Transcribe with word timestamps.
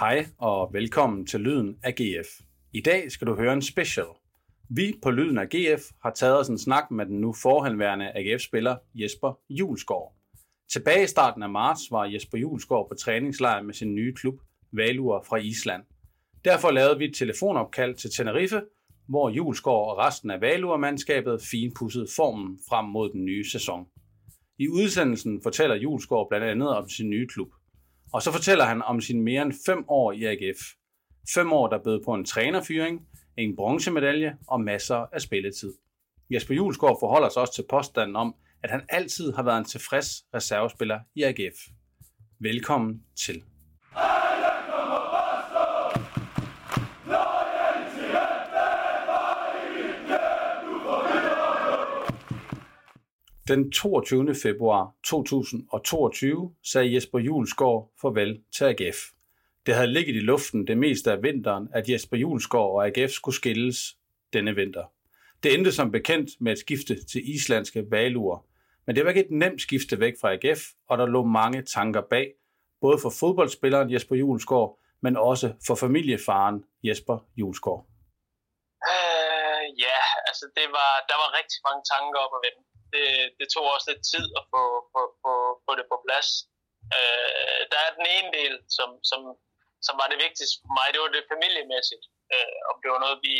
Hej 0.00 0.26
og 0.38 0.70
velkommen 0.72 1.26
til 1.26 1.40
Lyden 1.40 1.78
af 1.82 1.94
GF. 1.94 2.28
I 2.72 2.80
dag 2.80 3.12
skal 3.12 3.26
du 3.26 3.34
høre 3.34 3.52
en 3.52 3.62
special. 3.62 4.06
Vi 4.70 4.94
på 5.02 5.10
Lyden 5.10 5.38
af 5.38 5.48
GF 5.48 5.82
har 6.02 6.10
taget 6.10 6.38
os 6.38 6.48
en 6.48 6.58
snak 6.58 6.90
med 6.90 7.06
den 7.06 7.20
nu 7.20 7.32
forhenværende 7.42 8.12
AGF-spiller 8.14 8.76
Jesper 8.94 9.38
Julesgaard. 9.50 10.14
Tilbage 10.72 11.04
i 11.04 11.06
starten 11.06 11.42
af 11.42 11.50
marts 11.50 11.80
var 11.90 12.04
Jesper 12.04 12.38
Julesgaard 12.38 12.88
på 12.88 12.94
træningslejr 12.94 13.62
med 13.62 13.74
sin 13.74 13.94
nye 13.94 14.14
klub, 14.14 14.40
Valur 14.72 15.24
fra 15.28 15.36
Island. 15.36 15.82
Derfor 16.44 16.70
lavede 16.70 16.98
vi 16.98 17.04
et 17.04 17.14
telefonopkald 17.14 17.94
til 17.94 18.10
Tenerife, 18.10 18.62
hvor 19.08 19.30
Julesgaard 19.30 19.90
og 19.90 19.98
resten 19.98 20.30
af 20.30 20.40
Valur-mandskabet 20.40 21.42
finpudsede 21.50 22.06
formen 22.16 22.58
frem 22.68 22.84
mod 22.84 23.12
den 23.12 23.24
nye 23.24 23.50
sæson. 23.50 23.86
I 24.58 24.68
udsendelsen 24.68 25.42
fortæller 25.42 25.76
Julesgaard 25.76 26.28
blandt 26.28 26.46
andet 26.46 26.68
om 26.68 26.88
sin 26.88 27.10
nye 27.10 27.26
klub. 27.26 27.48
Og 28.12 28.22
så 28.22 28.32
fortæller 28.32 28.64
han 28.64 28.82
om 28.82 29.00
sin 29.00 29.22
mere 29.22 29.42
end 29.42 29.52
fem 29.66 29.84
år 29.88 30.12
i 30.12 30.24
AGF. 30.24 30.58
Fem 31.34 31.52
år, 31.52 31.68
der 31.68 31.82
bød 31.84 32.04
på 32.04 32.14
en 32.14 32.24
trænerfyring, 32.24 33.08
en 33.38 33.56
bronzemedalje 33.56 34.36
og 34.46 34.60
masser 34.60 34.96
af 34.96 35.20
spilletid. 35.20 35.74
Jesper 36.30 36.54
Julesgaard 36.54 36.96
forholder 37.00 37.28
sig 37.28 37.42
også 37.42 37.54
til 37.54 37.64
påstanden 37.70 38.16
om, 38.16 38.34
at 38.62 38.70
han 38.70 38.82
altid 38.88 39.32
har 39.32 39.42
været 39.42 39.58
en 39.58 39.64
tilfreds 39.64 40.24
reservespiller 40.34 41.00
i 41.14 41.22
AGF. 41.22 41.56
Velkommen 42.40 43.02
til. 43.16 43.42
Den 53.48 53.72
22. 53.72 54.34
februar 54.34 54.94
2022 55.04 56.54
sagde 56.62 56.94
Jesper 56.94 57.18
Julesgaard 57.18 57.92
farvel 58.00 58.40
til 58.52 58.64
AGF. 58.64 58.96
Det 59.66 59.74
havde 59.74 59.92
ligget 59.92 60.16
i 60.16 60.20
luften 60.20 60.66
det 60.66 60.78
meste 60.78 61.12
af 61.12 61.22
vinteren, 61.22 61.68
at 61.72 61.88
Jesper 61.88 62.16
Julesgaard 62.16 62.70
og 62.70 62.86
AGF 62.86 63.10
skulle 63.10 63.34
skilles 63.34 63.96
denne 64.32 64.54
vinter. 64.54 64.82
Det 65.42 65.54
endte 65.54 65.72
som 65.72 65.90
bekendt 65.90 66.30
med 66.40 66.52
et 66.52 66.58
skifte 66.58 67.04
til 67.04 67.34
islandske 67.34 67.90
Valur. 67.90 68.46
Men 68.86 68.96
det 68.96 69.04
var 69.04 69.10
ikke 69.10 69.24
et 69.24 69.30
nemt 69.30 69.60
skifte 69.60 70.00
væk 70.00 70.14
fra 70.20 70.32
AGF, 70.32 70.60
og 70.88 70.98
der 70.98 71.06
lå 71.06 71.24
mange 71.24 71.62
tanker 71.62 72.00
bag, 72.10 72.32
både 72.80 72.98
for 72.98 73.10
fodboldspilleren 73.10 73.92
Jesper 73.92 74.16
Julesgaard, 74.16 74.78
men 75.00 75.16
også 75.16 75.52
for 75.66 75.74
familiefaren 75.74 76.64
Jesper 76.84 77.18
Julesgaard. 77.36 77.86
Altså 80.38 80.54
det 80.60 80.68
var, 80.78 80.92
der 81.10 81.16
var 81.22 81.36
rigtig 81.40 81.58
mange 81.68 81.82
tanker 81.92 82.18
op 82.24 82.34
at 82.38 82.44
vende 82.46 82.62
det, 82.94 83.08
det 83.38 83.46
tog 83.54 83.64
også 83.74 83.86
lidt 83.90 84.04
tid 84.12 84.26
at 84.38 84.44
få, 84.52 84.62
få, 84.92 85.02
få, 85.22 85.32
få 85.64 85.72
det 85.78 85.86
på 85.92 85.96
plads. 86.04 86.28
Øh, 86.96 87.60
der 87.72 87.78
er 87.86 87.96
den 87.98 88.06
ene 88.16 88.30
del, 88.38 88.54
som, 88.76 88.90
som, 89.10 89.20
som 89.86 89.94
var 90.00 90.08
det 90.10 90.22
vigtigste 90.26 90.56
for 90.60 90.70
mig, 90.78 90.86
det 90.90 91.00
var 91.02 91.10
det 91.12 91.30
familiemæssigt. 91.32 92.04
Øh, 92.34 92.58
om 92.70 92.76
det 92.82 92.88
var 92.94 93.00
noget, 93.04 93.18
vi, 93.26 93.36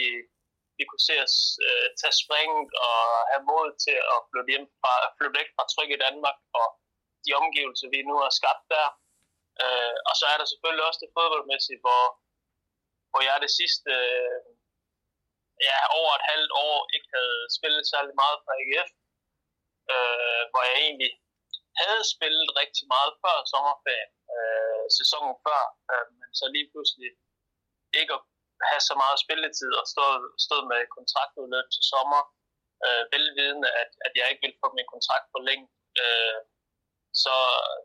vi 0.79 0.85
kunne 0.87 1.07
se 1.09 1.17
os 1.27 1.37
øh, 1.67 1.89
tage 2.01 2.17
springet 2.23 2.69
og 2.89 3.01
have 3.31 3.45
mod 3.53 3.69
til 3.85 3.97
at 4.15 4.19
flytte, 4.29 4.51
hjem 4.53 4.67
fra, 4.83 4.95
flytte 5.17 5.39
væk 5.39 5.49
fra 5.57 5.65
tryk 5.73 5.91
i 5.93 6.03
Danmark 6.07 6.39
og 6.61 6.67
de 7.25 7.31
omgivelser, 7.41 7.87
vi 7.95 8.01
nu 8.11 8.15
har 8.25 8.33
skabt 8.41 8.65
der. 8.75 8.89
Øh, 9.63 9.97
og 10.09 10.15
så 10.19 10.25
er 10.33 10.37
der 10.39 10.47
selvfølgelig 10.49 10.85
også 10.87 11.01
det 11.03 11.15
fodboldmæssige, 11.17 11.83
hvor, 11.85 12.05
hvor 13.11 13.21
jeg 13.27 13.45
det 13.45 13.53
sidste 13.61 13.91
øh, 14.01 14.41
ja, 15.67 15.77
over 15.99 16.11
et 16.19 16.29
halvt 16.33 16.53
år 16.69 16.79
ikke 16.95 17.09
havde 17.17 17.39
spillet 17.57 17.85
særlig 17.93 18.15
meget 18.23 18.39
for 18.45 18.53
AGF 18.61 18.91
øh, 19.95 20.43
hvor 20.51 20.63
jeg 20.69 20.77
egentlig 20.87 21.13
havde 21.83 22.03
spillet 22.15 22.49
rigtig 22.61 22.85
meget 22.95 23.13
før 23.23 23.37
sommerferien, 23.53 24.13
øh, 24.37 24.85
sæsonen 24.99 25.37
før, 25.47 25.63
øh, 25.93 26.07
men 26.19 26.29
så 26.39 26.45
lige 26.55 26.71
pludselig 26.73 27.11
ikke 28.01 28.13
at 28.19 28.23
have 28.71 28.83
så 28.91 28.95
meget 29.03 29.19
spilletid 29.25 29.73
og 29.81 29.87
stod, 29.93 30.15
stod 30.47 30.63
med 30.71 30.81
kontraktudløb 30.97 31.67
til 31.75 31.83
sommer, 31.93 32.23
øh, 32.87 33.03
velvidende, 33.15 33.69
at, 33.83 33.91
at 34.07 34.13
jeg 34.19 34.27
ikke 34.29 34.43
ville 34.45 34.61
få 34.63 34.69
min 34.77 34.93
kontrakt 34.95 35.27
forlænget. 35.35 35.71
Øh, 36.03 36.41
så, 37.25 37.37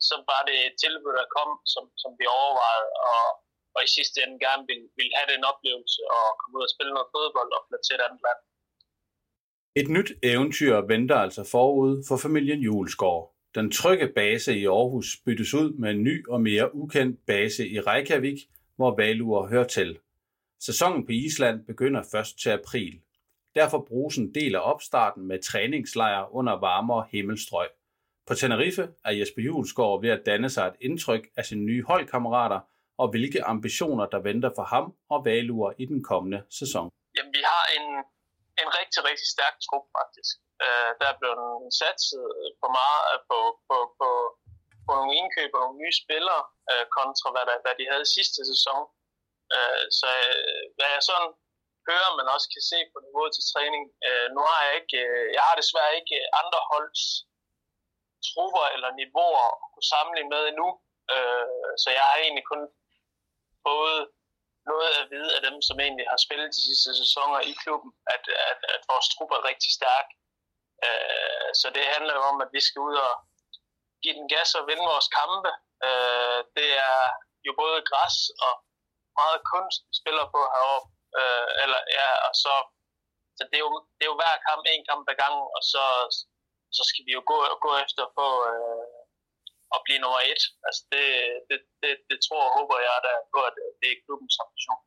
så 0.07 0.15
var 0.31 0.41
det 0.49 0.57
et 0.67 0.75
tilbud, 0.83 1.13
der 1.19 1.33
kom, 1.37 1.49
som, 1.73 1.83
som 2.01 2.11
vi 2.19 2.25
overvejede, 2.39 2.89
og, 3.13 3.27
og 3.75 3.79
i 3.87 3.89
sidste 3.97 4.17
ende 4.23 4.37
gerne 4.45 4.63
vil, 4.69 4.81
vil 4.99 5.09
have 5.17 5.29
den 5.33 5.43
oplevelse 5.51 6.01
og 6.17 6.25
komme 6.39 6.55
ud 6.57 6.63
og 6.67 6.73
spille 6.73 6.93
noget 6.97 7.11
fodbold 7.15 7.51
og 7.57 7.61
flytte 7.67 7.85
til 7.85 7.97
et 7.97 8.05
andet 8.07 8.21
land. 8.27 8.39
Et 9.81 9.89
nyt 9.95 10.11
eventyr 10.31 10.75
venter 10.93 11.17
altså 11.25 11.43
forud 11.55 11.93
for 12.07 12.17
familien 12.25 12.61
Julesgaard. 12.67 13.23
Den 13.55 13.71
trygge 13.71 14.07
base 14.07 14.51
i 14.57 14.65
Aarhus 14.65 15.07
byttes 15.25 15.53
ud 15.53 15.69
med 15.81 15.89
en 15.91 16.03
ny 16.03 16.27
og 16.27 16.41
mere 16.41 16.75
ukendt 16.75 17.25
base 17.25 17.67
i 17.67 17.79
Reykjavik, 17.79 18.39
hvor 18.75 18.95
Valur 18.95 19.47
hører 19.47 19.67
til. 19.67 19.99
Sæsonen 20.59 21.05
på 21.05 21.11
Island 21.11 21.65
begynder 21.65 22.03
først 22.11 22.39
til 22.39 22.49
april. 22.49 23.01
Derfor 23.55 23.85
bruges 23.87 24.17
en 24.17 24.35
del 24.35 24.55
af 24.55 24.71
opstarten 24.73 25.27
med 25.27 25.43
træningslejr 25.43 26.35
under 26.35 26.53
varmere 26.53 27.07
himmelstrøg. 27.11 27.67
På 28.27 28.33
Tenerife 28.33 28.87
er 29.05 29.11
Jesper 29.11 29.41
Julesgaard 29.41 30.01
ved 30.01 30.09
at 30.09 30.25
danne 30.25 30.49
sig 30.49 30.67
et 30.67 30.75
indtryk 30.81 31.27
af 31.35 31.45
sine 31.45 31.61
nye 31.61 31.83
holdkammerater 31.83 32.59
og 33.01 33.07
hvilke 33.13 33.39
ambitioner, 33.53 34.05
der 34.13 34.19
venter 34.29 34.51
for 34.57 34.65
ham 34.73 34.85
og 35.13 35.19
Valur 35.25 35.73
i 35.83 35.85
den 35.85 36.03
kommende 36.03 36.39
sæson. 36.59 36.85
Jamen, 37.17 37.33
vi 37.37 37.43
har 37.51 37.65
en 37.77 37.85
en 38.61 38.69
rigtig, 38.79 39.01
rigtig 39.09 39.27
stærk 39.35 39.55
trup 39.65 39.85
faktisk. 39.99 40.33
Øh, 40.65 40.91
der 40.99 41.07
er 41.09 41.19
blevet 41.21 41.47
satset 41.81 42.25
øh, 42.39 42.49
på 42.61 42.67
meget 42.79 43.01
øh, 43.11 43.19
på, 43.29 43.37
på, 43.67 43.77
på, 43.99 44.09
på 44.85 44.91
nogle 44.99 45.13
indkøb 45.19 45.51
og 45.55 45.61
nogle 45.63 45.81
nye 45.83 45.95
spillere, 46.03 46.43
øh, 46.71 46.85
kontra 46.97 47.27
hvad, 47.33 47.45
der, 47.49 47.57
hvad 47.63 47.75
de 47.79 47.91
havde 47.91 48.13
sidste 48.17 48.39
sæson. 48.51 48.81
Øh, 49.55 49.83
så 49.99 50.09
øh, 50.27 50.61
hvad 50.77 50.89
jeg 50.95 51.03
sådan 51.09 51.31
hører, 51.89 52.11
men 52.17 52.33
også 52.35 52.47
kan 52.53 52.63
se 52.71 52.79
på 52.91 52.97
niveauet 53.05 53.33
til 53.35 53.47
træning, 53.51 53.83
øh, 54.07 54.27
nu 54.35 54.41
har 54.49 54.59
jeg 54.65 54.73
ikke, 54.81 54.97
øh, 55.07 55.25
jeg 55.35 55.43
har 55.47 55.55
desværre 55.61 55.97
ikke 55.99 56.17
andre 56.41 56.61
holds 56.73 57.03
trupper 58.27 58.65
eller 58.75 58.89
niveauer 59.01 59.45
at 59.63 59.69
kunne 59.73 59.91
sammenligne 59.93 60.31
med 60.35 60.43
endnu. 60.51 60.69
Øh, 61.13 61.71
så 61.81 61.87
jeg 61.97 62.03
har 62.09 62.17
egentlig 62.17 62.45
kun 62.51 62.61
fået 63.67 64.01
noget 64.69 64.91
at 65.01 65.05
vide 65.13 65.31
af 65.37 65.41
dem, 65.47 65.57
som 65.67 65.77
egentlig 65.85 66.07
har 66.13 66.19
spillet 66.25 66.55
de 66.57 66.63
sidste 66.67 66.91
sæsoner 67.01 67.39
i 67.51 67.53
klubben, 67.63 67.91
at, 68.13 68.23
at, 68.51 68.59
at 68.75 68.81
vores 68.91 69.07
trup 69.13 69.31
er 69.37 69.47
rigtig 69.49 69.71
stærk. 69.79 70.07
Uh, 70.85 71.49
så 71.59 71.67
det 71.75 71.91
handler 71.93 72.13
jo 72.17 72.23
om, 72.31 72.37
at 72.45 72.49
vi 72.55 72.61
skal 72.67 72.79
ud 72.89 72.95
og 73.07 73.13
give 74.03 74.17
den 74.19 74.27
gas 74.33 74.49
og 74.57 74.67
vinde 74.69 74.85
vores 74.93 75.09
kampe. 75.19 75.51
Uh, 75.87 76.39
det 76.57 76.69
er 76.89 76.99
jo 77.47 77.51
både 77.61 77.87
græs 77.89 78.17
og 78.45 78.53
meget 79.19 79.39
kunst, 79.51 79.79
vi 79.89 79.93
spiller 80.01 80.25
på 80.35 80.39
heroppe. 80.55 80.89
Uh, 81.19 81.49
eller, 81.63 81.79
ja, 81.99 82.09
og 82.27 82.33
så, 82.43 82.53
så 83.37 83.43
det, 83.49 83.57
er 83.59 83.65
jo, 83.67 83.71
det 83.95 84.03
er 84.03 84.11
jo 84.13 84.19
hver 84.21 84.35
kamp, 84.47 84.61
en 84.65 84.85
kamp 84.89 85.03
ad 85.11 85.17
gangen, 85.23 85.45
og 85.57 85.61
så, 85.71 85.83
så 86.77 86.81
skal 86.89 87.03
vi 87.07 87.11
jo 87.17 87.21
gå, 87.31 87.37
gå 87.65 87.71
efter 87.85 88.01
at 88.05 88.13
få, 88.19 88.27
uh, 88.51 88.92
at 89.75 89.79
blive 89.85 89.99
nummer 90.03 90.21
et. 90.31 90.41
Altså 90.67 90.81
det, 90.93 91.05
det, 91.49 91.59
det, 91.81 91.93
det 92.09 92.17
tror 92.25 92.41
og 92.47 92.53
håber 92.57 92.77
jeg 92.87 92.97
der 93.07 93.15
på, 93.33 93.39
at 93.49 93.55
det 93.81 93.89
er 93.91 93.97
klubbens 94.05 94.35
ambition. 94.43 94.81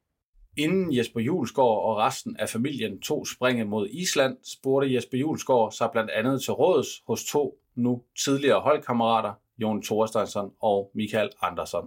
Inden 0.65 0.87
Jesper 0.97 1.21
Julesgaard 1.29 1.79
og 1.89 1.93
resten 2.05 2.33
af 2.43 2.49
familien 2.57 2.95
tog 3.09 3.21
springet 3.35 3.67
mod 3.75 3.85
Island, 4.03 4.35
spurgte 4.55 4.95
Jesper 4.95 5.19
Julesgaard 5.23 5.73
sig 5.79 5.89
blandt 5.95 6.11
andet 6.19 6.37
til 6.45 6.53
råds 6.63 6.91
hos 7.09 7.21
to 7.33 7.43
nu 7.85 7.93
tidligere 8.25 8.61
holdkammerater, 8.69 9.33
Jon 9.63 9.83
Thorsteinsson 9.87 10.49
og 10.71 10.79
Michael 10.99 11.31
Andersson. 11.49 11.87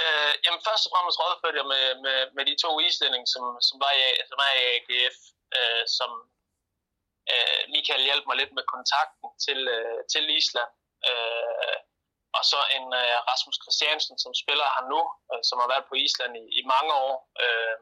Øh, 0.00 0.32
jamen 0.44 0.62
først 0.68 0.84
og 0.86 0.90
fremmest 0.92 1.20
rådførte 1.20 1.60
jeg 1.62 1.68
med, 1.74 1.86
med, 2.04 2.18
med 2.36 2.44
de 2.50 2.54
to 2.64 2.70
islændinge, 2.86 3.28
som, 3.34 3.44
som, 3.68 3.76
var 3.84 3.92
i, 4.00 4.02
som 4.30 4.38
er 4.48 4.52
i 4.60 4.62
AGF, 4.74 5.16
øh, 5.58 5.84
som 5.98 6.10
øh, 7.32 7.60
Michael 7.74 8.02
hjalp 8.08 8.24
mig 8.26 8.36
lidt 8.40 8.52
med 8.58 8.64
kontakten 8.74 9.28
til, 9.46 9.60
øh, 9.76 9.98
til 10.12 10.24
Island. 10.40 10.70
Øh, 11.08 11.76
og 12.38 12.42
så 12.50 12.58
en 12.76 12.86
øh, 13.02 13.16
Rasmus 13.30 13.58
Christiansen, 13.62 14.16
som 14.24 14.32
spiller 14.42 14.66
her 14.74 14.84
nu, 14.92 15.00
øh, 15.30 15.42
som 15.48 15.56
har 15.62 15.68
været 15.72 15.88
på 15.88 15.94
Island 16.06 16.32
i, 16.42 16.44
i 16.60 16.62
mange 16.74 16.92
år. 17.06 17.14
Øh, 17.44 17.76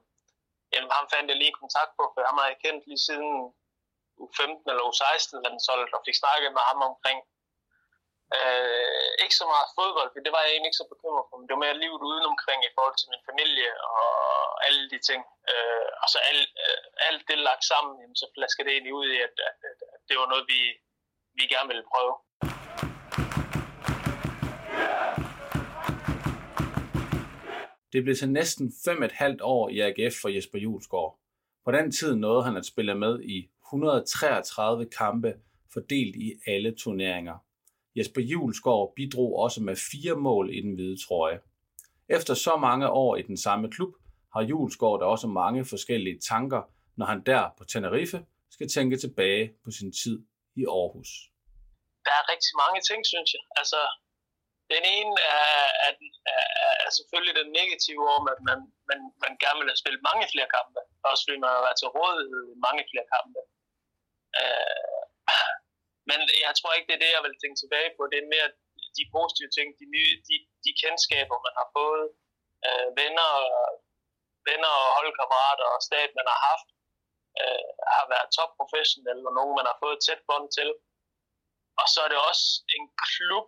jamen, 0.72 0.90
ham 0.96 1.06
fandt 1.12 1.30
jeg 1.30 1.38
lige 1.40 1.60
kontakt 1.62 1.92
på, 1.98 2.04
for 2.12 2.20
ham 2.28 2.38
har 2.40 2.48
jeg 2.50 2.62
kendt 2.64 2.82
lige 2.90 3.04
siden 3.08 3.30
u 4.22 4.24
15 4.36 4.70
eller 4.70 4.84
u 4.90 4.92
16, 4.92 5.42
da 5.42 5.48
den 5.54 5.62
solgte, 5.68 5.96
og 5.96 6.04
fik 6.06 6.16
snakket 6.22 6.50
med 6.56 6.64
ham 6.70 6.80
omkring 6.90 7.18
Øh, 8.36 9.10
ikke 9.24 9.36
så 9.40 9.46
meget 9.52 9.68
fodbold, 9.78 10.10
for 10.10 10.20
det 10.24 10.32
var 10.34 10.42
jeg 10.42 10.50
egentlig 10.52 10.70
ikke 10.70 10.82
så 10.82 10.92
bekymret 10.94 11.26
for, 11.28 11.36
men 11.36 11.46
det 11.46 11.54
var 11.54 11.64
mere 11.64 11.82
livet 11.82 12.00
uden 12.10 12.24
omkring 12.32 12.60
i 12.62 12.74
forhold 12.76 12.96
til 12.98 13.10
min 13.12 13.26
familie 13.30 13.70
og 13.96 14.06
alle 14.66 14.82
de 14.92 14.98
ting. 15.08 15.22
Øh, 15.52 15.88
og 16.02 16.08
så 16.12 16.18
alt, 16.30 16.50
øh, 16.64 16.82
alt 17.08 17.22
det 17.28 17.38
lagt 17.48 17.64
sammen, 17.72 17.92
jamen, 18.00 18.18
så 18.22 18.26
flasker 18.34 18.62
det 18.64 18.72
egentlig 18.72 18.94
ud 19.00 19.06
i, 19.16 19.18
at, 19.26 19.34
at, 19.50 19.58
at, 19.70 19.78
at 19.94 20.00
det 20.08 20.16
var 20.20 20.26
noget, 20.32 20.44
vi, 20.52 20.60
vi 21.38 21.44
gerne 21.54 21.70
ville 21.72 21.90
prøve. 21.92 22.12
Det 27.92 28.02
blev 28.02 28.16
til 28.16 28.30
næsten 28.30 28.72
fem 28.84 29.02
et 29.02 29.12
halvt 29.12 29.40
år 29.40 29.68
i 29.68 29.80
AGF 29.80 30.14
for 30.22 30.28
Jesper 30.28 30.58
Julesgaard. 30.58 31.18
På 31.64 31.72
den 31.72 31.92
tid 31.92 32.14
nåede 32.14 32.44
han 32.44 32.56
at 32.56 32.66
spille 32.66 32.94
med 32.94 33.20
i 33.22 33.50
133 33.66 34.86
kampe 34.98 35.34
fordelt 35.72 36.16
i 36.16 36.32
alle 36.46 36.74
turneringer. 36.74 37.38
Jesper 37.96 38.20
Julesgaard 38.20 38.92
bidrog 38.96 39.38
også 39.38 39.62
med 39.62 39.76
fire 39.76 40.16
mål 40.16 40.54
i 40.54 40.60
den 40.60 40.74
hvide 40.74 41.06
trøje. 41.06 41.40
Efter 42.08 42.34
så 42.34 42.56
mange 42.56 42.90
år 42.90 43.16
i 43.16 43.22
den 43.22 43.36
samme 43.36 43.70
klub, 43.70 43.94
har 44.32 44.42
Julesgaard 44.42 45.00
da 45.00 45.04
også 45.04 45.26
mange 45.26 45.64
forskellige 45.64 46.18
tanker, 46.18 46.62
når 46.96 47.06
han 47.06 47.22
der 47.26 47.42
på 47.58 47.64
Tenerife 47.64 48.24
skal 48.50 48.68
tænke 48.68 48.96
tilbage 48.96 49.52
på 49.64 49.70
sin 49.70 49.92
tid 49.92 50.16
i 50.56 50.62
Aarhus. 50.64 51.10
Der 52.06 52.14
er 52.20 52.24
rigtig 52.32 52.52
mange 52.62 52.80
ting, 52.88 53.00
synes 53.12 53.30
jeg. 53.34 53.42
Altså, 53.60 53.80
den 54.72 54.82
ene 54.96 55.12
er, 55.38 55.66
er, 55.86 55.92
er, 56.34 56.44
er 56.84 56.90
selvfølgelig 56.98 57.34
den 57.40 57.50
negative 57.60 58.04
om, 58.16 58.24
at 58.32 58.40
man, 58.48 58.58
man, 58.90 59.00
man 59.24 59.32
gerne 59.42 59.58
vil 59.60 59.70
have 59.72 59.82
spillet 59.82 60.08
mange 60.10 60.26
flere 60.32 60.48
kampe. 60.56 60.80
Også 61.10 61.22
fordi 61.24 61.38
man 61.44 61.52
har 61.54 61.62
været 61.66 61.78
til 61.80 61.94
rådighed 61.98 62.42
i 62.54 62.56
mange 62.66 62.82
flere 62.90 63.06
kampe. 63.14 63.40
Øh, 64.40 65.02
men 66.10 66.18
jeg 66.46 66.52
tror 66.54 66.72
ikke, 66.72 66.88
det 66.88 66.96
er 66.96 67.04
det, 67.04 67.16
jeg 67.16 67.24
vil 67.26 67.40
tænke 67.42 67.58
tilbage 67.60 67.90
på. 67.96 68.02
Det 68.12 68.18
er 68.18 68.32
mere 68.34 68.48
de 68.98 69.04
positive 69.16 69.50
ting, 69.56 69.68
de, 69.80 69.86
nye, 69.94 70.14
de, 70.28 70.36
de 70.64 70.70
kendskaber, 70.82 71.36
man 71.46 71.54
har 71.60 71.68
fået, 71.78 72.06
øh, 72.66 72.88
venner, 73.00 73.30
venner 74.48 74.72
og 74.82 74.88
holdkammerater 74.98 75.66
og 75.74 75.80
stat, 75.88 76.10
man 76.18 76.28
har 76.32 76.40
haft, 76.50 76.68
øh, 77.40 77.70
har 77.96 78.06
været 78.14 78.34
top 78.38 78.50
professionelle, 78.60 79.24
og 79.28 79.34
nogen, 79.38 79.54
man 79.58 79.68
har 79.70 79.78
fået 79.84 80.02
tæt 80.06 80.20
bånd 80.28 80.48
til. 80.58 80.68
Og 81.80 81.86
så 81.92 81.98
er 82.04 82.10
det 82.10 82.20
også 82.30 82.46
en 82.76 82.84
klub, 83.10 83.46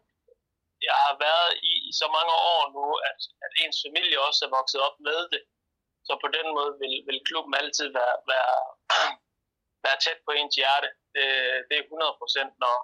jeg 0.89 0.97
har 1.07 1.15
været 1.27 1.53
i 1.71 1.73
i 1.91 1.93
så 2.01 2.07
mange 2.17 2.35
år 2.55 2.63
nu, 2.77 2.85
at, 3.09 3.21
at 3.45 3.53
ens 3.63 3.79
familie 3.87 4.25
også 4.29 4.41
er 4.47 4.57
vokset 4.59 4.81
op 4.89 4.97
med 5.09 5.21
det. 5.33 5.43
Så 6.07 6.13
på 6.25 6.29
den 6.37 6.47
måde 6.57 6.73
vil, 6.83 6.95
vil 7.09 7.27
klubben 7.29 7.55
altid 7.61 7.89
være, 7.99 8.17
være, 8.33 8.57
være 9.85 9.99
tæt 10.05 10.21
på 10.27 10.33
ens 10.41 10.55
hjerte. 10.61 10.89
Det, 11.15 11.27
det 11.69 11.75
er 11.77 11.85
100 11.85 12.21
procent, 12.21 12.53
når, 12.65 12.77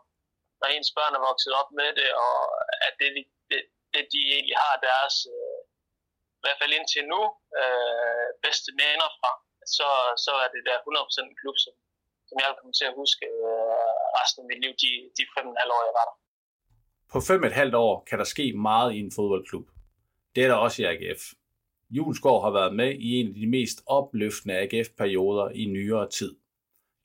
når 0.60 0.69
ens 0.69 0.90
børn 0.96 1.16
er 1.19 1.26
vokset 1.31 1.52
op 1.60 1.70
med 1.81 1.90
det, 2.00 2.08
og 2.25 2.37
at 2.87 2.94
det, 3.00 3.08
det, 3.50 3.60
det 3.93 4.02
de 4.12 4.20
egentlig 4.34 4.58
har 4.64 4.76
deres, 4.88 5.16
øh, 5.34 5.60
i 6.38 6.43
hvert 6.43 6.60
fald 6.60 6.76
indtil 6.78 7.04
nu, 7.14 7.22
øh, 7.60 8.28
bedste 8.44 8.70
mener 8.82 9.08
fra, 9.19 9.32
så, 9.76 9.88
så 10.25 10.32
er 10.44 10.48
det 10.54 10.62
der 10.69 10.78
100% 10.78 11.31
en 11.31 11.40
klub, 11.40 11.56
som, 11.64 11.75
som 12.28 12.37
jeg 12.40 12.48
kommer 12.58 12.75
til 12.76 12.90
at 12.90 12.98
huske 13.02 13.25
øh, 13.43 13.96
resten 14.20 14.40
af 14.43 14.48
mit 14.50 14.60
liv, 14.64 14.72
de, 14.82 14.90
de 15.16 15.22
fem 15.34 15.46
og 15.48 15.52
en 15.52 15.62
halv 15.62 15.72
år, 15.76 15.82
jeg 15.88 15.96
var 15.98 16.06
der. 16.08 16.16
På 17.12 17.20
fem 17.20 17.44
et 17.44 17.53
halvt 17.53 17.75
år 17.75 18.05
kan 18.11 18.19
der 18.19 18.25
ske 18.25 18.53
meget 18.53 18.94
i 18.94 18.99
en 18.99 19.12
fodboldklub. 19.12 19.69
Det 20.35 20.44
er 20.44 20.49
der 20.49 20.55
også 20.55 20.82
i 20.82 20.85
AGF. 20.85 21.23
Julesgaard 21.91 22.43
har 22.43 22.50
været 22.50 22.76
med 22.76 22.94
i 22.94 23.20
en 23.20 23.29
af 23.29 23.35
de 23.35 23.47
mest 23.47 23.82
opløftende 23.87 24.56
AGF-perioder 24.56 25.49
i 25.49 25.64
nyere 25.64 26.08
tid. 26.11 26.37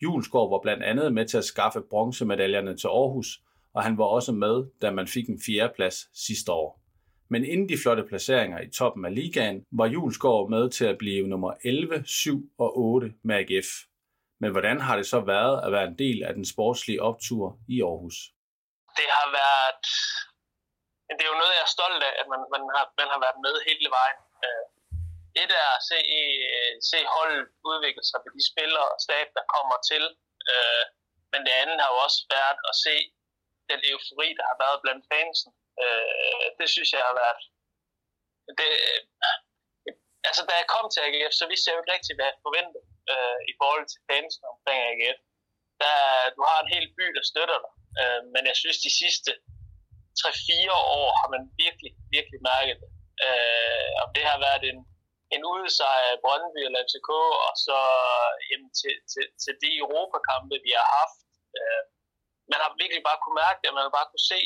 Julesgaard 0.03 0.49
var 0.49 0.59
blandt 0.59 0.83
andet 0.83 1.13
med 1.13 1.25
til 1.25 1.37
at 1.37 1.43
skaffe 1.43 1.81
bronzemedaljerne 1.89 2.77
til 2.77 2.87
Aarhus, 2.87 3.41
og 3.73 3.83
han 3.83 3.97
var 3.97 4.05
også 4.05 4.31
med, 4.31 4.65
da 4.81 4.91
man 4.91 5.07
fik 5.07 5.29
en 5.29 5.41
fjerdeplads 5.45 6.25
sidste 6.25 6.51
år. 6.51 6.81
Men 7.29 7.45
inden 7.45 7.69
de 7.69 7.77
flotte 7.77 8.03
placeringer 8.03 8.61
i 8.61 8.69
toppen 8.69 9.05
af 9.05 9.15
ligaen, 9.15 9.65
var 9.71 9.87
Julesgaard 9.87 10.49
med 10.49 10.69
til 10.69 10.85
at 10.85 10.97
blive 10.97 11.27
nummer 11.27 11.53
11, 11.63 12.03
7 12.05 12.51
og 12.57 12.77
8 12.77 13.13
med 13.23 13.35
AGF. 13.35 13.67
Men 14.39 14.51
hvordan 14.51 14.79
har 14.79 14.95
det 14.95 15.05
så 15.05 15.19
været 15.19 15.65
at 15.65 15.71
være 15.71 15.87
en 15.87 15.97
del 15.97 16.23
af 16.23 16.33
den 16.33 16.45
sportslige 16.45 17.01
optur 17.01 17.59
i 17.67 17.81
Aarhus? 17.81 18.33
Det 18.99 19.07
har 19.17 19.27
været... 19.39 19.85
Det 21.17 21.23
er 21.23 21.33
jo 21.33 21.41
noget, 21.41 21.57
jeg 21.57 21.65
er 21.67 21.77
stolt 21.77 22.01
af, 22.09 22.13
at 22.21 22.27
man, 22.31 22.41
man, 22.53 22.63
har, 22.75 22.85
man 23.01 23.09
har 23.13 23.19
været 23.25 23.39
med 23.45 23.55
hele 23.67 23.89
vejen. 23.97 24.19
Øh, 24.45 24.65
Et 25.41 25.51
er 25.63 25.69
at 25.77 25.83
se, 25.91 25.99
se 26.91 26.99
holdet 27.15 27.43
udvikle 27.71 28.03
sig 28.09 28.19
med 28.23 28.31
de 28.37 28.43
spillere 28.51 28.87
og 28.93 28.99
stab, 29.05 29.27
der 29.37 29.51
kommer 29.55 29.77
til. 29.91 30.03
Øh, 30.51 30.85
men 31.31 31.39
det 31.45 31.53
andet 31.61 31.77
har 31.83 31.89
jo 31.93 31.99
også 32.07 32.19
været 32.35 32.59
at 32.69 32.75
se 32.85 32.95
den 33.69 33.79
eufori, 33.89 34.29
der 34.39 34.45
har 34.51 34.57
været 34.63 34.83
blandt 34.83 35.03
fansen. 35.11 35.51
Øh, 35.83 36.45
det 36.59 36.67
synes 36.73 36.89
jeg 36.95 37.03
har 37.09 37.15
været... 37.23 37.41
Det, 38.59 38.69
altså, 40.27 40.41
da 40.49 40.53
jeg 40.61 40.67
kom 40.75 40.85
til 40.89 41.05
AGF, 41.07 41.33
så 41.41 41.45
vidste 41.51 41.65
jeg 41.65 41.73
jo 41.75 41.81
ikke 41.81 41.95
rigtig, 41.95 42.13
hvad 42.15 42.27
jeg 42.31 42.45
forventede 42.47 42.85
i 43.51 43.53
forhold 43.59 43.85
til 43.91 43.99
fansen 44.09 44.43
omkring 44.53 44.79
AGF. 44.89 45.19
Der, 45.81 45.95
du 46.35 46.41
har 46.49 46.57
en 46.61 46.73
hel 46.75 46.87
by, 46.97 47.05
der 47.17 47.23
støtter 47.31 47.57
dig. 47.65 47.73
Øh, 47.99 48.21
men 48.33 48.43
jeg 48.49 48.55
synes, 48.61 48.77
de 48.85 48.91
sidste 49.01 49.31
3-4 50.19 50.97
år 50.99 51.09
har 51.19 51.29
man 51.35 51.43
virkelig, 51.63 51.91
virkelig 52.15 52.39
mærket 52.51 52.77
det. 52.83 52.91
Øh, 53.25 53.89
om 54.03 54.09
det 54.15 54.23
har 54.31 54.39
været 54.47 54.63
en, 54.71 54.79
en 55.35 55.41
udsejr 55.53 56.03
af 56.11 56.21
Brøndby 56.23 56.61
eller 56.67 56.83
FCK, 56.87 57.09
og 57.47 57.53
så 57.65 57.77
jamen, 58.49 58.71
til, 58.79 58.93
til, 59.11 59.25
til 59.43 59.53
de 59.63 59.69
Europakampe, 59.83 60.55
vi 60.65 60.71
har 60.79 60.87
haft. 60.99 61.17
Øh, 61.59 61.83
man 62.51 62.59
har 62.63 62.71
virkelig 62.81 63.03
bare 63.09 63.21
kunne 63.21 63.41
mærke 63.45 63.59
det, 63.61 63.77
man 63.77 63.85
har 63.87 63.97
bare 63.99 64.11
kunne 64.11 64.29
se 64.33 64.41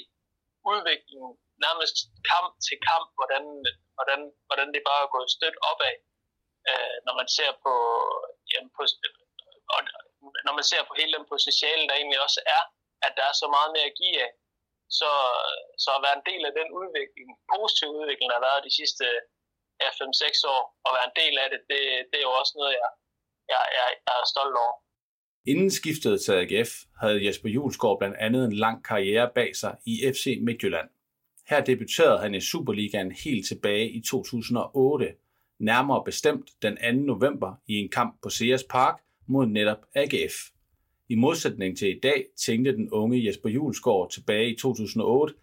udviklingen 0.72 1.32
nærmest 1.66 1.98
kamp 2.32 2.52
til 2.66 2.78
kamp, 2.90 3.08
hvordan, 3.18 3.44
hvordan, 3.98 4.20
hvordan 4.48 4.68
det 4.76 4.82
bare 4.90 5.02
er 5.06 5.14
gået 5.16 5.36
stødt 5.38 5.58
opad, 5.70 5.96
øh, 6.70 6.96
når 7.06 7.14
man 7.20 7.28
ser 7.38 7.52
på, 7.64 7.74
jamen, 8.52 8.72
på 8.76 8.82
og, 9.74 9.80
når 10.46 10.54
man 10.60 10.66
ser 10.72 10.82
på 10.88 10.94
hele 11.00 11.14
den 11.18 11.26
potentiale, 11.34 11.84
der 11.88 11.96
egentlig 11.96 12.22
også 12.28 12.42
er 12.58 12.64
at 13.06 13.14
der 13.18 13.26
er 13.32 13.36
så 13.42 13.48
meget 13.56 13.72
mere 13.76 13.90
at 13.92 13.98
give 14.02 14.18
af. 14.26 14.32
Så, 15.00 15.12
så 15.84 15.90
at 15.98 16.04
være 16.06 16.18
en 16.20 16.28
del 16.32 16.42
af 16.50 16.54
den 16.60 16.70
udvikling, 16.82 17.30
positiv 17.56 17.88
udvikling, 18.00 18.28
der 18.30 18.38
har 18.40 18.48
været 18.50 18.68
de 18.68 18.78
sidste 18.80 19.06
ja, 19.82 19.90
5-6 19.90 20.54
år, 20.56 20.64
og 20.86 20.92
være 20.96 21.08
en 21.12 21.18
del 21.22 21.36
af 21.44 21.48
det, 21.54 21.62
det, 21.72 21.82
det 22.10 22.18
er 22.20 22.28
jo 22.30 22.34
også 22.42 22.54
noget, 22.60 22.74
jeg, 22.82 22.92
jeg, 23.52 23.62
jeg, 23.78 23.88
jeg 24.08 24.16
er 24.22 24.28
stolt 24.34 24.56
over. 24.64 24.76
Inden 25.52 25.72
skiftet 25.72 26.22
til 26.22 26.34
AGF 26.42 26.72
havde 27.02 27.26
Jesper 27.26 27.50
Julesgaard 27.50 28.00
blandt 28.00 28.18
andet 28.26 28.46
en 28.46 28.56
lang 28.66 28.78
karriere 28.86 29.32
bag 29.36 29.56
sig 29.56 29.74
i 29.86 29.94
FC 30.14 30.26
Midtjylland. 30.42 30.90
Her 31.50 31.64
debuterede 31.64 32.20
han 32.20 32.36
i 32.36 32.42
Superligaen 32.42 33.12
helt 33.12 33.48
tilbage 33.48 33.90
i 33.90 34.02
2008, 34.02 35.16
nærmere 35.60 36.04
bestemt 36.04 36.50
den 36.62 36.76
2. 36.76 36.92
november 36.92 37.56
i 37.68 37.74
en 37.74 37.90
kamp 37.92 38.22
på 38.24 38.30
Sears 38.30 38.64
Park 38.64 39.04
mod 39.28 39.46
netop 39.46 39.82
AGF. 39.96 40.36
I 41.10 41.16
modsætning 41.16 41.78
til 41.78 41.98
i 41.98 42.00
dag 42.00 42.20
tænkte 42.46 42.72
den 42.80 42.88
unge 42.92 43.26
Jesper 43.26 43.50
Julesgaard 43.50 44.12
tilbage 44.12 44.48
i 44.54 44.58
2008 44.58 45.34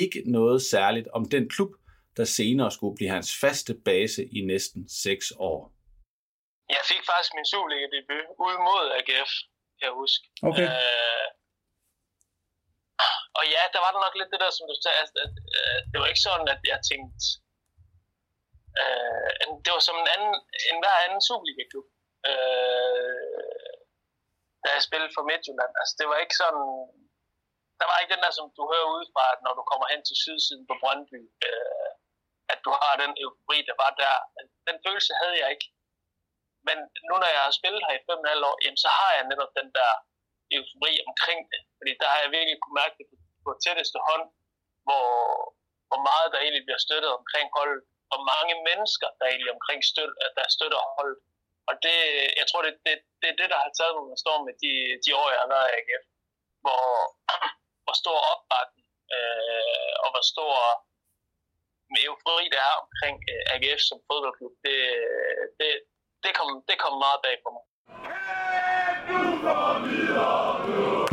ikke 0.00 0.22
noget 0.26 0.62
særligt 0.62 1.08
om 1.08 1.22
den 1.34 1.44
klub, 1.54 1.72
der 2.16 2.24
senere 2.24 2.70
skulle 2.70 2.96
blive 2.98 3.10
hans 3.10 3.30
faste 3.42 3.74
base 3.84 4.22
i 4.38 4.40
næsten 4.52 4.88
6 4.88 5.32
år. 5.50 5.58
Jeg 6.76 6.82
fik 6.90 7.02
faktisk 7.10 7.32
min 7.36 7.46
Superliga-debut 7.52 8.26
ud 8.46 8.56
mod 8.68 8.84
AGF, 8.98 9.32
kan 9.78 9.84
jeg 9.88 9.94
huske. 10.02 10.24
Okay. 10.48 10.66
Øh, 10.68 11.26
og 13.38 13.44
ja, 13.54 13.62
der 13.74 13.80
var 13.84 13.90
der 13.92 14.00
nok 14.06 14.16
lidt 14.16 14.32
det 14.32 14.40
der, 14.44 14.52
som 14.56 14.64
du 14.70 14.76
sagde, 14.84 14.98
at, 15.04 15.10
at, 15.24 15.32
at 15.76 15.82
det 15.90 15.98
var 16.00 16.08
ikke 16.12 16.26
sådan, 16.28 16.48
at 16.54 16.60
jeg 16.72 16.78
tænkte, 16.90 17.22
øh, 18.80 19.30
det 19.64 19.70
var 19.74 19.82
som 19.88 19.96
en, 20.02 20.08
anden, 20.14 20.34
en 20.70 20.78
hver 20.82 20.96
anden 21.04 21.20
Superliga-klub. 21.28 21.86
Øh, 22.30 23.61
da 24.62 24.68
jeg 24.76 24.82
spillede 24.88 25.14
for 25.16 25.24
Midtjylland. 25.30 25.72
Altså, 25.80 25.94
det 25.98 26.06
var 26.10 26.18
ikke 26.24 26.36
sådan... 26.42 26.64
Der 27.80 27.86
var 27.90 27.96
ikke 27.98 28.14
den 28.14 28.24
der, 28.24 28.32
som 28.38 28.46
du 28.58 28.62
hører 28.72 28.92
udefra, 28.94 29.24
at 29.34 29.40
når 29.46 29.54
du 29.58 29.62
kommer 29.70 29.86
hen 29.92 30.02
til 30.08 30.16
sydsiden 30.22 30.64
på 30.70 30.74
Brøndby, 30.82 31.20
øh, 31.48 31.90
at 32.52 32.58
du 32.66 32.70
har 32.82 32.94
den 33.02 33.12
eufori, 33.22 33.58
der 33.68 33.76
var 33.82 33.90
der. 34.02 34.14
Den 34.68 34.76
følelse 34.84 35.12
havde 35.20 35.36
jeg 35.42 35.48
ikke. 35.54 35.66
Men 36.68 36.78
nu 37.08 37.14
når 37.22 37.30
jeg 37.36 37.42
har 37.46 37.58
spillet 37.60 37.82
her 37.86 37.94
i 37.96 38.04
fem 38.08 38.20
og 38.30 38.48
år, 38.48 38.56
jamen, 38.64 38.80
så 38.84 38.90
har 38.98 39.10
jeg 39.16 39.24
netop 39.30 39.52
den 39.60 39.68
der 39.78 39.90
eufori 40.56 40.92
omkring 41.08 41.40
det. 41.52 41.60
Fordi 41.78 41.92
der 42.00 42.08
har 42.12 42.20
jeg 42.22 42.30
virkelig 42.36 42.56
kunne 42.60 42.80
mærke 42.82 42.96
det 42.98 43.06
på, 43.10 43.16
på 43.44 43.50
tætteste 43.64 43.98
hånd, 44.08 44.24
hvor, 44.86 45.08
hvor 45.90 46.00
meget 46.08 46.28
der 46.32 46.40
egentlig 46.40 46.64
bliver 46.66 46.82
støttet 46.86 47.10
omkring 47.20 47.46
holdet, 47.58 47.80
hvor 48.10 48.22
mange 48.32 48.54
mennesker 48.68 49.08
der 49.18 49.26
egentlig 49.26 49.52
omkring 49.58 49.80
støt, 49.92 50.12
der 50.38 50.46
støtter 50.56 50.80
holdet. 50.96 51.18
Og 51.68 51.74
det, 51.84 51.98
jeg 52.40 52.46
tror, 52.46 52.62
det, 52.66 52.72
det, 52.86 52.94
det 53.20 53.28
er 53.30 53.36
det, 53.40 53.48
der 53.52 53.58
har 53.64 53.72
taget 53.78 53.94
mig 53.96 54.06
med 54.10 54.18
storm 54.24 54.42
med 54.48 54.54
de, 54.62 54.72
de 55.04 55.10
år, 55.20 55.28
jeg 55.34 55.40
har 55.44 55.50
været 55.54 55.70
i 55.70 55.76
AGF. 55.78 56.04
Hvor, 56.64 56.82
hvor 57.84 57.96
stor 58.02 58.18
opbakning 58.32 58.88
øh, 59.16 59.92
og 60.02 60.08
hvor 60.12 60.24
stor 60.32 60.54
med 61.92 62.00
eufori 62.06 62.46
der 62.54 62.62
er 62.70 62.74
omkring 62.84 63.16
øh, 63.32 63.42
AGF 63.54 63.80
som 63.88 63.98
fodboldklub, 64.08 64.54
det, 64.66 64.78
det, 65.58 65.70
det, 66.24 66.32
kom, 66.38 66.48
det 66.68 66.76
kom 66.84 66.94
meget 67.04 67.20
bag 67.24 67.36
på 67.44 67.48
mig. 67.54 67.64
Hey, 68.04 68.90
du 69.08 69.20
går 69.44 69.72
videre, 69.86 70.42
du. 70.66 71.11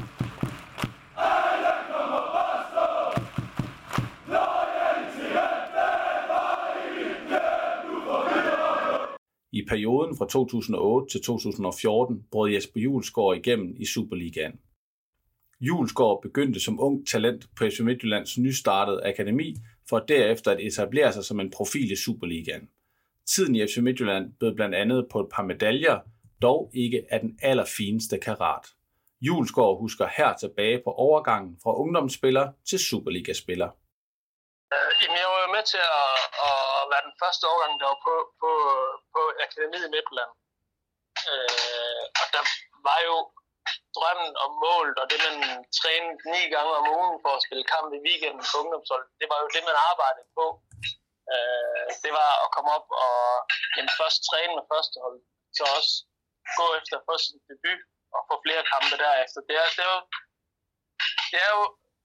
I 9.59 9.65
perioden 9.69 10.17
fra 10.17 10.27
2008 10.27 11.11
til 11.11 11.21
2014 11.23 12.25
brød 12.31 12.49
Jesper 12.49 12.79
Julesgaard 12.79 13.37
igennem 13.37 13.75
i 13.77 13.85
Superligaen. 13.85 14.59
Julesgaard 15.61 16.21
begyndte 16.21 16.59
som 16.59 16.79
ung 16.79 17.07
talent 17.07 17.45
på 17.57 17.65
FC 17.69 17.79
Midtjyllands 17.79 18.37
nystartede 18.37 19.05
akademi, 19.05 19.55
for 19.89 19.99
derefter 19.99 20.51
at 20.51 20.59
etablere 20.59 21.13
sig 21.13 21.23
som 21.25 21.39
en 21.39 21.51
profil 21.51 21.91
i 21.91 21.95
Superligaen. 21.95 22.69
Tiden 23.27 23.55
i 23.55 23.67
FC 23.67 23.77
Midtjylland 23.77 24.33
bød 24.39 24.55
blandt 24.55 24.75
andet 24.75 25.07
på 25.11 25.19
et 25.19 25.29
par 25.33 25.43
medaljer, 25.43 25.99
dog 26.41 26.71
ikke 26.73 27.05
af 27.09 27.19
den 27.19 27.39
allerfineste 27.41 28.17
karat. 28.17 28.65
Julesgaard 29.21 29.79
husker 29.79 30.07
her 30.17 30.35
tilbage 30.35 30.81
på 30.85 30.91
overgangen 30.91 31.57
fra 31.63 31.77
ungdomsspiller 31.81 32.51
til 32.69 32.79
Superligaspiller. 32.79 33.69
Øh, 34.73 34.91
jamen, 35.01 35.17
jeg 35.23 35.29
var 35.35 35.51
med 35.55 35.63
til 35.71 35.83
at, 36.01 36.11
at 36.49 36.59
være 36.91 37.03
den 37.07 37.15
første 37.21 37.43
overgang, 37.51 37.73
der 37.81 37.87
var 37.91 37.99
på, 38.07 38.15
på 38.41 38.51
Akademiet 39.47 39.87
i 39.87 39.93
Midtland. 39.95 40.31
Øh, 41.31 42.03
og 42.21 42.25
der 42.35 42.43
var 42.87 42.99
jo 43.09 43.15
drømmen 43.97 44.31
om 44.45 44.51
målet, 44.65 44.97
og 45.01 45.05
det 45.11 45.19
man 45.25 45.37
trænede 45.79 46.15
ni 46.33 46.41
gange 46.53 46.73
om 46.79 46.85
ugen 46.97 47.17
for 47.23 47.31
at 47.35 47.43
spille 47.45 47.65
kamp 47.73 47.87
i 47.97 48.03
weekenden 48.07 48.43
på 48.49 48.55
ungdomshold, 48.61 49.05
det 49.19 49.27
var 49.31 49.37
jo 49.43 49.47
det, 49.55 49.63
man 49.69 49.77
arbejdede 49.89 50.29
på. 50.39 50.45
Øh, 51.33 51.87
det 52.03 52.11
var 52.19 52.31
at 52.43 52.49
komme 52.55 52.69
op 52.77 52.87
og 53.05 53.19
jamen, 53.75 53.93
først 53.99 54.19
træne 54.29 54.53
med 54.57 54.65
førstehold, 54.71 55.17
så 55.57 55.63
også 55.77 55.93
gå 56.59 56.65
efter 56.79 56.95
at 56.97 57.05
få 57.07 57.15
sin 57.25 57.39
debut 57.49 57.81
og 58.15 58.21
få 58.29 58.33
flere 58.45 58.63
kampe 58.73 58.95
derefter. 59.05 59.39
Det 59.47 59.55
er, 59.61 59.67
det 59.77 59.83
er 59.87 59.91
jo, 59.93 59.99
det 61.31 61.39
er 61.47 61.51
jo 61.57 61.63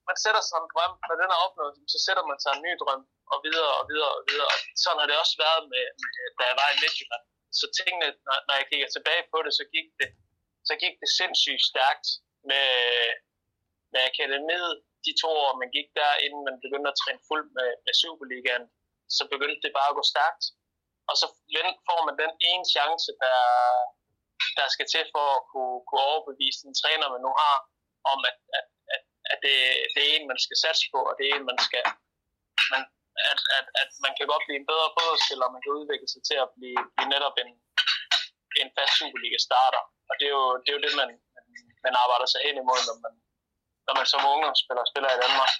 man 0.08 0.16
sætter 0.24 0.42
sig 0.48 0.58
en 0.60 0.70
drøm, 0.72 0.94
når 1.08 1.16
den 1.22 1.30
er 1.34 1.38
opnået, 1.46 1.74
så 1.92 1.98
sætter 2.06 2.24
man 2.30 2.38
sig 2.42 2.52
en 2.54 2.64
ny 2.66 2.72
drøm, 2.82 3.02
og 3.32 3.38
videre 3.46 3.72
og 3.80 3.84
videre 3.90 4.12
og 4.18 4.22
videre. 4.28 4.48
Og 4.54 4.58
sådan 4.82 5.00
har 5.00 5.08
det 5.10 5.22
også 5.24 5.36
været, 5.44 5.62
med, 5.72 5.84
med 6.00 6.10
da 6.38 6.42
jeg 6.50 6.56
var 6.62 6.68
i 6.70 6.80
Midtjylland. 6.82 7.24
Så 7.60 7.66
tingene, 7.78 8.08
når, 8.26 8.36
når 8.46 8.54
jeg 8.60 8.66
kigger 8.70 8.88
tilbage 8.96 9.24
på 9.32 9.38
det, 9.44 9.52
så 9.58 9.64
gik 9.74 9.88
det, 10.00 10.08
så 10.68 10.74
gik 10.82 10.94
det 11.02 11.08
sindssygt 11.20 11.64
stærkt 11.70 12.06
med, 12.50 12.70
med 13.92 14.00
akademiet. 14.10 14.74
De 15.06 15.12
to 15.22 15.30
år, 15.44 15.52
man 15.62 15.70
gik 15.76 15.88
der, 15.98 16.10
inden 16.24 16.42
man 16.48 16.56
begyndte 16.64 16.90
at 16.90 16.98
træne 17.02 17.26
fuldt 17.28 17.50
med, 17.58 17.70
med 17.84 17.94
Superligaen, 18.00 18.64
så 19.16 19.22
begyndte 19.32 19.62
det 19.64 19.76
bare 19.78 19.90
at 19.90 19.98
gå 20.00 20.04
stærkt. 20.12 20.44
Og 21.10 21.14
så 21.20 21.26
får 21.88 22.00
man 22.08 22.16
den 22.22 22.32
ene 22.50 22.66
chance, 22.74 23.08
der, 23.24 23.40
der 24.58 24.66
skal 24.74 24.86
til 24.94 25.04
for 25.14 25.26
at 25.38 25.42
kunne, 25.50 25.78
kunne 25.88 26.04
overbevise 26.10 26.60
den 26.66 26.74
træner, 26.80 27.14
man 27.14 27.22
nu 27.26 27.32
har, 27.42 27.56
om 28.12 28.18
at, 28.30 28.38
at, 28.58 28.66
at, 29.32 29.38
det, 29.44 29.56
det 29.94 30.00
er 30.02 30.10
en, 30.16 30.24
man 30.32 30.40
skal 30.44 30.58
satse 30.64 30.84
på, 30.92 30.98
og 31.08 31.14
det 31.18 31.24
er 31.24 31.32
en, 31.36 31.46
man 31.50 31.58
skal, 31.66 31.84
man, 32.72 32.82
at, 33.30 33.40
at, 33.58 33.66
at 33.82 33.90
man 34.04 34.12
kan 34.16 34.26
godt 34.32 34.44
blive 34.46 34.60
en 34.60 34.70
bedre 34.72 34.88
fodboldspiller, 34.94 35.44
og 35.48 35.54
man 35.56 35.62
kan 35.64 35.76
udvikle 35.80 36.08
sig 36.14 36.22
til 36.28 36.38
at 36.44 36.48
blive, 36.56 36.80
blive 36.94 37.10
netop 37.14 37.36
en, 37.42 37.50
en 38.62 38.68
fast 38.76 38.92
Superliga-starter. 38.98 39.82
Og 40.10 40.14
det 40.18 40.26
er 40.30 40.34
jo 40.40 40.46
det, 40.62 40.70
er 40.70 40.76
jo 40.78 40.84
det 40.86 40.94
man, 41.00 41.10
man 41.86 41.94
arbejder 42.02 42.28
sig 42.32 42.40
hen 42.46 42.56
imod, 42.62 42.80
når 42.88 42.96
man, 43.04 43.14
når 43.86 43.94
man 43.98 44.06
som 44.12 44.20
ungdomsspiller 44.34 44.84
spiller 44.90 45.10
i 45.16 45.18
Danmark. 45.24 45.52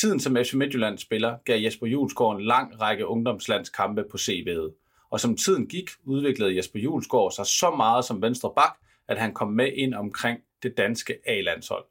Tiden 0.00 0.20
som 0.20 0.36
FC 0.44 0.52
Midtjylland 0.60 0.98
spiller 1.06 1.32
gav 1.48 1.58
Jesper 1.64 1.86
Julesgaard 1.86 2.34
en 2.36 2.44
lang 2.54 2.80
række 2.80 3.06
ungdomslandskampe 3.06 4.02
på 4.10 4.16
CV'et. 4.26 4.68
Og 5.12 5.20
som 5.20 5.36
tiden 5.36 5.68
gik, 5.68 5.88
udviklede 6.04 6.56
Jesper 6.56 6.78
Julesgaard 6.78 7.32
sig 7.32 7.46
så 7.46 7.70
meget 7.70 8.04
som 8.04 8.22
venstre 8.22 8.52
bak, 8.54 8.74
at 9.08 9.18
han 9.18 9.34
kom 9.34 9.48
med 9.48 9.72
ind 9.72 9.94
omkring 9.94 10.38
det 10.62 10.76
danske 10.76 11.18
A-landshold. 11.26 11.84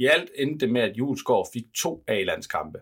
I 0.00 0.06
alt 0.06 0.30
endte 0.34 0.66
det 0.66 0.72
med, 0.72 0.80
at 0.80 0.96
Julesgaard 0.96 1.48
fik 1.52 1.64
to 1.74 2.04
A-landskampe. 2.08 2.78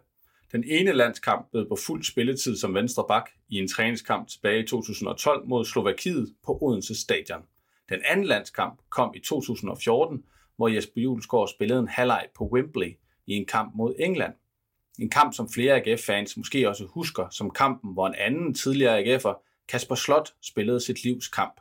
Den 0.52 0.64
ene 0.66 0.92
landskamp 0.92 1.50
blev 1.50 1.68
på 1.68 1.76
fuld 1.86 2.04
spilletid 2.04 2.56
som 2.56 2.74
venstre 2.74 3.04
bak 3.08 3.30
i 3.48 3.58
en 3.58 3.68
træningskamp 3.68 4.28
tilbage 4.28 4.62
i 4.62 4.66
2012 4.66 5.46
mod 5.46 5.64
Slovakiet 5.64 6.34
på 6.46 6.58
Odense 6.62 7.00
Stadion. 7.00 7.42
Den 7.88 8.00
anden 8.08 8.26
landskamp 8.26 8.80
kom 8.90 9.14
i 9.16 9.20
2014, 9.20 10.24
hvor 10.56 10.68
Jesper 10.68 11.00
Julesgaard 11.00 11.48
spillede 11.48 11.80
en 11.80 11.88
halvleg 11.88 12.26
på 12.36 12.44
Wembley 12.52 12.92
i 13.26 13.32
en 13.32 13.46
kamp 13.46 13.74
mod 13.74 13.94
England. 13.98 14.34
En 14.98 15.10
kamp, 15.10 15.34
som 15.34 15.48
flere 15.48 15.74
AGF-fans 15.74 16.36
måske 16.36 16.68
også 16.68 16.84
husker 16.84 17.28
som 17.30 17.50
kampen, 17.50 17.92
hvor 17.92 18.06
en 18.06 18.14
anden 18.14 18.54
tidligere 18.54 19.04
AGF'er, 19.04 19.64
Kasper 19.68 19.94
Slot, 19.94 20.34
spillede 20.42 20.80
sit 20.80 21.04
livs 21.04 21.28
kamp. 21.28 21.60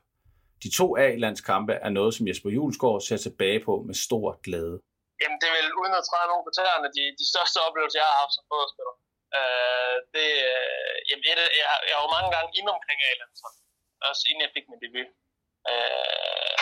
De 0.64 0.70
to 0.70 0.98
A-landskampe 0.98 1.74
er 1.74 1.90
noget, 1.90 2.14
som 2.14 2.28
Jesper 2.28 2.50
Julesgaard 2.50 3.02
ser 3.02 3.18
tilbage 3.18 3.60
på 3.66 3.84
med 3.88 3.94
stor 3.94 4.40
glæde. 4.44 4.80
Jamen, 5.22 5.38
det 5.40 5.48
er 5.50 5.58
vel 5.60 5.70
uden 5.80 5.96
at 6.00 6.08
træde 6.10 6.30
nogen 6.32 6.46
på 6.48 6.52
tæerne, 6.58 6.90
de, 6.98 7.04
de 7.20 7.26
største 7.32 7.58
oplevelser, 7.68 8.00
jeg 8.00 8.10
har 8.12 8.22
haft 8.22 8.36
som 8.36 8.48
fodboldspiller. 8.50 8.96
Øh, 9.38 9.96
det, 10.16 10.30
øh, 10.52 10.96
jamen, 11.08 11.26
et, 11.32 11.40
jeg, 11.62 11.68
jeg 11.88 11.96
har 11.98 12.04
jo 12.06 12.16
mange 12.18 12.32
gange 12.36 12.52
inde 12.60 12.72
omkring 12.78 13.00
A-landshold, 13.10 13.58
også 14.10 14.24
inden 14.30 14.46
jeg 14.46 14.54
fik 14.56 14.66
min 14.70 14.84
debut. 14.86 15.10
Øh, 15.72 16.58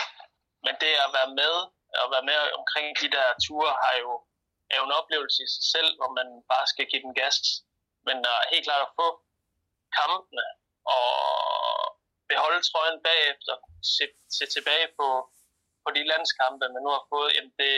men 0.65 0.74
det 0.81 0.91
at 1.05 1.12
være 1.17 1.31
med, 1.41 1.55
at 2.03 2.07
være 2.13 2.25
med 2.31 2.39
omkring 2.59 2.88
de 3.01 3.07
der 3.15 3.27
ture, 3.45 3.71
har 3.83 3.95
jo, 4.03 4.12
er 4.71 4.77
jo 4.79 4.85
en 4.88 4.97
oplevelse 5.00 5.39
i 5.47 5.50
sig 5.55 5.65
selv, 5.74 5.89
hvor 5.97 6.12
man 6.19 6.27
bare 6.51 6.67
skal 6.71 6.85
give 6.91 7.05
den 7.05 7.13
gas. 7.21 7.38
Men 8.07 8.17
uh, 8.33 8.41
helt 8.51 8.65
klart 8.67 8.85
at 8.88 8.95
få 9.00 9.07
kampene 10.00 10.45
og 10.95 11.09
beholde 12.31 12.62
trøjen 12.69 13.00
bagefter, 13.09 13.53
se, 13.95 14.05
se 14.38 14.45
tilbage 14.55 14.88
på, 15.00 15.07
på 15.83 15.89
de 15.95 16.03
landskampe, 16.12 16.65
man 16.74 16.83
nu 16.85 16.91
har 16.97 17.05
fået, 17.13 17.29
jamen 17.35 17.53
det, 17.62 17.74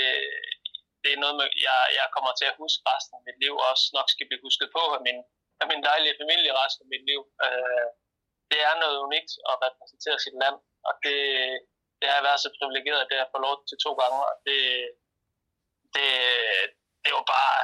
det 1.04 1.12
er 1.12 1.20
noget, 1.24 1.38
jeg, 1.68 1.80
jeg 2.00 2.08
kommer 2.16 2.32
til 2.40 2.48
at 2.52 2.60
huske 2.62 2.82
resten 2.92 3.18
af 3.18 3.24
mit 3.28 3.40
liv, 3.44 3.54
og 3.62 3.68
også 3.74 3.86
nok 3.98 4.08
skal 4.14 4.28
blive 4.30 4.44
husket 4.46 4.70
på 4.76 4.84
af 4.98 5.02
min, 5.08 5.20
af 5.62 5.66
min 5.72 5.82
dejlige 5.90 6.20
familie 6.22 6.58
resten 6.62 6.84
af 6.86 6.92
mit 6.94 7.06
liv. 7.10 7.22
Øh, 7.46 7.88
det 8.52 8.60
er 8.68 8.82
noget 8.84 8.98
unikt 9.08 9.32
at 9.50 9.56
repræsentere 9.66 10.20
sit 10.26 10.36
land, 10.44 10.58
og 10.88 10.94
det, 11.04 11.18
det 12.00 12.06
har 12.10 12.16
jeg 12.18 12.28
været 12.28 12.44
så 12.44 12.50
privilegeret, 12.58 13.02
at 13.02 13.08
det 13.10 13.16
har 13.18 13.24
jeg 13.24 13.34
fået 13.34 13.48
lov 13.48 13.56
til 13.70 13.78
to 13.86 13.92
gange, 14.02 14.20
og 14.30 14.34
det, 14.48 14.60
det, 15.96 16.10
det 17.04 17.12
var 17.18 17.26
bare 17.36 17.56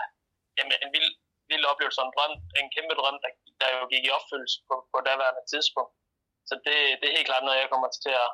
jamen, 0.57 0.73
en 0.85 0.91
vild, 0.95 1.11
vild 1.51 1.65
oplevelse 1.71 1.99
og 2.01 2.05
en 2.07 2.15
drøm, 2.15 2.33
en 2.59 2.69
kæmpe 2.75 2.95
drøm, 2.99 3.17
der, 3.23 3.31
der 3.61 3.67
jo 3.77 3.81
gik 3.91 4.03
i 4.05 4.15
opfyldelse 4.17 4.57
på, 4.67 4.75
på 4.91 4.97
daværende 5.07 5.43
tidspunkt. 5.53 5.93
Så 6.49 6.53
det, 6.65 6.77
det 6.99 7.05
er 7.07 7.17
helt 7.17 7.29
klart 7.29 7.45
noget, 7.45 7.61
jeg 7.61 7.71
kommer 7.73 7.89
til 8.05 8.15
at 8.25 8.29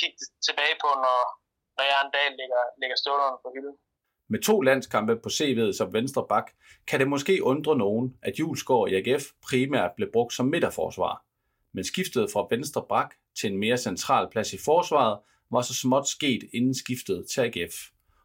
kigge 0.00 0.18
tilbage 0.46 0.76
på, 0.84 0.88
når, 1.04 1.18
når 1.76 1.84
jeg 1.90 1.98
en 2.00 2.14
dag 2.16 2.26
ligger, 2.40 2.62
ligger 2.80 2.96
stålerne 3.02 3.38
på 3.42 3.48
hylden. 3.54 3.76
Med 4.30 4.42
to 4.42 4.60
landskampe 4.60 5.16
på 5.16 5.28
CV'et 5.28 5.72
som 5.72 5.92
venstre 5.92 6.26
bak, 6.28 6.50
kan 6.86 7.00
det 7.00 7.08
måske 7.08 7.42
undre 7.42 7.76
nogen, 7.76 8.16
at 8.22 8.38
Julesgaard 8.38 8.88
i 8.88 8.94
AGF 8.94 9.24
primært 9.48 9.90
blev 9.96 10.12
brugt 10.12 10.34
som 10.34 10.46
midterforsvar. 10.46 11.24
Men 11.72 11.84
skiftet 11.84 12.30
fra 12.32 12.46
venstre 12.50 12.86
bak 12.88 13.14
til 13.40 13.52
en 13.52 13.58
mere 13.58 13.76
central 13.76 14.28
plads 14.30 14.52
i 14.52 14.58
forsvaret 14.64 15.18
var 15.50 15.62
så 15.62 15.74
småt 15.74 16.08
sket 16.08 16.42
inden 16.52 16.74
skiftet 16.74 17.26
til 17.30 17.40
AGF. 17.40 17.74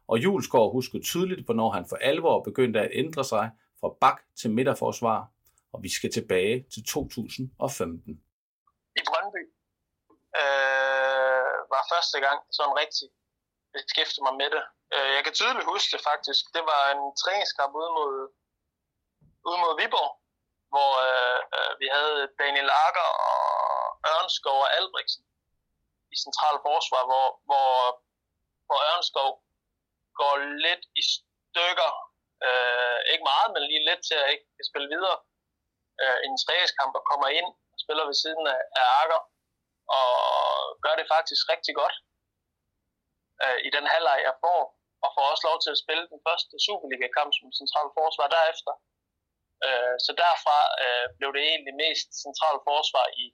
Og 0.08 0.18
Julesgaard 0.18 0.72
husker 0.72 0.98
tydeligt, 1.00 1.44
hvornår 1.44 1.70
han 1.70 1.86
for 1.88 1.96
alvor 1.96 2.42
begyndte 2.42 2.80
at 2.80 2.90
ændre 2.92 3.24
sig 3.24 3.50
fra 3.80 3.94
bak 4.00 4.20
til 4.40 4.50
midterforsvar, 4.50 5.30
og 5.72 5.82
vi 5.82 5.88
skal 5.88 6.12
tilbage 6.12 6.64
til 6.74 6.84
2015. 6.84 8.20
I 8.96 9.02
Brøndby 9.08 9.42
øh, 10.40 11.54
var 11.72 11.82
første 11.92 12.18
gang 12.26 12.38
sådan 12.50 12.76
rigtig 12.82 13.08
beskæftige 13.74 14.26
mig 14.26 14.34
med 14.42 14.48
det. 14.54 14.64
Øh, 14.94 15.10
jeg 15.16 15.22
kan 15.24 15.34
tydeligt 15.34 15.70
huske 15.72 15.90
det 15.94 16.02
faktisk. 16.10 16.42
Det 16.56 16.62
var 16.72 16.82
en 16.94 17.04
træningskamp 17.22 17.72
ude 17.80 17.92
mod, 17.98 18.14
ude 19.48 19.58
mod 19.62 19.72
Viborg, 19.80 20.12
hvor 20.72 20.90
øh, 21.08 21.40
øh 21.56 21.72
vi 21.80 21.86
havde 21.96 22.18
Daniel 22.42 22.70
Akker 22.86 23.08
og 23.30 23.42
Ørnskov 24.12 24.58
og 24.64 24.70
Albrechtsen 24.78 25.24
i 26.14 26.16
central 26.26 26.56
forsvar, 26.66 27.02
hvor, 27.10 27.28
hvor, 27.48 27.70
hvor 28.68 28.80
Ørnskov 28.90 29.30
går 30.20 30.34
lidt 30.64 30.84
i 31.00 31.02
stykker. 31.14 31.90
Øh, 32.46 32.98
ikke 33.12 33.28
meget, 33.32 33.48
men 33.54 33.62
lige 33.70 33.86
lidt 33.88 34.02
til 34.08 34.16
at 34.22 34.30
ikke 34.32 34.46
kan 34.58 34.66
spille 34.70 34.88
videre 34.94 35.18
øh, 36.02 36.18
i 36.24 36.26
en 36.32 36.42
træningskamp 36.44 36.92
og 36.98 37.04
kommer 37.10 37.28
ind 37.38 37.48
og 37.74 37.78
spiller 37.84 38.04
ved 38.10 38.16
siden 38.22 38.44
af, 38.54 38.60
af 38.80 38.86
Akker 39.02 39.20
og 39.98 40.12
gør 40.84 40.94
det 41.00 41.06
faktisk 41.14 41.42
rigtig 41.54 41.74
godt 41.82 41.96
øh, 43.42 43.58
i 43.66 43.70
den 43.76 43.86
halvleg, 43.92 44.18
jeg 44.28 44.34
får, 44.44 44.60
og 45.04 45.08
får 45.14 45.24
også 45.32 45.44
lov 45.50 45.58
til 45.60 45.72
at 45.74 45.82
spille 45.84 46.04
den 46.12 46.20
første 46.26 46.54
Superliga-kamp 46.66 47.30
som 47.38 47.48
central 47.60 47.88
forsvar 47.98 48.26
derefter. 48.36 48.72
Øh, 49.66 49.96
så 50.04 50.10
derfra 50.22 50.58
øh, 50.84 51.06
blev 51.18 51.30
det 51.36 51.42
egentlig 51.52 51.74
mest 51.84 52.08
central 52.24 52.56
forsvar 52.68 53.06
i, 53.22 53.26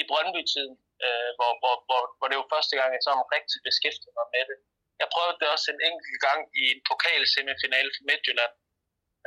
i 0.00 0.02
Brøndby-tiden, 0.10 0.74
øh, 1.06 1.30
hvor, 1.38 1.52
hvor, 1.62 1.74
hvor, 1.88 2.02
hvor 2.18 2.28
det 2.28 2.38
var 2.40 2.52
første 2.54 2.74
gang, 2.78 2.88
jeg 2.90 3.02
sådan 3.04 3.32
rigtig 3.36 3.58
beskæftigede 3.68 4.18
mig 4.20 4.28
med 4.34 4.44
det. 4.50 4.58
Jeg 5.00 5.08
prøvede 5.14 5.38
det 5.40 5.48
også 5.54 5.68
en 5.70 5.82
enkelt 5.90 6.18
gang 6.26 6.40
i 6.62 6.64
en 6.74 6.80
pokalsemifinale 6.90 7.90
for 7.94 8.04
Midtjylland, 8.08 8.54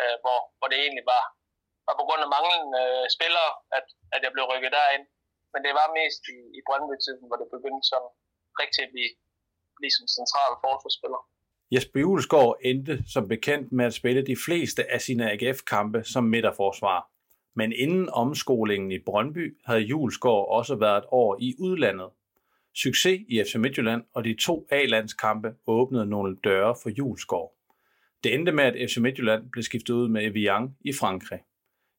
øh, 0.02 0.16
hvor, 0.24 0.40
hvor 0.58 0.68
det 0.72 0.80
egentlig 0.86 1.06
var, 1.16 1.24
var 1.88 1.96
på 2.00 2.04
grund 2.08 2.22
af 2.26 2.34
manglende 2.36 2.72
øh, 2.84 3.06
spillere, 3.16 3.52
at, 3.78 3.86
at 4.16 4.22
jeg 4.26 4.32
blev 4.34 4.46
rykket 4.52 4.76
derind. 4.78 5.06
Men 5.54 5.60
det 5.66 5.74
var 5.80 5.96
mest 6.00 6.22
i, 6.36 6.38
i 6.58 6.60
Brøndby-tiden, 6.68 7.26
hvor 7.28 7.38
det 7.42 7.54
begyndte 7.56 7.86
sådan 7.92 8.12
rigtig 8.62 8.82
at 8.86 8.94
blive 8.94 9.12
blive 9.80 9.94
som 9.98 10.08
central 10.20 10.52
forsvarsspiller. 10.66 11.22
Jesper 11.72 12.00
Julesgaard 12.00 12.58
endte 12.64 13.04
som 13.14 13.28
bekendt 13.28 13.72
med 13.72 13.86
at 13.86 13.94
spille 13.94 14.22
de 14.26 14.36
fleste 14.46 14.92
af 14.94 15.02
sine 15.02 15.32
AGF-kampe 15.32 16.04
som 16.04 16.24
midterforsvar. 16.24 17.10
Men 17.56 17.72
inden 17.72 18.10
omskolingen 18.10 18.92
i 18.92 19.00
Brøndby 19.00 19.58
havde 19.66 19.80
Julesgaard 19.80 20.48
også 20.50 20.76
været 20.76 20.98
et 20.98 21.06
år 21.12 21.38
i 21.40 21.56
udlandet. 21.60 22.10
Succes 22.76 23.22
i 23.30 23.44
FC 23.44 23.56
Midtjylland 23.56 24.04
og 24.14 24.24
de 24.24 24.36
to 24.36 24.68
A-landskampe 24.72 25.54
åbnede 25.68 26.06
nogle 26.06 26.38
døre 26.44 26.76
for 26.84 26.90
Julesgaard. 26.90 27.54
Det 28.24 28.34
endte 28.34 28.52
med, 28.52 28.64
at 28.64 28.90
FC 28.90 28.98
Midtjylland 28.98 29.50
blev 29.52 29.64
skiftet 29.64 29.94
ud 29.94 30.08
med 30.08 30.26
Evian 30.26 30.76
i 30.86 30.94
Frankrig. 30.94 31.40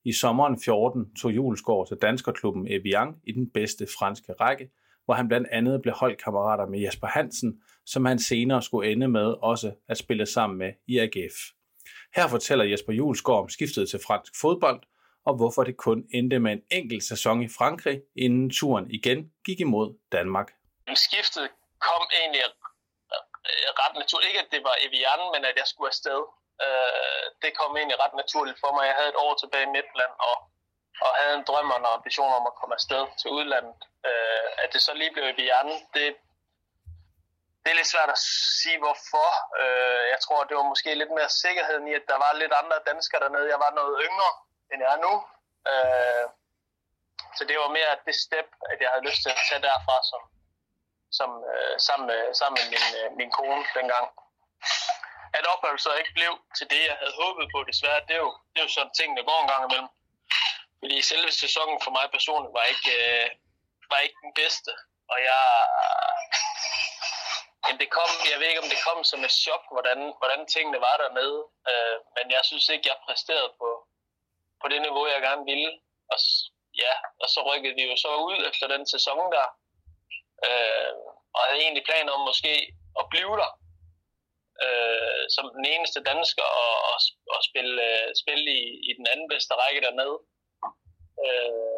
I 0.05 0.13
sommeren 0.13 0.61
14 0.65 1.15
tog 1.15 1.33
Julesgaard 1.33 1.89
til 1.89 1.97
danskerklubben 1.97 2.67
Evian 2.71 3.15
i 3.25 3.33
den 3.33 3.51
bedste 3.51 3.87
franske 3.99 4.33
række, 4.33 4.71
hvor 5.09 5.17
han 5.21 5.29
blandt 5.29 5.49
andet 5.59 5.83
blev 5.83 5.95
holdkammerater 6.03 6.67
med 6.67 6.79
Jesper 6.85 7.07
Hansen, 7.17 7.50
som 7.93 8.05
han 8.05 8.19
senere 8.19 8.62
skulle 8.62 8.93
ende 8.93 9.09
med 9.09 9.29
også 9.53 9.69
at 9.88 9.99
spille 9.99 10.27
sammen 10.27 10.59
med 10.59 10.73
i 10.93 10.99
AGF. 10.99 11.37
Her 12.17 12.27
fortæller 12.35 12.65
Jesper 12.65 12.93
Julesgaard 12.93 13.43
om 13.45 13.49
skiftet 13.49 13.85
til 13.91 14.00
fransk 14.07 14.33
fodbold, 14.43 14.81
og 15.29 15.33
hvorfor 15.38 15.62
det 15.69 15.77
kun 15.77 15.99
endte 16.19 16.38
med 16.38 16.53
en 16.53 16.62
enkelt 16.79 17.05
sæson 17.11 17.43
i 17.43 17.49
Frankrig, 17.59 17.97
inden 18.25 18.50
turen 18.59 18.87
igen 18.99 19.19
gik 19.47 19.61
imod 19.61 19.88
Danmark. 20.17 20.49
Skiftet 20.95 21.47
kom 21.87 22.03
egentlig 22.21 22.43
ret 23.83 23.95
naturligt. 24.03 24.29
Ikke 24.31 24.43
at 24.45 24.50
det 24.55 24.62
var 24.69 24.77
Evian, 24.87 25.23
men 25.35 25.43
at 25.50 25.57
jeg 25.61 25.67
skulle 25.73 25.91
afsted. 25.95 26.21
Øh, 26.67 27.25
det 27.43 27.50
kom 27.59 27.71
egentlig 27.81 27.99
ret 28.05 28.15
naturligt 28.23 28.59
for 28.62 28.71
mig. 28.75 28.83
Jeg 28.91 28.97
havde 28.99 29.11
et 29.15 29.23
år 29.25 29.33
tilbage 29.43 29.67
i 29.69 29.75
Midtland, 29.77 30.12
og, 30.29 30.37
og 31.05 31.11
havde 31.21 31.35
en 31.41 31.47
drøm 31.49 31.71
og 31.75 31.79
en 31.81 31.93
ambition 31.97 32.33
om 32.38 32.45
at 32.50 32.57
komme 32.59 32.75
afsted 32.79 33.03
til 33.21 33.29
udlandet. 33.38 33.79
Øh, 34.09 34.49
at 34.62 34.69
det 34.73 34.83
så 34.83 34.93
lige 34.95 35.12
blev 35.12 35.27
i 35.29 35.43
hjernen, 35.49 35.79
det, 35.95 36.05
det 37.62 37.69
er 37.71 37.81
lidt 37.81 37.93
svært 37.95 38.11
at 38.17 38.21
sige 38.62 38.79
hvorfor. 38.85 39.29
Øh, 39.62 40.05
jeg 40.12 40.19
tror, 40.25 40.45
det 40.45 40.57
var 40.57 40.73
måske 40.73 40.95
lidt 40.95 41.12
mere 41.19 41.31
sikkerheden 41.45 41.88
i, 41.88 41.93
at 42.00 42.07
der 42.11 42.19
var 42.25 42.33
lidt 42.33 42.55
andre 42.61 42.79
danskere 42.91 43.23
dernede. 43.25 43.53
Jeg 43.55 43.61
var 43.65 43.73
noget 43.81 43.95
yngre, 44.07 44.31
end 44.71 44.79
jeg 44.85 44.93
er 44.97 45.00
nu. 45.07 45.15
Øh, 45.73 46.27
så 47.37 47.43
det 47.49 47.57
var 47.62 47.77
mere 47.79 47.93
det 48.09 48.17
step, 48.27 48.49
at 48.73 48.79
jeg 48.83 48.91
havde 48.93 49.07
lyst 49.09 49.21
til 49.23 49.31
at 49.35 49.43
tage 49.49 49.62
derfra, 49.69 49.97
som, 50.11 50.23
som, 51.19 51.31
øh, 51.53 51.75
sammen, 51.87 52.07
med, 52.11 52.23
sammen 52.41 52.57
med 52.61 52.67
min, 52.75 52.87
øh, 53.00 53.09
min 53.21 53.31
kone 53.38 53.65
dengang. 53.79 54.07
At 55.38 55.47
opholdet 55.53 55.81
så 55.81 55.93
ikke 56.00 56.17
blev 56.19 56.33
til 56.59 56.67
det, 56.73 56.83
jeg 56.91 56.97
havde 57.00 57.19
håbet 57.23 57.47
på, 57.55 57.59
desværre, 57.71 58.07
det 58.09 58.15
er 58.19 58.23
jo, 58.27 58.33
det 58.50 58.59
er 58.59 58.67
jo 58.67 58.77
sådan 58.77 58.99
ting, 58.99 59.11
der 59.17 59.29
går 59.31 59.38
en 59.41 59.50
gang 59.53 59.62
imellem. 59.65 59.91
Fordi 60.81 60.97
selve 61.03 61.31
sæsonen 61.43 61.79
for 61.85 61.93
mig 61.97 62.07
personligt 62.17 62.57
var 62.59 62.65
ikke, 62.75 62.91
øh, 63.03 63.27
var 63.90 63.99
ikke 64.07 64.21
den 64.25 64.35
bedste. 64.40 64.73
Og 65.12 65.18
jeg, 65.28 65.42
Jamen 67.68 67.80
det 67.85 67.90
kom, 67.99 68.11
jeg 68.33 68.38
ved 68.40 68.49
ikke, 68.50 68.64
om 68.64 68.73
det 68.75 68.87
kom 68.88 69.00
som 69.11 69.21
et 69.28 69.35
chok, 69.45 69.64
hvordan, 69.75 69.99
hvordan 70.21 70.42
tingene 70.54 70.80
var 70.87 70.97
dernede. 71.02 71.40
Øh, 71.71 71.97
men 72.16 72.26
jeg 72.37 72.42
synes 72.49 72.66
ikke, 72.68 72.88
jeg 72.90 73.04
præsterede 73.07 73.52
på, 73.61 73.68
på 74.61 74.66
det 74.73 74.80
niveau, 74.83 75.02
jeg 75.07 75.26
gerne 75.28 75.45
ville. 75.52 75.71
Og, 76.12 76.18
ja, 76.85 76.95
og 77.23 77.28
så 77.35 77.40
rykkede 77.49 77.75
vi 77.78 77.85
jo 77.90 77.97
så 78.04 78.11
ud 78.28 78.38
efter 78.50 78.66
den 78.75 78.83
sæson 78.95 79.23
der. 79.37 79.49
Øh, 80.47 80.92
og 81.37 81.40
havde 81.47 81.62
egentlig 81.64 81.85
planer 81.88 82.12
om 82.12 82.23
måske 82.30 82.54
at 83.00 83.04
blive 83.12 83.35
der. 83.42 83.52
Øh, 84.64 85.25
som 85.35 85.45
den 85.57 85.64
eneste 85.75 86.00
dansker 86.11 86.49
og, 86.64 86.75
og, 86.90 86.99
og 87.35 87.40
spille, 87.49 87.75
øh, 87.90 88.09
spille 88.23 88.47
i, 88.61 88.64
i 88.90 88.92
den 88.99 89.07
anden 89.12 89.28
bedste 89.33 89.52
række 89.62 89.80
dernede. 89.87 90.18
Øh, 91.25 91.78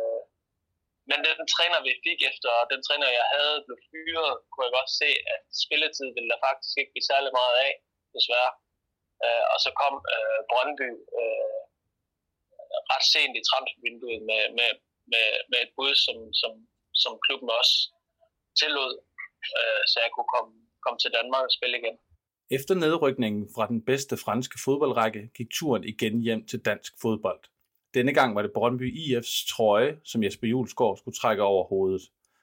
men 1.10 1.18
den 1.26 1.38
træner, 1.54 1.78
vi 1.88 1.92
fik 2.06 2.20
efter, 2.30 2.50
og 2.60 2.66
den 2.72 2.80
træner, 2.86 3.18
jeg 3.20 3.26
havde, 3.34 3.64
blev 3.66 3.78
fyret, 3.90 4.32
kunne 4.50 4.66
jeg 4.66 4.76
godt 4.78 4.92
se, 5.00 5.10
at 5.34 5.42
spilletid 5.64 6.08
ville 6.16 6.30
der 6.32 6.44
faktisk 6.48 6.74
ikke 6.80 6.92
blive 6.94 7.10
særlig 7.12 7.30
meget 7.40 7.56
af, 7.66 7.72
desværre. 8.16 8.52
Øh, 9.24 9.44
og 9.52 9.58
så 9.64 9.70
kom 9.80 9.94
øh, 10.14 10.40
Brøndby 10.50 10.90
øh, 11.20 11.60
ret 12.92 13.06
sent 13.12 13.34
i 13.40 13.46
transfervinduet 13.50 14.22
med, 14.30 14.42
med, 14.58 14.70
med, 15.12 15.26
med 15.50 15.58
et 15.64 15.72
bud, 15.76 15.94
som, 16.04 16.16
som, 16.40 16.52
som 17.02 17.12
klubben 17.24 17.50
også 17.60 17.76
tillod, 18.60 18.92
øh, 19.58 19.82
så 19.90 19.96
jeg 20.04 20.10
kunne 20.14 20.30
komme, 20.34 20.52
komme 20.84 20.98
til 21.00 21.14
Danmark 21.18 21.44
og 21.48 21.54
spille 21.58 21.76
igen. 21.80 21.96
Efter 22.58 22.74
nedrykningen 22.84 23.42
fra 23.54 23.64
den 23.72 23.80
bedste 23.90 24.14
franske 24.24 24.56
fodboldrække 24.64 25.22
gik 25.36 25.50
turen 25.58 25.84
igen 25.92 26.14
hjem 26.26 26.42
til 26.50 26.60
dansk 26.70 26.92
fodbold. 27.02 27.42
Denne 27.94 28.14
gang 28.14 28.34
var 28.34 28.42
det 28.42 28.52
Brøndby 28.54 28.94
IF's 28.96 29.54
trøje, 29.54 29.98
som 30.04 30.22
Jesper 30.22 30.48
Julesgaard 30.48 30.96
skulle 30.96 31.14
trække 31.14 31.42
over 31.42 31.64
hovedet. 31.64 32.02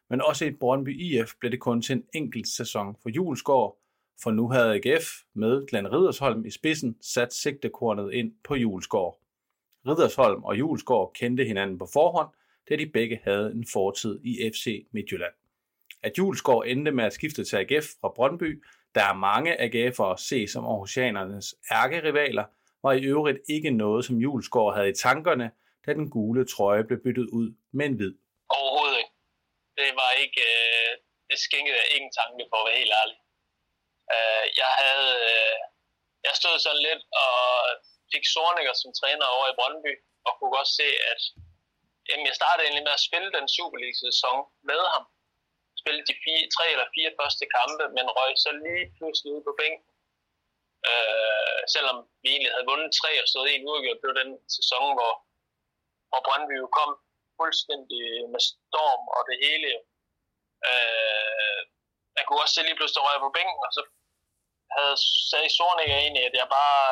Men 0.09 0.21
også 0.21 0.45
i 0.45 0.51
Brøndby 0.51 1.01
IF 1.01 1.31
blev 1.39 1.51
det 1.51 1.59
kun 1.59 1.81
til 1.81 1.95
en 1.95 2.03
enkelt 2.13 2.47
sæson 2.47 2.95
for 3.03 3.09
Julesgaard, 3.09 3.77
for 4.23 4.31
nu 4.31 4.49
havde 4.49 4.73
AGF 4.73 5.05
med 5.33 5.67
Glenn 5.67 5.93
Ridersholm 5.93 6.45
i 6.45 6.51
spidsen 6.51 6.97
sat 7.01 7.33
sigtekornet 7.33 8.13
ind 8.13 8.31
på 8.43 8.55
Julesgaard. 8.55 9.19
Ridersholm 9.87 10.43
og 10.43 10.59
Julesgaard 10.59 11.11
kendte 11.15 11.43
hinanden 11.43 11.77
på 11.77 11.87
forhånd, 11.93 12.29
da 12.69 12.75
de 12.75 12.85
begge 12.85 13.19
havde 13.23 13.51
en 13.51 13.65
fortid 13.73 14.19
i 14.23 14.51
FC 14.53 14.87
Midtjylland. 14.91 15.33
At 16.03 16.17
Julesgaard 16.17 16.63
endte 16.67 16.91
med 16.91 17.03
at 17.03 17.13
skifte 17.13 17.43
til 17.43 17.55
AGF 17.55 17.85
fra 18.01 18.11
Brøndby, 18.15 18.63
der 18.95 19.03
er 19.03 19.13
mange 19.13 19.61
AGF'ere 19.61 20.17
se 20.17 20.47
som 20.47 20.65
Aarhusianernes 20.65 21.55
ærkerivaler, 21.71 22.43
var 22.87 22.93
i 22.99 23.07
øvrigt 23.13 23.39
ikke 23.55 23.71
noget, 23.83 24.01
som 24.07 24.15
Julesgaard 24.23 24.73
havde 24.77 24.89
i 24.93 24.99
tankerne, 25.05 25.47
da 25.83 25.89
den 25.99 26.07
gule 26.15 26.43
trøje 26.53 26.83
blev 26.87 26.99
byttet 27.05 27.27
ud 27.39 27.47
med 27.77 27.85
en 27.89 27.97
hvid. 27.99 28.13
Overhovedet 28.57 28.97
ikke. 29.01 29.13
Det 29.79 29.89
var 30.01 30.11
ikke, 30.23 30.41
øh, 30.55 30.91
det 31.29 31.37
skænkede 31.45 31.77
jeg 31.81 31.87
ingen 31.95 32.13
tanke 32.19 32.43
for 32.49 32.57
at 32.59 32.65
være 32.67 32.81
helt 32.81 32.95
ærlig. 33.01 33.17
Øh, 34.13 34.45
jeg 34.61 34.71
havde, 34.81 35.11
øh, 35.33 35.57
jeg 36.27 36.33
stod 36.39 36.55
sådan 36.65 36.83
lidt 36.89 37.03
og 37.23 37.37
fik 38.11 38.25
Sorniger 38.33 38.75
som 38.81 38.91
træner 38.99 39.25
over 39.35 39.45
i 39.49 39.57
Brøndby, 39.59 39.93
og 40.27 40.31
kunne 40.37 40.53
godt 40.57 40.71
se, 40.79 40.87
at 41.11 41.21
jamen, 42.07 42.25
jeg 42.29 42.35
startede 42.39 42.63
egentlig 42.65 42.87
med 42.87 42.97
at 42.97 43.05
spille 43.07 43.29
den 43.37 43.45
Superliga-sæson 43.55 44.37
med 44.69 44.81
ham. 44.93 45.03
Spille 45.81 46.01
de 46.09 46.15
fire, 46.23 46.43
tre 46.55 46.65
eller 46.73 46.87
fire 46.95 47.11
første 47.19 47.45
kampe, 47.57 47.83
men 47.97 48.05
røg 48.17 48.31
så 48.45 48.51
lige 48.65 48.85
pludselig 48.97 49.29
ud 49.35 49.41
på 49.47 49.53
bænken 49.61 49.96
Øh, 50.89 51.59
selvom 51.75 51.97
vi 52.21 52.27
egentlig 52.29 52.53
havde 52.53 52.69
vundet 52.71 52.97
tre 52.99 53.11
og 53.21 53.27
stået 53.31 53.49
en 53.49 53.67
uafgjort, 53.67 53.99
det 54.01 54.09
var 54.09 54.21
den 54.23 54.31
sæson, 54.57 54.85
hvor, 54.97 55.13
hvor 56.09 56.21
Brøndby 56.25 56.55
jo 56.63 56.67
kom 56.79 56.91
fuldstændig 57.39 58.03
med 58.33 58.41
storm 58.49 59.03
og 59.15 59.21
det 59.29 59.37
hele. 59.45 59.69
Øh, 60.69 61.59
jeg 62.17 62.23
kunne 62.25 62.41
også 62.43 62.55
se 62.55 62.61
lige 62.67 62.79
pludselig 62.79 63.03
røge 63.03 63.23
på 63.25 63.35
bænken, 63.37 63.63
og 63.67 63.71
så 63.77 63.81
havde 64.75 64.95
sagde 65.31 65.55
Sornik 65.57 65.89
egentlig, 65.89 66.23
at 66.29 66.35
jeg 66.41 66.47
bare 66.59 66.83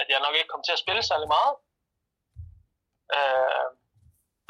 at 0.00 0.06
jeg 0.08 0.20
nok 0.20 0.34
ikke 0.34 0.52
kom 0.52 0.64
til 0.64 0.76
at 0.76 0.82
spille 0.84 1.02
særlig 1.02 1.28
meget. 1.36 1.54
Øh, 3.16 3.68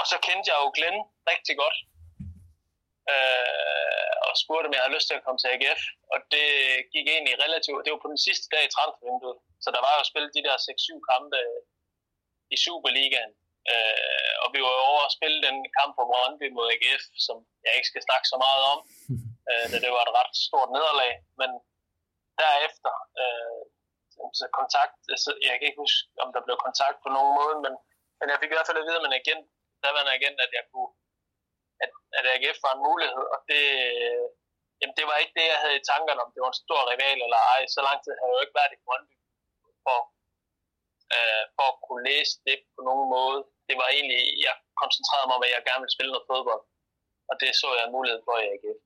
og 0.01 0.07
så 0.11 0.17
kendte 0.27 0.49
jeg 0.51 0.59
jo 0.63 0.69
Glenn 0.77 0.99
rigtig 1.31 1.55
godt 1.63 1.79
øh, 3.13 4.08
og 4.29 4.35
spurgte, 4.43 4.67
om 4.69 4.75
jeg 4.75 4.83
havde 4.83 4.97
lyst 4.97 5.09
til 5.09 5.19
at 5.19 5.25
komme 5.25 5.41
til 5.41 5.53
AGF. 5.55 5.83
Og 6.13 6.19
det 6.35 6.49
gik 6.95 7.07
egentlig 7.15 7.35
relativt, 7.45 7.85
det 7.85 7.93
var 7.95 8.05
på 8.05 8.13
den 8.15 8.25
sidste 8.27 8.47
dag 8.53 8.63
i 8.65 8.73
transfervinduet, 8.75 9.39
så 9.65 9.69
der 9.75 9.83
var 9.87 9.95
jo 9.99 10.05
spillet 10.11 10.37
de 10.37 10.47
der 10.47 10.57
6-7 10.67 11.11
kampe 11.11 11.39
i 12.55 12.57
Superligaen. 12.65 13.33
Øh, 13.73 14.35
og 14.43 14.49
vi 14.55 14.59
var 14.65 14.73
over 14.91 15.03
at 15.05 15.15
spille 15.19 15.39
den 15.47 15.57
kamp 15.77 15.93
på 15.99 16.05
Brøndby 16.11 16.47
mod 16.57 16.67
AGF, 16.75 17.05
som 17.27 17.37
jeg 17.65 17.73
ikke 17.77 17.91
skal 17.91 18.07
snakke 18.09 18.27
så 18.33 18.37
meget 18.47 18.63
om, 18.73 18.79
øh, 19.49 19.65
da 19.73 19.77
det 19.85 19.91
var 19.95 20.03
et 20.05 20.17
ret 20.19 20.35
stort 20.47 20.71
nederlag. 20.77 21.13
Men 21.41 21.51
derefter, 22.43 22.95
øh, 23.23 23.63
så 24.41 24.47
kontakt, 24.61 24.97
altså, 25.15 25.31
jeg 25.49 25.55
kan 25.57 25.67
ikke 25.69 25.85
huske, 25.85 26.03
om 26.25 26.29
der 26.35 26.43
blev 26.47 26.57
kontakt 26.67 26.99
på 27.05 27.09
nogen 27.17 27.33
måde, 27.41 27.57
men, 27.65 27.73
men 28.19 28.27
jeg 28.31 28.39
fik 28.39 28.51
i 28.51 28.57
hvert 28.57 28.69
fald 28.69 28.81
at 28.81 28.87
vide 28.87 29.01
af 29.01 29.05
min 29.07 29.19
agent, 29.21 29.45
der 29.83 29.91
var 29.95 30.03
en 30.03 30.17
agent, 30.19 30.39
at 30.47 30.53
jeg 30.59 30.65
kunne 30.71 30.91
at, 31.85 31.91
at 32.19 32.25
AGF 32.35 32.59
var 32.67 32.73
en 32.75 32.87
mulighed, 32.89 33.25
og 33.35 33.39
det, 33.51 33.65
øh, 33.89 34.25
jamen 34.81 34.97
det 34.99 35.05
var 35.09 35.17
ikke 35.23 35.37
det, 35.39 35.47
jeg 35.53 35.61
havde 35.63 35.79
i 35.81 35.89
tankerne 35.91 36.23
om, 36.25 36.31
det 36.35 36.43
var 36.45 36.51
en 36.53 36.63
stor 36.65 36.81
rival 36.93 37.19
eller 37.27 37.41
ej. 37.55 37.61
Så 37.75 37.79
lang 37.89 37.99
tid 38.01 38.13
havde 38.19 38.31
jeg 38.31 38.39
jo 38.39 38.45
ikke 38.45 38.59
været 38.61 38.77
i 38.77 38.83
Brøndby 38.85 39.17
for, 39.85 40.01
øh, 41.15 41.45
for 41.57 41.67
at 41.73 41.81
kunne 41.87 42.03
læse 42.11 42.33
det 42.49 42.59
på 42.75 42.81
nogen 42.89 43.07
måde. 43.17 43.39
Det 43.69 43.77
var 43.81 43.89
egentlig, 43.97 44.23
jeg 44.47 44.55
koncentrerede 44.83 45.27
mig 45.29 45.37
om, 45.39 45.47
at 45.47 45.53
jeg 45.55 45.67
gerne 45.69 45.83
ville 45.83 45.97
spille 45.97 46.13
noget 46.15 46.29
fodbold, 46.31 46.63
og 47.31 47.35
det 47.41 47.49
så 47.61 47.69
jeg 47.77 47.85
en 47.87 47.97
mulighed 47.97 48.21
for 48.27 48.35
i 48.43 48.47
AGF. 48.55 48.81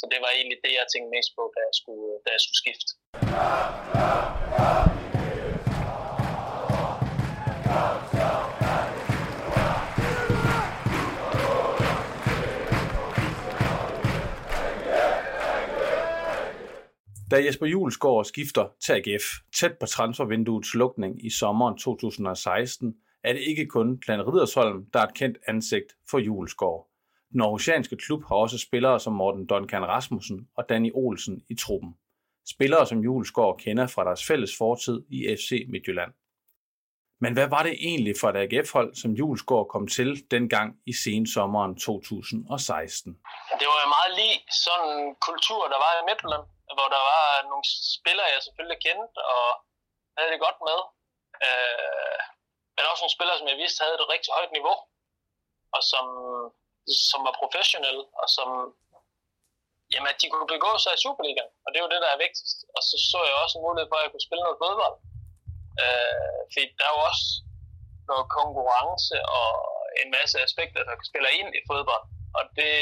Så 0.00 0.04
det 0.12 0.18
var 0.24 0.30
egentlig 0.38 0.58
det, 0.64 0.72
jeg 0.80 0.86
tænkte 0.92 1.14
mest 1.16 1.30
på, 1.38 1.42
da 1.54 1.60
jeg 1.68 1.74
skulle, 1.80 2.08
da 2.24 2.28
jeg 2.36 2.42
skulle 2.44 2.60
skifte. 2.62 2.90
Da 17.32 17.36
Jesper 17.44 17.66
Julesgaard 17.66 18.24
skifter 18.24 18.68
til 18.80 18.92
AGF 18.92 19.24
tæt 19.56 19.78
på 19.80 19.86
transfervinduets 19.86 20.74
lukning 20.74 21.26
i 21.26 21.30
sommeren 21.30 21.78
2016, 21.78 22.94
er 23.24 23.32
det 23.32 23.40
ikke 23.40 23.66
kun 23.66 24.00
Glenn 24.04 24.22
Ridersholm, 24.22 24.86
der 24.92 25.00
er 25.00 25.06
et 25.06 25.14
kendt 25.14 25.38
ansigt 25.48 25.96
for 26.10 26.18
Julesgaard. 26.18 26.88
Den 27.32 27.40
aarhusianske 27.40 27.96
klub 27.96 28.24
har 28.24 28.36
også 28.36 28.58
spillere 28.58 29.00
som 29.00 29.12
Morten 29.12 29.46
Duncan 29.46 29.84
Rasmussen 29.84 30.48
og 30.56 30.68
Danny 30.68 30.90
Olsen 30.94 31.42
i 31.48 31.54
truppen. 31.54 31.94
Spillere 32.48 32.86
som 32.86 32.98
Julesgaard 32.98 33.58
kender 33.58 33.86
fra 33.86 34.04
deres 34.04 34.26
fælles 34.26 34.56
fortid 34.58 35.02
i 35.10 35.36
FC 35.36 35.66
Midtjylland. 35.68 36.12
Men 37.20 37.32
hvad 37.32 37.48
var 37.48 37.62
det 37.62 37.72
egentlig 37.72 38.14
for 38.20 38.28
et 38.28 38.36
AGF-hold, 38.36 38.94
som 38.94 39.10
Julesgaard 39.10 39.68
kom 39.68 39.86
til 39.86 40.24
dengang 40.30 40.76
i 40.86 40.92
sensommeren 40.92 41.76
2016? 41.76 43.12
Det 43.60 43.66
var 43.70 43.78
jo 43.84 43.88
meget 43.96 44.12
lige 44.20 44.36
sådan 44.64 44.88
en 44.98 45.14
kultur, 45.28 45.62
der 45.72 45.78
var 45.84 45.92
i 46.00 46.04
Midtjylland 46.08 46.44
hvor 46.76 46.88
der 46.94 47.02
var 47.12 47.26
nogle 47.50 47.66
spillere, 47.96 48.32
jeg 48.34 48.42
selvfølgelig 48.42 48.80
kendte 48.86 49.18
og 49.36 49.48
havde 50.16 50.30
det 50.32 50.44
godt 50.46 50.58
med. 50.68 50.78
Øh, 51.46 52.18
men 52.74 52.90
også 52.90 53.02
nogle 53.02 53.16
spillere, 53.16 53.38
som 53.38 53.50
jeg 53.52 53.60
vidste 53.62 53.82
havde 53.82 53.96
et 53.98 54.12
rigtig 54.14 54.30
højt 54.36 54.52
niveau, 54.58 54.76
og 55.76 55.82
som, 55.92 56.06
som 57.10 57.20
var 57.26 57.34
professionelle, 57.42 58.04
og 58.22 58.26
som 58.36 58.48
jamen, 59.92 60.10
at 60.12 60.20
de 60.22 60.30
kunne 60.32 60.50
begå 60.54 60.70
sig 60.84 60.92
i 60.94 61.02
Superligaen, 61.04 61.52
og 61.64 61.68
det 61.68 61.78
er 61.78 61.84
jo 61.86 61.92
det, 61.94 62.04
der 62.04 62.10
er 62.12 62.24
vigtigst. 62.26 62.58
Og 62.76 62.80
så 62.88 62.94
så 63.10 63.18
jeg 63.28 63.34
også 63.42 63.56
en 63.56 63.66
mulighed 63.66 63.88
for, 63.88 63.96
at 63.98 64.04
jeg 64.04 64.12
kunne 64.12 64.28
spille 64.28 64.44
noget 64.46 64.62
fodbold. 64.64 64.96
Øh, 65.82 66.40
fordi 66.52 66.64
der 66.78 66.84
er 66.88 66.94
jo 66.96 67.02
også 67.10 67.26
noget 68.10 68.26
konkurrence 68.38 69.16
og 69.38 69.50
en 70.02 70.10
masse 70.18 70.36
aspekter, 70.46 70.80
der 70.88 70.94
spiller 71.10 71.30
ind 71.40 71.50
i 71.58 71.66
fodbold. 71.70 72.04
Og 72.38 72.42
det, 72.58 72.74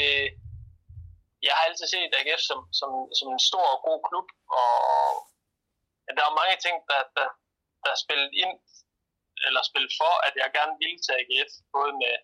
jeg 1.45 1.53
har 1.55 1.63
altid 1.67 1.87
set 1.87 2.17
AGF 2.19 2.41
som, 2.49 2.59
som, 2.79 2.91
som 3.17 3.27
en 3.35 3.43
stor 3.49 3.67
og 3.75 3.79
god 3.87 3.99
klub, 4.09 4.27
og 4.59 4.73
der 6.17 6.23
er 6.25 6.39
mange 6.41 6.57
ting, 6.65 6.75
der, 6.89 7.01
der, 7.17 7.27
der 7.83 7.89
er 7.95 8.03
spillet 8.05 8.31
ind, 8.43 8.53
eller 9.47 9.61
spillet 9.69 9.93
for, 10.01 10.13
at 10.27 10.33
jeg 10.41 10.55
gerne 10.57 10.75
ville 10.81 10.99
til 11.01 11.17
AGF, 11.19 11.51
både 11.75 11.91
med, 12.01 12.15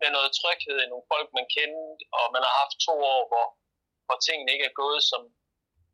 med 0.00 0.08
noget 0.16 0.30
tryghed 0.38 0.76
i 0.80 0.90
nogle 0.90 1.08
folk, 1.12 1.28
man 1.38 1.46
kendte, 1.56 2.04
og 2.18 2.24
man 2.34 2.42
har 2.46 2.54
haft 2.62 2.76
to 2.86 2.94
år, 3.14 3.22
hvor, 3.30 3.46
hvor 4.06 4.18
tingene 4.26 4.52
ikke 4.54 4.68
er 4.70 4.80
gået, 4.82 5.02
som, 5.10 5.22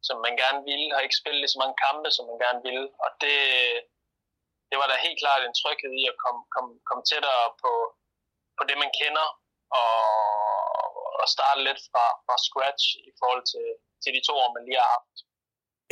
som 0.06 0.16
man 0.26 0.34
gerne 0.42 0.60
ville, 0.70 0.88
har 0.94 1.02
ikke 1.04 1.20
spillet 1.20 1.40
lige 1.40 1.54
så 1.54 1.60
mange 1.62 1.76
kampe, 1.86 2.08
som 2.16 2.24
man 2.30 2.38
gerne 2.44 2.60
ville, 2.68 2.86
og 3.04 3.10
det, 3.22 3.36
det 4.70 4.76
var 4.80 4.86
da 4.88 5.06
helt 5.06 5.20
klart 5.22 5.42
en 5.42 5.58
tryghed 5.60 5.92
i 6.02 6.04
at 6.12 6.16
komme, 6.22 6.40
komme, 6.54 6.70
komme 6.88 7.02
tættere 7.10 7.44
på, 7.62 7.72
på 8.56 8.62
det, 8.68 8.76
man 8.84 8.92
kender, 9.00 9.26
og, 9.80 9.96
at 11.22 11.28
starte 11.36 11.60
lidt 11.68 11.80
fra, 11.90 12.06
fra 12.26 12.36
scratch 12.46 12.86
i 13.08 13.10
forhold 13.20 13.44
til, 13.52 13.66
til 14.02 14.10
de 14.16 14.20
to 14.28 14.34
år, 14.42 14.50
man 14.56 14.64
lige 14.66 14.80
har 14.82 14.90
haft. 14.96 15.14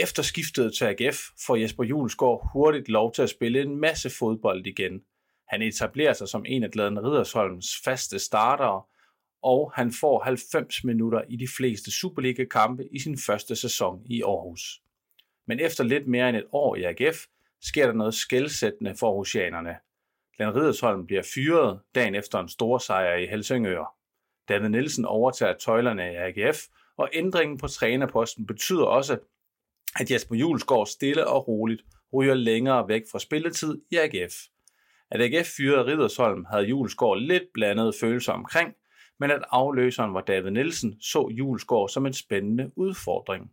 Efter 0.05 0.23
skiftet 0.23 0.69
til 0.77 0.85
AGF 0.85 1.19
får 1.47 1.57
Jesper 1.57 1.85
Julesgaard 1.85 2.41
hurtigt 2.53 2.89
lov 2.89 3.13
til 3.13 3.23
at 3.23 3.35
spille 3.37 3.61
en 3.61 3.77
masse 3.87 4.11
fodbold 4.19 4.67
igen. 4.67 4.95
Han 5.49 5.63
etablerer 5.63 6.13
sig 6.13 6.29
som 6.29 6.45
en 6.47 6.63
af 6.65 6.71
Gladen 6.71 7.03
Ridersholms 7.05 7.69
faste 7.85 8.19
startere, 8.19 8.83
og 9.43 9.73
han 9.75 9.93
får 10.01 10.21
90 10.21 10.85
minutter 10.85 11.23
i 11.29 11.37
de 11.37 11.49
fleste 11.57 11.91
Superliga-kampe 11.91 12.89
i 12.93 12.99
sin 12.99 13.19
første 13.27 13.57
sæson 13.57 14.03
i 14.07 14.23
Aarhus. 14.23 14.83
Men 15.47 15.61
efter 15.61 15.85
lidt 15.85 16.07
mere 16.07 16.29
end 16.29 16.37
et 16.37 16.47
år 16.53 16.77
i 16.77 16.83
AGF, 16.85 17.19
sker 17.63 17.87
der 17.87 17.93
noget 17.93 18.15
skældsættende 18.15 18.95
for 18.99 19.07
Aarhusianerne. 19.07 19.77
Glenn 20.37 20.55
Ridersholm 20.55 21.07
bliver 21.07 21.23
fyret 21.35 21.81
dagen 21.95 22.15
efter 22.15 22.39
en 22.39 22.49
stor 22.49 22.79
sejr 22.79 23.17
i 23.17 23.27
Helsingør. 23.27 24.00
David 24.51 24.69
Nielsen 24.69 25.05
overtager 25.05 25.53
tøjlerne 25.53 26.13
i 26.13 26.17
AGF, 26.17 26.59
og 26.97 27.09
ændringen 27.13 27.59
på 27.59 27.69
trænerposten 27.69 28.47
betyder 28.47 28.85
også, 28.85 29.19
at 30.01 30.11
Jesper 30.11 30.37
Julesgaard 30.37 30.87
stille 30.87 31.27
og 31.27 31.49
roligt 31.49 31.83
ryger 32.13 32.35
længere 32.35 32.89
væk 32.89 33.03
fra 33.13 33.19
spilletid 33.19 33.83
i 33.91 33.97
AGF. 33.97 34.35
At 35.11 35.21
AGF 35.21 35.47
fyrede 35.57 35.87
Ridersholm 35.87 36.45
havde 36.45 36.65
Julesgaard 36.65 37.21
lidt 37.21 37.43
blandet 37.55 37.95
følelser 38.01 38.33
omkring, 38.33 38.75
men 39.21 39.31
at 39.31 39.43
afløseren 39.51 40.15
var 40.15 40.21
David 40.21 40.51
Nielsen, 40.51 41.01
så 41.01 41.29
Julesgaard 41.31 41.89
som 41.89 42.07
en 42.07 42.13
spændende 42.13 42.71
udfordring. 42.77 43.51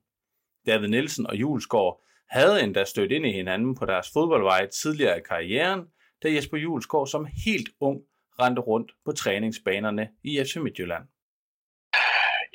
David 0.66 0.88
Nielsen 0.88 1.28
og 1.28 1.36
Julesgaard 1.36 2.04
havde 2.30 2.64
endda 2.64 2.84
stødt 2.84 3.12
ind 3.12 3.26
i 3.26 3.32
hinanden 3.32 3.76
på 3.76 3.86
deres 3.86 4.08
fodboldveje 4.14 4.68
tidligere 4.68 5.18
i 5.18 5.22
karrieren, 5.30 5.82
da 6.24 6.34
Jesper 6.34 6.58
Julesgaard 6.58 7.08
som 7.08 7.28
helt 7.46 7.70
ung 7.80 8.02
rendte 8.42 8.62
rundt 8.70 8.90
på 9.06 9.12
træningsbanerne 9.22 10.04
i 10.30 10.32
FC 10.46 10.54
Midtjylland. 10.66 11.06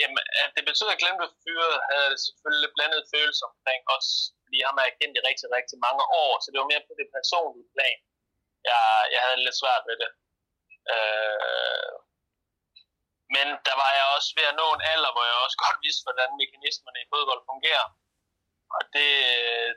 Jamen, 0.00 0.18
at 0.44 0.50
det 0.56 0.64
betød, 0.70 0.88
at 0.92 1.00
Glenn 1.00 1.20
blev 1.20 1.32
fyret, 1.44 1.76
havde 1.90 2.14
selvfølgelig 2.26 2.70
blandet 2.76 3.10
følelser 3.14 3.46
omkring 3.52 3.82
os, 3.96 4.08
fordi 4.44 4.58
ham 4.66 4.76
har 4.78 4.84
jeg 4.88 4.96
kendt 5.00 5.14
i 5.18 5.26
rigtig, 5.28 5.48
rigtig 5.58 5.78
mange 5.86 6.04
år, 6.24 6.32
så 6.42 6.48
det 6.50 6.58
var 6.60 6.72
mere 6.72 6.86
på 6.88 6.94
det 7.00 7.08
personlige 7.16 7.72
plan. 7.74 7.98
Jeg, 8.68 8.82
jeg 9.14 9.20
havde 9.24 9.44
lidt 9.46 9.60
svært 9.62 9.84
ved 9.88 9.96
det. 10.02 10.10
Øh, 10.94 11.92
men 13.34 13.46
der 13.66 13.74
var 13.82 13.90
jeg 13.98 14.06
også 14.16 14.30
ved 14.38 14.46
at 14.50 14.58
nå 14.60 14.66
en 14.72 14.86
alder, 14.92 15.10
hvor 15.14 15.24
jeg 15.30 15.36
også 15.44 15.58
godt 15.64 15.78
vidste, 15.84 16.04
hvordan 16.06 16.40
mekanismerne 16.42 16.98
i 17.00 17.10
fodbold 17.12 17.42
fungerer. 17.50 17.86
Og 18.76 18.82
det, 18.94 19.10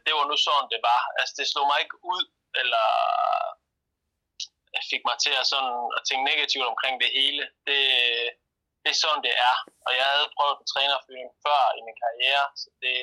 det 0.05 0.11
var 0.17 0.25
nu 0.27 0.37
sådan, 0.47 0.71
det 0.73 0.81
var. 0.89 1.01
Altså, 1.19 1.33
det 1.39 1.45
slog 1.51 1.65
mig 1.69 1.79
ikke 1.83 1.97
ud, 2.13 2.23
eller 2.61 2.87
fik 4.91 5.03
mig 5.09 5.17
til 5.23 5.33
at, 5.41 5.45
sådan, 5.51 5.75
at 5.97 6.01
tænke 6.07 6.23
negativt 6.31 6.65
omkring 6.71 6.95
det 7.03 7.09
hele. 7.19 7.43
Det, 7.67 7.81
det 8.83 8.89
er 8.91 8.99
sådan, 9.03 9.25
det 9.27 9.35
er. 9.49 9.57
Og 9.87 9.91
jeg 9.99 10.05
havde 10.13 10.33
prøvet 10.37 10.55
en 10.57 10.71
trænerfyring 10.71 11.29
før 11.45 11.61
i 11.79 11.81
min 11.87 11.97
karriere, 12.03 12.45
så 12.61 12.67
det, 12.81 12.95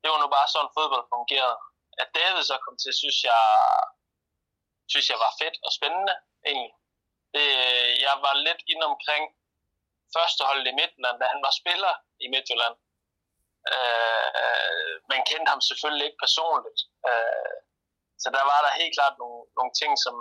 det 0.00 0.08
var 0.10 0.18
nu 0.20 0.28
bare 0.36 0.52
sådan, 0.54 0.74
fodbold 0.76 1.06
fungerede. 1.14 1.56
At 2.02 2.08
David 2.18 2.42
så 2.50 2.56
kom 2.64 2.76
til, 2.82 2.92
synes 3.02 3.18
jeg, 3.30 3.44
synes 4.92 5.06
jeg 5.12 5.18
var 5.24 5.32
fedt 5.40 5.56
og 5.66 5.70
spændende, 5.78 6.14
egentlig. 6.50 6.74
Det, 7.34 7.46
jeg 8.06 8.14
var 8.26 8.34
lidt 8.46 8.62
ind 8.72 8.82
omkring 8.90 9.24
førsteholdet 10.16 10.66
i 10.70 10.76
Midtjylland, 10.78 11.16
da 11.20 11.26
han 11.32 11.42
var 11.46 11.52
spiller 11.60 11.94
i 12.24 12.26
Midtjylland. 12.34 12.76
Øh, 13.74 14.92
man 15.12 15.20
kendte 15.30 15.50
ham 15.52 15.62
selvfølgelig 15.70 16.06
ikke 16.06 16.24
personligt. 16.26 16.80
Øh, 17.08 17.56
så 18.22 18.28
der 18.36 18.44
var 18.50 18.60
der 18.64 18.80
helt 18.80 18.94
klart 18.96 19.14
nogle, 19.22 19.40
nogle 19.58 19.72
ting, 19.80 19.92
som 20.04 20.14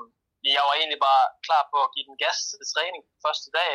jeg 0.43 0.63
var 0.67 0.75
egentlig 0.75 1.02
bare 1.10 1.25
klar 1.45 1.63
på 1.71 1.78
at 1.86 1.91
give 1.93 2.08
den 2.10 2.17
gas 2.23 2.39
til 2.49 2.71
træning 2.73 3.04
første 3.25 3.49
dag, 3.60 3.73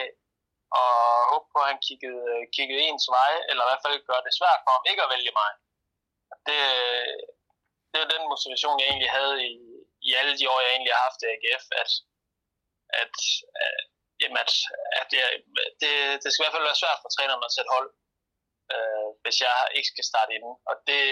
og 0.81 0.93
håbe 1.31 1.47
på, 1.53 1.59
at 1.63 1.71
han 1.73 1.81
kiggede, 1.89 2.27
kiggede 2.57 2.85
ens 2.89 3.07
vej, 3.17 3.33
eller 3.49 3.63
i 3.65 3.69
hvert 3.69 3.85
fald 3.85 4.09
gøre 4.11 4.25
det 4.27 4.39
svært 4.39 4.61
for 4.65 4.73
ham 4.75 4.85
ikke 4.91 5.05
at 5.05 5.13
vælge 5.15 5.33
mig. 5.41 5.51
Det, 6.49 6.61
det 7.91 7.99
var 8.03 8.09
den 8.15 8.31
motivation, 8.33 8.81
jeg 8.81 8.89
egentlig 8.89 9.13
havde 9.19 9.37
i, 9.51 9.55
i 10.09 10.11
alle 10.19 10.35
de 10.39 10.51
år, 10.53 10.59
jeg 10.65 10.73
egentlig 10.73 10.95
har 10.95 11.07
haft 11.09 11.21
i 11.23 11.31
AGF, 11.35 11.65
at, 11.83 11.91
at, 13.03 13.17
at, 13.65 13.85
jamen 14.21 14.39
at, 14.45 14.53
at 15.01 15.09
jeg, 15.19 15.29
det, 15.83 15.93
det 16.23 16.29
skal 16.29 16.43
i 16.43 16.45
hvert 16.45 16.57
fald 16.57 16.71
være 16.71 16.83
svært 16.83 17.03
for 17.03 17.11
træneren 17.13 17.47
at 17.47 17.55
sætte 17.57 17.75
hold, 17.77 17.89
øh, 18.75 19.09
hvis 19.23 19.37
jeg 19.47 19.57
ikke 19.77 19.93
skal 19.93 20.09
starte 20.11 20.35
inden. 20.37 20.55
Og 20.71 20.75
det, 20.89 21.03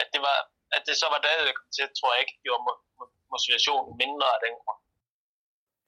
at 0.00 0.08
det, 0.14 0.20
var, 0.26 0.38
at 0.76 0.82
det 0.88 0.94
så 1.02 1.06
var 1.12 1.20
det, 1.24 1.32
jeg 1.48 1.56
kom 1.58 1.70
til, 1.76 1.86
tror 1.98 2.12
jeg 2.12 2.22
ikke 2.22 2.38
gjorde 2.46 2.64
motivationen 3.34 3.92
mindre 4.02 4.28
af 4.36 4.40
den 4.46 4.54
grund. 4.62 4.80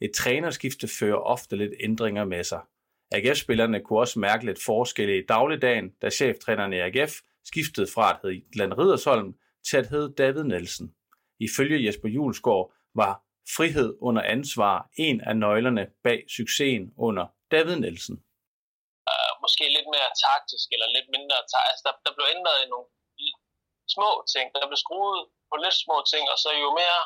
Et 0.05 0.13
trænerskifte 0.21 0.87
fører 0.99 1.21
ofte 1.35 1.57
lidt 1.57 1.75
ændringer 1.81 2.25
med 2.25 2.45
sig. 2.45 2.63
AGF-spillerne 3.17 3.79
kunne 3.81 3.99
også 4.05 4.19
mærke 4.19 4.47
lidt 4.47 4.65
forskelle 4.71 5.19
i 5.19 5.27
dagligdagen, 5.27 5.87
da 6.03 6.11
cheftræneren 6.11 6.73
i 6.73 6.81
AGF 6.87 7.13
skiftede 7.51 7.89
fra 7.95 8.07
at 8.13 8.19
hedde 8.23 8.43
Glenn 8.53 8.79
Ridersholm 8.79 9.31
til 9.69 9.77
at 9.83 9.89
hedde 9.93 10.15
David 10.23 10.45
Nielsen. 10.45 10.87
Ifølge 11.47 11.85
Jesper 11.87 12.09
Julesgaard 12.17 12.67
var 12.95 13.13
frihed 13.57 13.91
under 14.09 14.23
ansvar 14.37 14.77
en 15.07 15.17
af 15.29 15.35
nøglerne 15.45 15.85
bag 16.07 16.21
succesen 16.37 16.87
under 17.07 17.25
David 17.55 17.77
Nielsen. 17.85 18.17
Uh, 19.11 19.33
måske 19.45 19.65
lidt 19.77 19.89
mere 19.95 20.11
taktisk 20.27 20.67
eller 20.75 20.89
lidt 20.97 21.09
mindre 21.17 21.39
taktisk. 21.55 21.83
Der, 21.87 21.95
der 22.07 22.13
blev 22.17 22.27
ændret 22.37 22.59
i 22.65 22.67
nogle 22.73 22.89
små 23.97 24.11
ting. 24.33 24.47
Der 24.55 24.69
blev 24.71 24.81
skruet 24.85 25.21
på 25.51 25.55
lidt 25.65 25.77
små 25.85 25.97
ting, 26.13 26.25
og 26.33 26.39
så 26.43 26.49
jo 26.65 26.71
mere 26.83 27.01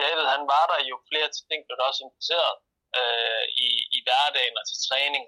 David 0.00 0.26
han 0.34 0.44
var 0.52 0.64
der, 0.70 0.88
jo 0.90 0.96
flere 1.10 1.28
ting 1.48 1.60
blev 1.66 1.78
også 1.88 2.02
interesseret 2.08 2.54
øh, 2.98 3.44
i, 3.66 3.68
i 3.96 3.98
hverdagen 4.06 4.58
og 4.60 4.64
til 4.70 4.78
træning. 4.88 5.24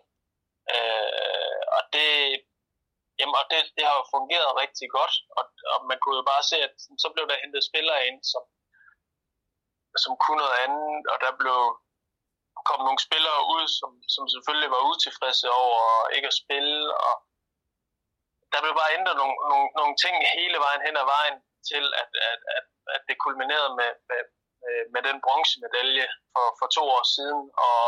Øh, 0.75 1.61
og 1.77 1.83
det, 1.95 2.11
jamen, 3.19 3.37
og 3.41 3.45
det, 3.51 3.61
det 3.77 3.85
har 3.89 3.97
jo 4.01 4.13
fungeret 4.15 4.59
rigtig 4.63 4.89
godt, 4.99 5.15
og, 5.39 5.45
og 5.73 5.79
man 5.91 5.99
kunne 6.01 6.19
jo 6.21 6.25
bare 6.33 6.45
se, 6.51 6.57
at 6.67 6.75
så 7.03 7.09
blev 7.15 7.25
der 7.31 7.43
hentet 7.43 7.69
spillere 7.71 8.01
ind, 8.09 8.19
som, 8.33 8.45
som 10.03 10.13
kunne 10.23 10.41
noget 10.43 10.57
andet, 10.65 11.01
og 11.13 11.17
der 11.25 11.33
blev 11.43 11.61
kom 12.69 12.81
nogle 12.87 13.01
spillere 13.07 13.41
ud, 13.55 13.65
som, 13.79 13.91
som 14.15 14.25
selvfølgelig 14.35 14.71
var 14.75 14.89
utilfredse 14.91 15.47
over 15.63 15.83
ikke 16.17 16.31
at 16.33 16.41
spille, 16.43 16.81
og 17.07 17.15
der 18.53 18.61
blev 18.65 18.75
bare 18.81 18.95
ændret 18.99 19.17
nogle, 19.21 19.37
nogle, 19.51 19.69
nogle 19.81 19.95
ting 20.03 20.15
hele 20.39 20.59
vejen 20.65 20.83
hen 20.87 20.97
ad 21.03 21.07
vejen 21.17 21.37
til, 21.71 21.85
at, 22.03 22.11
at, 22.31 22.41
at, 22.57 22.67
at 22.95 23.03
det 23.09 23.17
kulminerede 23.25 23.73
med, 23.81 23.91
med, 24.09 24.21
øh, 24.67 24.85
med 24.95 25.03
den 25.09 25.19
bronzemedalje 25.25 26.07
for, 26.33 26.47
for 26.59 26.67
to 26.77 26.83
år 26.97 27.05
siden. 27.17 27.41
Og 27.67 27.85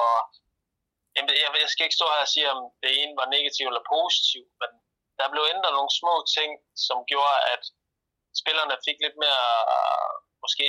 jamen, 1.14 1.30
jeg, 1.42 1.50
jeg 1.62 1.70
skal 1.70 1.84
ikke 1.86 1.98
stå 2.00 2.06
her 2.14 2.26
og 2.26 2.32
sige, 2.34 2.52
om 2.54 2.60
det 2.82 2.90
ene 3.00 3.14
var 3.20 3.34
negativt 3.36 3.70
eller 3.70 3.90
positivt, 3.96 4.52
men 4.60 4.70
der 5.18 5.32
blev 5.32 5.44
ændret 5.52 5.76
nogle 5.78 5.92
små 6.00 6.14
ting, 6.36 6.50
som 6.86 6.98
gjorde, 7.10 7.36
at 7.54 7.62
spillerne 8.40 8.76
fik 8.86 8.98
lidt 9.04 9.16
mere, 9.24 9.46
måske, 10.44 10.64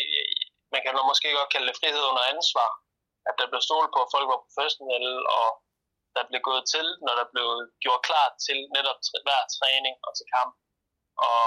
man 0.74 0.82
kan 0.82 0.94
måske 1.12 1.28
godt 1.40 1.54
kalde 1.54 1.70
det 1.70 1.80
frihed 1.82 2.04
under 2.12 2.24
ansvar. 2.34 2.70
At 3.30 3.36
der 3.40 3.52
blev 3.52 3.62
stolet 3.70 3.92
på, 3.94 4.00
at 4.04 4.14
folk 4.16 4.28
var 4.34 4.46
professionelle, 4.46 5.16
og 5.38 5.48
der 6.16 6.24
blev 6.30 6.42
gået 6.50 6.64
til, 6.74 6.88
når 7.06 7.14
der 7.20 7.28
blev 7.34 7.48
gjort 7.84 8.02
klar 8.08 8.28
til 8.46 8.58
netop 8.76 9.00
hver 9.26 9.42
træning 9.58 9.96
og 10.06 10.12
til 10.18 10.26
kamp. 10.36 10.54
Og 11.28 11.42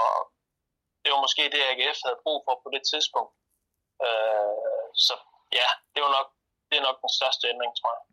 det 1.01 1.09
var 1.13 1.21
måske 1.25 1.43
det, 1.53 1.69
AGF 1.71 1.99
havde 2.05 2.23
brug 2.23 2.37
for 2.45 2.55
på 2.63 2.69
det 2.75 2.83
tidspunkt. 2.91 3.33
Øh, 4.07 4.87
så 5.05 5.13
ja, 5.59 5.67
det 5.93 5.99
var 6.05 6.11
nok, 6.17 6.27
det 6.69 6.75
er 6.77 6.85
nok 6.89 6.97
den 7.03 7.11
største 7.19 7.43
ændring, 7.53 7.71
tror 7.79 7.91
jeg. 7.97 8.03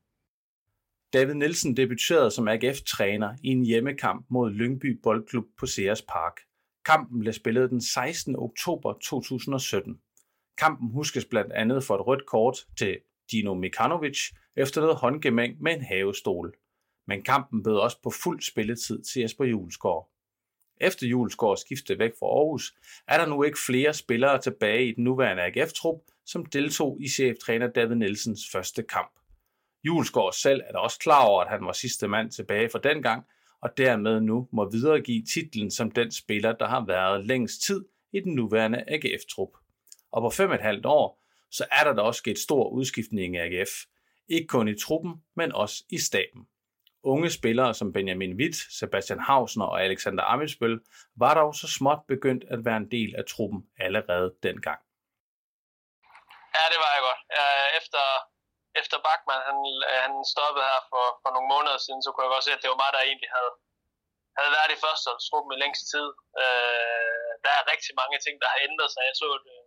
David 1.12 1.34
Nielsen 1.34 1.76
debuterede 1.76 2.30
som 2.30 2.48
AGF-træner 2.48 3.30
i 3.44 3.48
en 3.48 3.64
hjemmekamp 3.64 4.26
mod 4.30 4.50
Lyngby 4.50 5.00
Boldklub 5.02 5.44
på 5.58 5.66
Sears 5.66 6.02
Park. 6.02 6.40
Kampen 6.84 7.20
blev 7.20 7.32
spillet 7.32 7.70
den 7.70 7.80
16. 7.80 8.36
oktober 8.36 8.92
2017. 8.92 10.00
Kampen 10.58 10.90
huskes 10.90 11.24
blandt 11.24 11.52
andet 11.52 11.84
for 11.84 11.94
et 11.94 12.06
rødt 12.06 12.26
kort 12.26 12.56
til 12.78 12.98
Dino 13.30 13.54
Mikanovic 13.54 14.18
efter 14.56 14.80
noget 14.80 14.96
håndgemæng 14.96 15.62
med 15.62 15.72
en 15.72 15.84
havestol. 15.84 16.54
Men 17.06 17.22
kampen 17.22 17.62
bød 17.62 17.76
også 17.76 18.02
på 18.02 18.10
fuld 18.22 18.40
spilletid 18.42 19.02
til 19.02 19.22
Jesper 19.22 19.44
Julesgaard. 19.44 20.11
Efter 20.82 21.06
Julesgaard 21.06 21.56
skiftede 21.56 21.98
væk 21.98 22.12
fra 22.18 22.26
Aarhus, 22.26 22.74
er 23.08 23.18
der 23.18 23.26
nu 23.26 23.42
ikke 23.42 23.58
flere 23.66 23.94
spillere 23.94 24.40
tilbage 24.40 24.88
i 24.88 24.94
den 24.94 25.04
nuværende 25.04 25.42
AGF-trup, 25.42 26.00
som 26.26 26.46
deltog 26.46 26.98
i 27.00 27.08
cheftræner 27.08 27.66
David 27.66 27.94
Nielsens 27.94 28.40
første 28.52 28.82
kamp. 28.82 29.12
Julesgaard 29.84 30.32
selv 30.32 30.60
er 30.68 30.72
da 30.72 30.78
også 30.78 30.98
klar 30.98 31.24
over, 31.24 31.42
at 31.42 31.50
han 31.50 31.66
var 31.66 31.72
sidste 31.72 32.08
mand 32.08 32.30
tilbage 32.30 32.68
fra 32.68 32.78
den 32.78 33.02
gang, 33.02 33.24
og 33.62 33.76
dermed 33.76 34.20
nu 34.20 34.48
må 34.52 34.70
videregive 34.70 35.24
titlen 35.34 35.70
som 35.70 35.90
den 35.90 36.10
spiller, 36.10 36.52
der 36.52 36.66
har 36.66 36.84
været 36.86 37.26
længst 37.26 37.62
tid 37.62 37.84
i 38.12 38.20
den 38.20 38.34
nuværende 38.34 38.84
AGF-trup. 38.88 39.50
Og 40.12 40.22
på 40.22 40.30
fem 40.30 40.48
og 40.48 40.54
et 40.54 40.60
halvt 40.60 40.86
år, 40.86 41.22
så 41.50 41.64
er 41.80 41.84
der 41.84 41.94
da 41.94 42.00
også 42.00 42.18
sket 42.18 42.38
stor 42.38 42.68
udskiftning 42.68 43.34
i 43.34 43.38
AGF. 43.38 43.70
Ikke 44.28 44.46
kun 44.46 44.68
i 44.68 44.78
truppen, 44.78 45.12
men 45.36 45.52
også 45.52 45.84
i 45.90 45.98
staben. 45.98 46.46
Unge 47.04 47.30
spillere 47.38 47.74
som 47.74 47.92
Benjamin 47.96 48.34
Witt, 48.40 48.56
Sebastian 48.78 49.20
Hausner 49.28 49.68
og 49.72 49.78
Alexander 49.86 50.24
Amitsbøl 50.34 50.76
var 51.22 51.34
dog 51.40 51.50
så 51.62 51.66
småt 51.78 52.02
begyndt 52.12 52.44
at 52.54 52.60
være 52.66 52.78
en 52.82 52.90
del 52.96 53.10
af 53.20 53.24
truppen 53.32 53.60
allerede 53.86 54.28
dengang. 54.46 54.80
Ja, 56.56 56.64
det 56.72 56.78
var 56.84 56.90
jeg 56.96 57.02
godt. 57.08 57.20
Efter, 57.80 58.04
efter 58.80 58.96
Bachmann 59.06 59.42
han, 59.48 59.58
han 60.04 60.14
stoppede 60.32 60.66
her 60.70 60.80
for, 60.92 61.04
for 61.22 61.30
nogle 61.34 61.48
måneder 61.54 61.78
siden, 61.84 62.02
så 62.02 62.08
kunne 62.10 62.24
jeg 62.24 62.34
godt 62.34 62.46
se, 62.46 62.56
at 62.56 62.62
det 62.62 62.72
var 62.72 62.82
mig, 62.82 62.90
der 62.94 63.02
egentlig 63.08 63.30
havde, 63.36 63.52
havde 64.38 64.52
været 64.56 64.74
i 64.74 64.82
første 64.84 65.10
truppen 65.26 65.52
i 65.54 65.60
længst 65.62 65.84
tid. 65.92 66.08
Øh, 66.42 67.30
der 67.44 67.52
er 67.58 67.70
rigtig 67.72 67.92
mange 68.00 68.18
ting, 68.24 68.34
der 68.42 68.48
har 68.52 68.60
ændret 68.68 68.90
sig. 68.92 69.02
Jeg 69.08 69.16
så, 69.20 69.28
at 69.38 69.44
øh, 69.54 69.66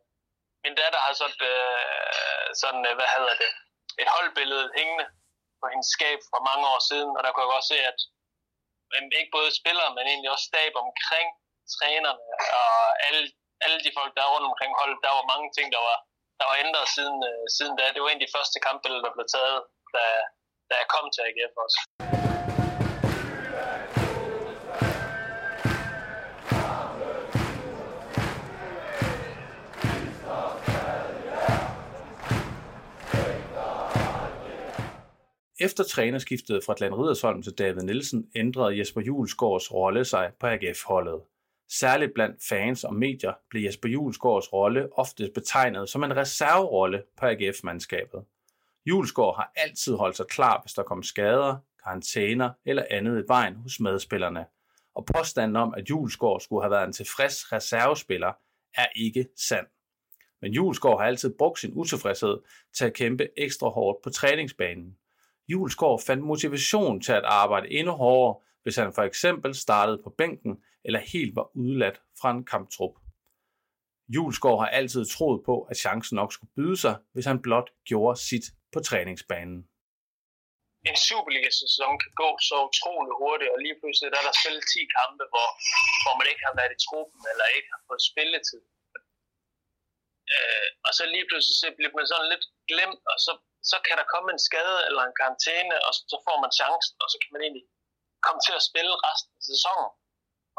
min 0.63 0.75
datter 0.81 0.99
har 1.05 1.13
sådan, 1.21 1.41
øh, 1.53 2.47
sådan 2.61 2.83
øh, 2.89 2.93
hvad 2.97 3.09
hedder 3.15 3.35
det, 3.43 3.51
et 4.01 4.09
holdbillede 4.15 4.67
hængende 4.77 5.05
på 5.59 5.65
hendes 5.71 5.89
skab 5.97 6.19
for 6.31 6.41
mange 6.49 6.65
år 6.73 6.81
siden, 6.89 7.11
og 7.17 7.21
der 7.21 7.31
kunne 7.31 7.45
jeg 7.45 7.55
godt 7.55 7.71
se, 7.73 7.77
at 7.91 7.99
ikke 9.19 9.35
både 9.37 9.49
spillere, 9.61 9.89
men 9.95 10.03
egentlig 10.11 10.31
også 10.33 10.47
stab 10.51 10.73
omkring 10.85 11.27
trænerne 11.75 12.25
og 12.61 12.73
alle, 13.07 13.23
alle 13.65 13.79
de 13.85 13.91
folk, 13.97 14.11
der 14.15 14.23
er 14.23 14.33
rundt 14.33 14.49
omkring 14.51 14.71
holdet, 14.79 14.99
der 15.05 15.11
var 15.17 15.31
mange 15.33 15.47
ting, 15.57 15.67
der 15.75 15.81
var, 15.89 15.97
der 16.39 16.45
var 16.49 16.57
ændret 16.63 16.87
siden, 16.95 17.19
øh, 17.31 17.45
siden 17.57 17.73
da. 17.77 17.83
Det 17.93 18.01
var 18.01 18.09
en 18.09 18.21
af 18.21 18.25
de 18.25 18.35
første 18.37 18.57
kampbilleder, 18.67 19.03
der 19.05 19.15
blev 19.15 19.27
taget, 19.35 19.59
da, 19.95 20.05
da 20.69 20.73
jeg 20.81 20.87
kom 20.95 21.05
til 21.13 21.21
AGF 21.27 21.55
også. 21.65 21.79
Efter 35.59 35.83
trænerskiftet 35.83 36.63
fra 36.63 36.73
Glenn 36.77 36.95
Ridersholm 36.95 37.41
til 37.41 37.53
David 37.53 37.81
Nielsen 37.81 38.29
ændrede 38.35 38.79
Jesper 38.79 39.01
Julesgaards 39.01 39.73
rolle 39.73 40.05
sig 40.05 40.31
på 40.39 40.47
AGF-holdet. 40.47 41.21
Særligt 41.69 42.13
blandt 42.13 42.43
fans 42.49 42.83
og 42.83 42.95
medier 42.95 43.33
blev 43.49 43.63
Jesper 43.63 43.89
Julesgaards 43.89 44.53
rolle 44.53 44.89
ofte 44.99 45.31
betegnet 45.33 45.89
som 45.89 46.03
en 46.03 46.15
reserverolle 46.15 47.03
på 47.17 47.25
AGF-mandskabet. 47.25 48.25
Julesgaard 48.85 49.35
har 49.35 49.51
altid 49.55 49.95
holdt 49.95 50.17
sig 50.17 50.27
klar, 50.27 50.61
hvis 50.61 50.73
der 50.73 50.83
kom 50.83 51.03
skader, 51.03 51.57
karantæner 51.83 52.49
eller 52.65 52.85
andet 52.91 53.23
i 53.23 53.27
vejen 53.27 53.55
hos 53.55 53.79
medspillerne. 53.79 54.45
Og 54.95 55.05
påstanden 55.05 55.55
om, 55.55 55.73
at 55.77 55.89
Julesgaard 55.89 56.39
skulle 56.39 56.63
have 56.63 56.71
været 56.71 56.87
en 56.87 56.93
tilfreds 56.93 57.51
reservespiller, 57.51 58.33
er 58.77 58.87
ikke 58.95 59.27
sand. 59.37 59.67
Men 60.41 60.51
Julesgaard 60.53 60.99
har 60.99 61.05
altid 61.05 61.33
brugt 61.37 61.59
sin 61.59 61.71
utilfredshed 61.73 62.37
til 62.77 62.85
at 62.85 62.93
kæmpe 62.93 63.27
ekstra 63.37 63.69
hårdt 63.69 64.01
på 64.03 64.09
træningsbanen. 64.09 64.97
Julesgaard 65.47 66.01
fandt 66.07 66.23
motivation 66.23 67.01
til 67.01 67.11
at 67.11 67.25
arbejde 67.41 67.71
endnu 67.71 67.93
hårdere, 67.93 68.35
hvis 68.63 68.75
han 68.75 68.93
for 68.93 69.03
eksempel 69.11 69.55
startede 69.55 69.99
på 70.03 70.09
bænken 70.09 70.53
eller 70.85 70.99
helt 71.13 71.35
var 71.35 71.47
udladt 71.63 71.97
fra 72.19 72.29
en 72.31 72.45
kamptrup. 72.53 72.95
Julesgaard 74.15 74.59
har 74.63 74.69
altid 74.79 75.03
troet 75.15 75.39
på, 75.49 75.55
at 75.71 75.77
chancen 75.85 76.15
nok 76.15 76.33
skulle 76.33 76.55
byde 76.59 76.77
sig, 76.85 76.95
hvis 77.13 77.25
han 77.31 77.41
blot 77.45 77.69
gjorde 77.89 78.15
sit 78.29 78.45
på 78.73 78.79
træningsbanen. 78.89 79.59
En 80.89 80.97
Superliga-sæson 81.07 81.93
kan 82.03 82.13
gå 82.23 82.29
så 82.49 82.55
utrolig 82.69 83.13
hurtigt, 83.21 83.51
og 83.53 83.59
lige 83.65 83.77
pludselig 83.79 84.07
der 84.11 84.19
er 84.21 84.27
der 84.29 84.35
spillet 84.41 84.63
10 84.73 84.93
kampe, 84.97 85.23
hvor, 85.33 85.49
hvor 86.03 86.13
man 86.19 86.27
ikke 86.31 86.43
har 86.47 86.55
været 86.59 86.75
i 86.77 86.83
truppen, 86.87 87.21
eller 87.31 87.45
ikke 87.57 87.69
har 87.75 87.81
fået 87.89 88.03
spilletid. 88.11 88.63
Øh, 90.33 90.67
og 90.85 90.91
så 90.97 91.03
lige 91.13 91.27
pludselig 91.29 91.55
så 91.63 91.67
bliver 91.77 91.93
man 91.97 92.07
sådan 92.11 92.31
lidt 92.33 92.45
glemt, 92.69 93.01
og 93.11 93.17
så 93.25 93.31
så 93.71 93.77
kan 93.85 93.95
der 93.99 94.11
komme 94.13 94.29
en 94.31 94.45
skade 94.47 94.79
eller 94.87 95.03
en 95.03 95.17
karantæne, 95.19 95.75
og 95.87 95.91
så 96.11 96.17
får 96.25 96.37
man 96.43 96.51
chancen, 96.59 96.95
og 97.03 97.07
så 97.11 97.17
kan 97.21 97.31
man 97.33 97.41
egentlig 97.45 97.65
komme 98.25 98.41
til 98.47 98.55
at 98.59 98.67
spille 98.69 98.93
resten 99.07 99.31
af 99.39 99.43
sæsonen. 99.51 99.91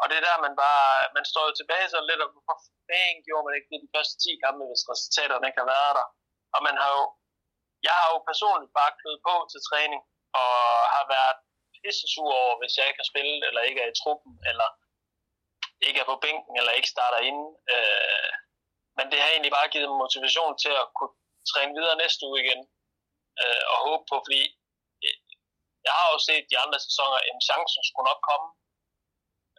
Og 0.00 0.04
det 0.08 0.16
er 0.16 0.24
der, 0.28 0.44
man 0.46 0.54
bare, 0.64 0.88
man 1.16 1.24
står 1.30 1.44
jo 1.48 1.54
tilbage 1.56 1.88
så 1.92 1.98
lidt, 2.08 2.24
og 2.24 2.30
hvorfor 2.32 2.56
fanden 2.88 3.24
gjorde 3.26 3.44
man 3.46 3.56
ikke 3.56 3.70
det 3.70 3.84
de 3.84 3.94
første 3.94 4.14
10 4.24 4.42
kampe, 4.44 4.62
hvis 4.70 4.88
resultaterne 4.92 5.46
ikke 5.48 5.62
har 5.62 5.72
været 5.74 5.94
der. 5.98 6.08
Og 6.54 6.60
man 6.66 6.76
har 6.82 6.90
jo, 6.98 7.04
jeg 7.86 7.94
har 8.00 8.08
jo 8.12 8.18
personligt 8.30 8.72
bare 8.78 8.96
kløet 8.98 9.20
på 9.28 9.34
til 9.52 9.60
træning, 9.68 10.02
og 10.42 10.54
har 10.96 11.06
været 11.16 11.36
pisse 11.74 12.06
sur 12.14 12.32
over, 12.42 12.54
hvis 12.60 12.74
jeg 12.76 12.86
ikke 12.86 13.02
har 13.02 13.12
spillet, 13.12 13.40
eller 13.48 13.62
ikke 13.68 13.80
er 13.84 13.90
i 13.90 13.98
truppen, 14.02 14.32
eller 14.50 14.68
ikke 15.86 16.00
er 16.02 16.08
på 16.12 16.16
bænken, 16.24 16.54
eller 16.60 16.72
ikke 16.78 16.94
starter 16.94 17.20
ind. 17.30 17.40
Øh, 17.74 18.30
men 18.96 19.06
det 19.10 19.18
har 19.22 19.30
egentlig 19.30 19.54
bare 19.58 19.72
givet 19.72 19.88
mig 19.90 20.02
motivation 20.04 20.52
til 20.64 20.74
at 20.82 20.86
kunne 20.96 21.14
træne 21.50 21.76
videre 21.78 22.00
næste 22.02 22.22
uge 22.28 22.38
igen 22.44 22.60
øh, 23.42 23.62
og 23.72 23.76
håbe 23.86 24.04
på, 24.10 24.16
fordi 24.26 24.42
øh, 25.04 25.18
jeg 25.86 25.94
har 25.98 26.06
jo 26.14 26.18
set 26.28 26.44
de 26.52 26.60
andre 26.64 26.78
sæsoner, 26.86 27.18
en 27.30 27.40
chance 27.48 27.76
skulle 27.88 28.08
nok 28.10 28.22
komme. 28.30 28.48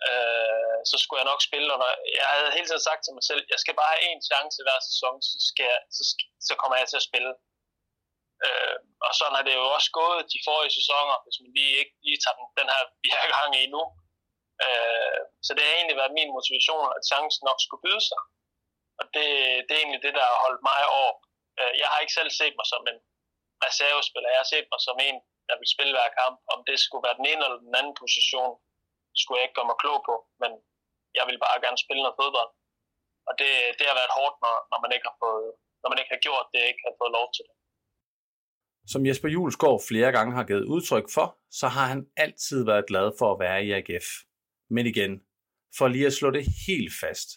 Øh, 0.07 0.79
så 0.89 0.95
skulle 1.01 1.19
jeg 1.21 1.31
nok 1.31 1.41
spille, 1.49 1.69
og 1.73 1.79
jeg 2.19 2.27
havde 2.33 2.55
hele 2.55 2.67
tiden 2.67 2.87
sagt 2.87 3.01
til 3.03 3.15
mig 3.17 3.25
selv, 3.29 3.41
jeg 3.53 3.59
skal 3.63 3.75
bare 3.81 3.93
have 3.93 4.07
en 4.15 4.23
chance 4.29 4.57
hver 4.65 4.79
sæson, 4.89 5.15
så, 5.29 5.37
skal 5.49 5.65
jeg, 5.73 5.81
så, 5.97 6.03
så 6.47 6.53
kommer 6.59 6.75
jeg 6.77 6.87
til 6.89 7.01
at 7.01 7.07
spille. 7.09 7.33
Øh, 8.45 8.77
og 9.05 9.11
sådan 9.17 9.37
har 9.37 9.45
det 9.47 9.55
jo 9.59 9.65
også 9.77 9.89
gået 10.01 10.31
de 10.33 10.39
forrige 10.47 10.77
sæsoner, 10.79 11.15
hvis 11.23 11.37
man 11.41 11.51
lige 11.57 11.73
ikke 11.81 11.93
lige 12.07 12.19
tager 12.23 12.37
den, 12.39 12.47
den 12.59 12.67
her, 12.73 12.81
vi 13.03 13.09
i 13.65 13.67
nu. 13.75 13.83
Øh, 14.65 15.19
så 15.45 15.51
det 15.53 15.63
har 15.65 15.75
egentlig 15.75 15.99
været 16.01 16.17
min 16.19 16.35
motivation, 16.37 16.85
at 16.97 17.07
chancen 17.11 17.43
nok 17.49 17.59
skulle 17.65 17.83
byde 17.85 18.03
sig. 18.09 18.21
Og 18.99 19.05
det, 19.13 19.27
det 19.65 19.71
er 19.73 19.81
egentlig 19.83 20.03
det, 20.05 20.13
der 20.17 20.25
har 20.31 20.37
holdt 20.45 20.61
mig 20.69 20.81
over. 20.99 21.13
Øh, 21.59 21.73
jeg 21.81 21.87
har 21.91 21.99
ikke 21.99 22.17
selv 22.19 22.31
set 22.39 22.55
mig 22.59 22.67
som 22.73 22.83
en 22.91 22.99
reservespiller. 23.65 24.29
Jeg 24.33 24.41
har 24.43 24.51
set 24.53 24.67
mig 24.71 24.81
som 24.87 24.97
en, 25.07 25.17
der 25.49 25.55
vil 25.59 25.73
spille 25.75 25.93
hver 25.95 26.09
kamp. 26.19 26.37
Om 26.53 26.59
det 26.69 26.77
skulle 26.85 27.05
være 27.07 27.19
den 27.19 27.27
ene 27.31 27.41
eller 27.45 27.59
den 27.67 27.75
anden 27.79 27.95
position, 28.03 28.53
skulle 29.21 29.37
jeg 29.37 29.45
ikke 29.45 29.57
gøre 29.59 29.71
mig 29.71 29.81
klog 29.83 29.99
på. 30.09 30.15
Men 30.41 30.51
jeg 31.17 31.25
vil 31.29 31.37
bare 31.45 31.57
gerne 31.65 31.79
spille 31.85 32.01
noget 32.03 32.19
fodbold. 32.21 32.51
Og 33.27 33.33
det, 33.41 33.51
det 33.77 33.85
har 33.89 33.97
været 34.01 34.15
hårdt, 34.17 34.35
når, 34.43 34.55
når, 34.71 34.79
man 34.83 34.91
ikke 34.95 35.07
har 35.09 35.17
fået, 35.23 35.49
når 35.81 35.89
man 35.91 35.99
ikke 36.01 36.13
har 36.15 36.23
gjort 36.27 36.47
det, 36.53 36.61
ikke 36.71 36.83
har 36.87 36.95
fået 37.01 37.13
lov 37.17 37.27
til 37.35 37.43
det. 37.47 37.55
Som 38.91 39.01
Jesper 39.07 39.29
Julesgaard 39.35 39.81
flere 39.89 40.11
gange 40.17 40.31
har 40.37 40.45
givet 40.49 40.65
udtryk 40.73 41.07
for, 41.15 41.27
så 41.59 41.67
har 41.75 41.85
han 41.93 42.01
altid 42.25 42.59
været 42.71 42.85
glad 42.91 43.07
for 43.19 43.27
at 43.31 43.39
være 43.45 43.59
i 43.65 43.69
AGF. 43.77 44.07
Men 44.75 44.83
igen, 44.93 45.13
for 45.77 45.87
lige 45.87 46.07
at 46.11 46.17
slå 46.19 46.29
det 46.37 46.43
helt 46.67 46.93
fast. 47.03 47.29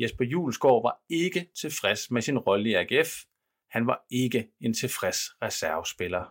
Jesper 0.00 0.24
Julesgaard 0.24 0.82
var 0.82 0.96
ikke 1.10 1.42
tilfreds 1.62 2.10
med 2.10 2.22
sin 2.22 2.38
rolle 2.38 2.70
i 2.70 2.74
AGF, 2.74 3.10
han 3.74 3.82
var 3.90 3.98
ikke 4.22 4.42
en 4.64 4.74
tilfreds 4.82 5.20
reservespiller. 5.46 6.24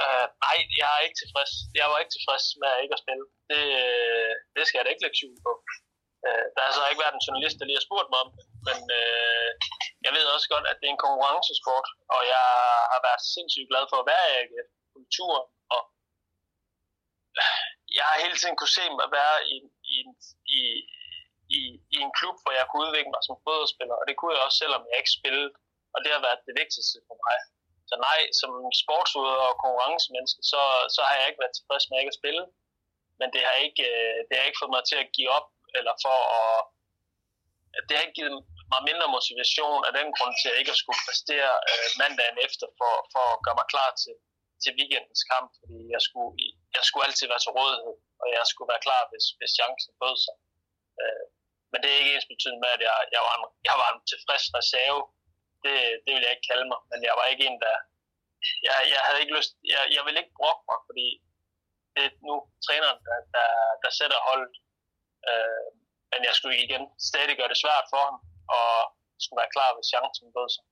Uh, 0.00 0.26
nej, 0.44 0.58
jeg 0.80 0.88
er 0.96 1.02
ikke 1.06 1.18
tilfreds. 1.22 1.52
Jeg 1.80 1.86
var 1.90 1.98
ikke 2.02 2.14
tilfreds 2.16 2.44
med 2.60 2.68
at 2.74 2.82
ikke 2.84 2.96
at 2.96 3.02
spille. 3.04 3.24
Det, 3.50 3.62
øh, 3.82 4.32
det 4.56 4.62
skal 4.64 4.76
jeg 4.76 4.84
da 4.84 4.92
ikke 4.92 5.04
lægge 5.04 5.18
skjul 5.18 5.36
på. 5.46 5.52
Uh, 6.26 6.46
der 6.54 6.60
har 6.64 6.72
så 6.72 6.82
ikke 6.90 7.02
været 7.04 7.16
en 7.16 7.26
journalist, 7.26 7.56
der 7.58 7.66
lige 7.66 7.78
har 7.80 7.88
spurgt 7.88 8.08
mig 8.12 8.20
om 8.24 8.30
det, 8.36 8.44
men 8.68 8.80
uh, 9.00 9.50
jeg 10.04 10.12
ved 10.16 10.34
også 10.34 10.48
godt, 10.54 10.66
at 10.70 10.76
det 10.78 10.86
er 10.86 10.94
en 10.94 11.04
konkurrencesport, 11.06 11.88
og 12.14 12.20
jeg 12.34 12.46
har 12.92 13.00
været 13.08 13.28
sindssygt 13.34 13.70
glad 13.70 13.84
for 13.90 13.98
at 14.00 14.08
være 14.14 14.28
i 14.42 14.44
kultur, 14.96 15.34
og 15.74 15.82
jeg 17.98 18.04
har 18.08 18.16
hele 18.24 18.36
tiden 18.38 18.56
kunne 18.56 18.76
se 18.78 18.84
mig 18.98 19.08
være 19.18 19.36
i, 19.54 19.56
i, 19.96 19.98
i, 20.58 20.60
i, 21.60 21.62
i 21.94 21.96
en 22.04 22.12
klub, 22.18 22.36
hvor 22.42 22.52
jeg 22.58 22.66
kunne 22.66 22.84
udvikle 22.86 23.12
mig 23.14 23.22
som 23.24 23.36
fodboldspiller, 23.44 23.96
og 24.00 24.04
det 24.08 24.14
kunne 24.16 24.34
jeg 24.34 24.42
også, 24.46 24.58
selvom 24.62 24.82
jeg 24.88 24.96
ikke 25.00 25.16
spillede, 25.18 25.50
og 25.94 25.98
det 26.04 26.10
har 26.14 26.22
været 26.26 26.46
det 26.48 26.54
vigtigste 26.62 26.98
for 27.08 27.16
mig. 27.26 27.38
Så 27.90 27.94
nej, 28.08 28.20
som 28.40 28.50
sportsudøver 28.82 29.48
og 29.52 29.60
konkurrencemenneske, 29.64 30.40
så, 30.52 30.60
så 30.94 31.00
har 31.08 31.14
jeg 31.18 31.26
ikke 31.28 31.42
været 31.42 31.56
tilfreds 31.56 31.84
med 31.88 31.96
ikke 31.98 32.14
at 32.14 32.20
spille, 32.20 32.44
men 33.20 33.28
det 33.34 33.42
har 33.48 33.56
ikke, 33.66 33.84
øh, 33.92 34.18
det 34.26 34.34
har 34.36 34.44
ikke 34.46 34.60
fået 34.62 34.74
mig 34.76 34.84
til 34.90 34.98
at 35.02 35.10
give 35.16 35.30
op, 35.38 35.48
eller 35.78 35.94
for 36.04 36.18
at, 36.40 36.56
det 37.86 37.92
har 37.94 38.04
ikke 38.04 38.20
givet 38.20 38.34
mig 38.72 38.80
mindre 38.90 39.08
motivation 39.16 39.80
af 39.88 39.92
den 39.98 40.08
grund 40.16 40.34
til 40.40 40.48
at 40.50 40.58
ikke 40.60 40.74
at 40.74 40.80
skulle 40.82 41.00
præstere 41.06 41.52
øh, 41.70 41.88
mandagen 42.02 42.38
efter 42.46 42.66
for, 42.78 42.92
for 43.12 43.24
at 43.34 43.40
gøre 43.44 43.58
mig 43.60 43.68
klar 43.74 43.90
til, 44.02 44.14
til 44.62 44.70
weekendens 44.78 45.22
kamp, 45.32 45.48
fordi 45.60 45.78
jeg 45.94 46.02
skulle, 46.06 46.32
jeg 46.76 46.84
skulle 46.88 47.06
altid 47.08 47.26
være 47.32 47.42
til 47.44 47.56
rådighed, 47.58 47.94
og 48.22 48.26
jeg 48.36 48.44
skulle 48.50 48.70
være 48.72 48.84
klar, 48.86 49.02
hvis, 49.10 49.26
hvis 49.38 49.52
chancen 49.58 49.92
bød 50.00 50.16
sig. 50.24 50.36
Øh, 51.02 51.26
men 51.70 51.78
det 51.80 51.88
er 51.88 51.98
ikke 52.00 52.14
ens 52.14 52.30
betydende 52.32 52.62
med, 52.64 52.70
at 52.76 52.82
jeg, 52.88 52.96
jeg, 53.14 53.22
var 53.26 53.34
en, 53.38 53.46
jeg 53.68 53.76
var 53.82 53.88
en 53.90 54.00
tilfreds 54.12 54.44
reserve. 54.58 55.00
Det, 55.64 55.76
det 56.04 56.10
vil 56.12 56.24
jeg 56.24 56.34
ikke 56.34 56.48
kalde 56.50 56.66
mig, 56.72 56.80
men 56.90 57.00
jeg 57.08 57.14
var 57.18 57.26
ikke 57.32 57.44
en, 57.48 57.58
der... 57.64 57.76
Jeg, 58.66 58.76
jeg 58.94 59.00
havde 59.06 59.20
ikke 59.22 59.36
lyst... 59.38 59.52
Jeg, 59.72 59.82
jeg 59.96 60.02
ville 60.06 60.20
ikke 60.22 60.38
brokke 60.40 60.64
mig, 60.70 60.78
fordi 60.88 61.06
det 61.94 62.04
er 62.08 62.12
nu 62.28 62.34
træneren, 62.66 63.00
der, 63.08 63.18
der, 63.36 63.48
der 63.82 63.90
sætter 63.98 64.18
holdet. 64.28 64.54
Øh, 65.28 65.68
men 66.12 66.20
jeg 66.28 66.34
skulle 66.34 66.56
igen 66.66 66.82
stadig 67.10 67.36
gøre 67.36 67.52
det 67.52 67.62
svært 67.64 67.86
for 67.92 68.02
ham, 68.08 68.16
og 68.58 68.70
skulle 69.24 69.40
være 69.42 69.54
klar, 69.54 69.70
hvis 69.74 69.90
chancen 69.92 70.28
bød 70.36 70.48
sig. 70.54 70.64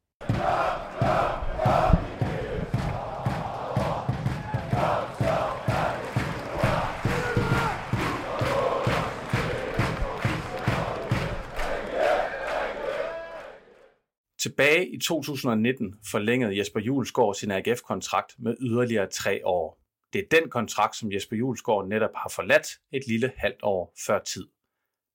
Tilbage 14.44 14.88
i 14.88 14.98
2019 14.98 15.94
forlængede 16.10 16.58
Jesper 16.58 16.80
Julesgaard 16.80 17.34
sin 17.34 17.50
AGF-kontrakt 17.50 18.34
med 18.38 18.56
yderligere 18.60 19.06
tre 19.10 19.46
år. 19.46 19.80
Det 20.12 20.18
er 20.18 20.40
den 20.40 20.50
kontrakt, 20.50 20.96
som 20.96 21.12
Jesper 21.12 21.36
Julesgaard 21.36 21.88
netop 21.88 22.14
har 22.16 22.28
forladt 22.28 22.66
et 22.92 23.06
lille 23.06 23.32
halvt 23.36 23.62
år 23.62 23.94
før 24.06 24.18
tid. 24.18 24.46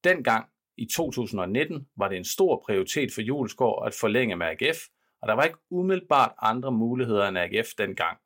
Dengang 0.03 0.49
i 0.77 0.85
2019 0.85 1.87
var 1.97 2.07
det 2.07 2.17
en 2.17 2.25
stor 2.25 2.63
prioritet 2.65 3.13
for 3.13 3.21
Julesgaard 3.21 3.87
at 3.87 3.93
forlænge 3.93 4.35
med 4.35 4.47
AGF, 4.47 4.79
og 5.21 5.27
der 5.27 5.33
var 5.33 5.43
ikke 5.43 5.59
umiddelbart 5.71 6.33
andre 6.41 6.71
muligheder 6.71 7.27
end 7.27 7.37
AGF 7.37 7.69
dengang, 7.77 8.17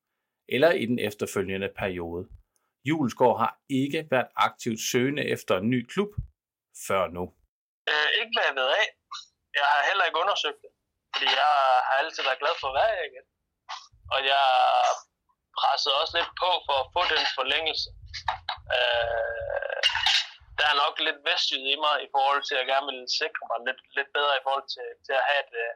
eller 0.49 0.71
i 0.71 0.85
den 0.85 0.99
efterfølgende 0.99 1.69
periode. 1.77 2.27
Julesgaard 2.85 3.37
har 3.37 3.59
ikke 3.69 4.07
været 4.11 4.27
aktivt 4.35 4.79
søgende 4.91 5.23
efter 5.25 5.57
en 5.57 5.69
ny 5.69 5.85
klub 5.85 6.09
før 6.87 7.03
nu. 7.07 7.23
Øh, 7.91 8.09
ikke 8.19 8.31
hvad 8.35 8.45
jeg 8.49 8.55
ved 8.61 8.69
af. 8.81 8.87
Jeg 9.59 9.65
har 9.71 9.81
heller 9.89 10.05
ikke 10.05 10.19
undersøgt 10.23 10.61
det. 10.63 10.72
Fordi 11.13 11.27
jeg 11.41 11.53
har 11.87 11.95
altid 12.01 12.23
været 12.23 12.41
glad 12.43 12.55
for 12.59 12.67
at 12.69 12.77
være 12.79 12.95
her 12.95 13.05
igen. 13.11 13.25
Og 14.13 14.19
jeg 14.31 14.45
pressede 15.59 15.99
også 16.01 16.13
lidt 16.19 16.31
på 16.43 16.49
for 16.67 16.77
at 16.83 16.89
få 16.95 17.01
den 17.13 17.23
forlængelse. 17.37 17.89
Øh, 18.75 19.81
der 20.59 20.65
er 20.69 20.81
nok 20.83 20.95
lidt 21.07 21.19
vestjyd 21.29 21.63
i 21.73 21.75
mig 21.85 21.95
i 22.05 22.09
forhold 22.15 22.41
til, 22.43 22.53
at 22.55 22.61
jeg 22.61 22.71
gerne 22.73 22.87
vil 22.91 23.01
sikre 23.21 23.43
mig 23.49 23.59
lidt, 23.67 23.81
lidt 23.97 24.09
bedre 24.17 24.33
i 24.37 24.45
forhold 24.45 24.67
til, 24.75 24.87
til 25.05 25.13
at 25.19 25.27
have, 25.29 25.41
et, 25.45 25.53
øh, 25.63 25.73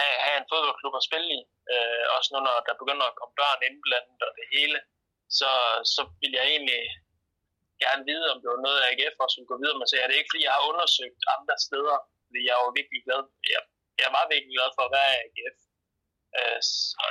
have, 0.00 0.16
have 0.26 0.38
en 0.40 0.50
fodboldklub 0.50 0.94
at 0.98 1.06
spille 1.08 1.28
i. 1.38 1.40
Øh, 1.72 2.04
også 2.16 2.28
nu, 2.32 2.38
når 2.48 2.56
der 2.68 2.80
begynder 2.82 3.06
at 3.08 3.16
komme 3.18 3.34
børn 3.40 3.60
indblandet 3.68 4.20
og 4.28 4.32
det 4.38 4.46
hele, 4.54 4.78
så, 5.38 5.50
så 5.94 6.00
vil 6.20 6.32
jeg 6.38 6.46
egentlig 6.52 6.82
gerne 7.84 8.02
vide, 8.10 8.26
om 8.32 8.38
det 8.40 8.48
var 8.54 8.66
noget, 8.66 8.86
AGF 8.88 9.16
også 9.24 9.36
ville 9.36 9.52
gå 9.52 9.58
videre 9.62 9.78
med. 9.78 9.86
Så 9.88 9.94
er 9.96 10.08
det 10.08 10.18
ikke, 10.18 10.32
fordi 10.32 10.46
jeg 10.46 10.54
har 10.56 10.68
undersøgt 10.70 11.22
andre 11.34 11.56
steder, 11.66 11.96
fordi 12.26 12.40
jeg 12.46 12.54
er 12.56 12.64
jo 12.66 12.78
virkelig 12.78 13.00
glad. 13.06 13.22
Jeg 13.54 13.62
jeg 14.04 14.10
var 14.16 14.32
virkelig 14.32 14.54
glad 14.56 14.70
for 14.76 14.84
at 14.86 14.94
være 14.98 15.10
i 15.14 15.18
AGF. 15.24 15.58
Øh, 16.38 16.60
så 16.70 17.04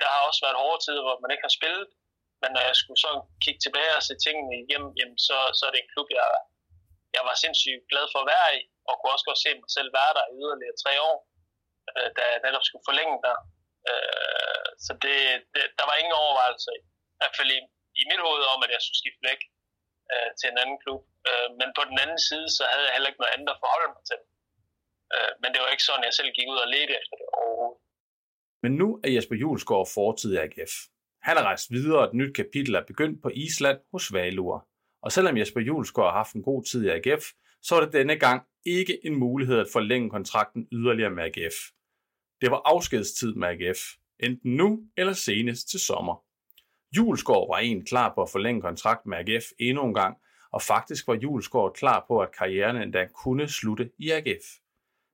der 0.00 0.08
har 0.14 0.22
også 0.28 0.40
været 0.46 0.60
hårde 0.62 0.80
tider, 0.84 1.02
hvor 1.06 1.18
man 1.22 1.32
ikke 1.32 1.46
har 1.48 1.58
spillet, 1.58 1.86
men 2.42 2.50
når 2.54 2.62
jeg 2.68 2.76
skulle 2.80 3.00
så 3.06 3.12
kigge 3.44 3.60
tilbage 3.62 3.92
og 3.98 4.02
se 4.08 4.14
tingene 4.26 4.54
igennem, 4.64 4.90
jamen 4.98 5.18
så, 5.28 5.36
så 5.58 5.62
er 5.66 5.72
det 5.72 5.80
en 5.82 5.92
klub, 5.94 6.08
jeg, 6.18 6.28
jeg 7.16 7.22
var 7.28 7.34
sindssygt 7.42 7.88
glad 7.90 8.06
for 8.12 8.20
at 8.22 8.30
være 8.34 8.48
i, 8.58 8.60
og 8.88 8.94
kunne 8.94 9.14
også 9.14 9.28
godt 9.28 9.42
se 9.44 9.50
mig 9.62 9.70
selv 9.76 9.90
være 9.98 10.12
der 10.18 10.24
i 10.26 10.34
yderligere 10.42 10.80
tre 10.84 10.94
år, 11.10 11.18
øh, 11.96 12.08
da 12.16 12.22
jeg 12.32 12.44
netop 12.46 12.64
skulle 12.66 12.88
forlænge 12.88 13.16
der. 13.26 13.38
Øh, 13.90 14.68
så 14.84 14.92
det, 15.04 15.16
det, 15.52 15.62
der 15.78 15.84
var 15.88 15.96
ingen 16.00 16.20
overvejelser 16.22 16.72
i, 16.78 16.80
i 17.14 17.16
hvert 17.18 17.36
fald 17.38 17.50
i, 17.56 17.60
i 18.00 18.02
mit 18.10 18.22
hoved 18.26 18.44
om, 18.54 18.60
at 18.64 18.70
jeg 18.74 18.82
skulle 18.82 19.00
skifte 19.02 19.22
væk 19.30 19.40
øh, 20.12 20.30
til 20.38 20.46
en 20.48 20.60
anden 20.62 20.78
klub. 20.84 21.02
Øh, 21.28 21.48
men 21.60 21.68
på 21.76 21.82
den 21.90 21.96
anden 22.04 22.20
side, 22.28 22.48
så 22.56 22.62
havde 22.72 22.86
jeg 22.86 22.94
heller 22.94 23.10
ikke 23.10 23.22
noget 23.22 23.34
andet 23.34 23.54
at 23.54 23.60
forholde 23.62 23.90
mig 23.96 24.04
til. 24.10 24.20
Øh, 24.20 24.37
Øh, 25.14 25.32
men 25.42 25.48
det 25.52 25.60
var 25.62 25.70
ikke 25.74 25.88
sådan, 25.88 26.04
jeg 26.08 26.14
selv 26.18 26.30
gik 26.36 26.48
ud 26.52 26.58
og 26.64 26.68
ledte 26.74 26.94
efter 27.00 27.16
det 27.20 27.28
overhovedet. 27.38 27.78
Men 28.62 28.72
nu 28.80 28.88
er 29.04 29.10
Jesper 29.10 29.36
Julesgaard 29.42 29.88
fortid 29.94 30.30
i 30.34 30.36
AGF. 30.44 30.74
Han 31.22 31.36
er 31.36 31.42
rejst 31.42 31.70
videre, 31.70 31.98
og 31.98 32.04
et 32.04 32.14
nyt 32.14 32.34
kapitel 32.36 32.74
er 32.74 32.84
begyndt 32.86 33.22
på 33.22 33.28
Island 33.34 33.78
hos 33.92 34.12
Valur. 34.12 34.68
Og 35.02 35.12
selvom 35.12 35.36
Jesper 35.36 35.60
Julesgaard 35.60 36.10
har 36.12 36.18
haft 36.18 36.34
en 36.34 36.42
god 36.42 36.64
tid 36.64 36.84
i 36.84 36.88
AGF, 36.88 37.24
så 37.62 37.74
er 37.76 37.80
det 37.80 37.92
denne 37.92 38.16
gang 38.16 38.42
ikke 38.66 39.06
en 39.06 39.14
mulighed 39.14 39.58
at 39.58 39.72
forlænge 39.72 40.10
kontrakten 40.10 40.68
yderligere 40.72 41.10
med 41.10 41.24
AGF. 41.24 41.54
Det 42.40 42.50
var 42.50 42.62
afskedstid 42.64 43.34
med 43.34 43.48
AGF, 43.48 43.78
enten 44.20 44.56
nu 44.56 44.80
eller 44.96 45.12
senest 45.12 45.68
til 45.68 45.80
sommer. 45.80 46.24
Julesgaard 46.96 47.48
var 47.48 47.58
en 47.58 47.86
klar 47.86 48.14
på 48.14 48.22
at 48.22 48.30
forlænge 48.30 48.60
kontrakten 48.60 49.10
med 49.10 49.18
AGF 49.18 49.44
endnu 49.58 49.84
en 49.84 49.94
gang, 49.94 50.16
og 50.52 50.62
faktisk 50.62 51.06
var 51.06 51.14
Julesgaard 51.14 51.74
klar 51.74 52.04
på, 52.08 52.20
at 52.20 52.32
karrieren 52.38 52.76
endda 52.76 53.06
kunne 53.06 53.48
slutte 53.48 53.90
i 53.98 54.10
AGF 54.10 54.46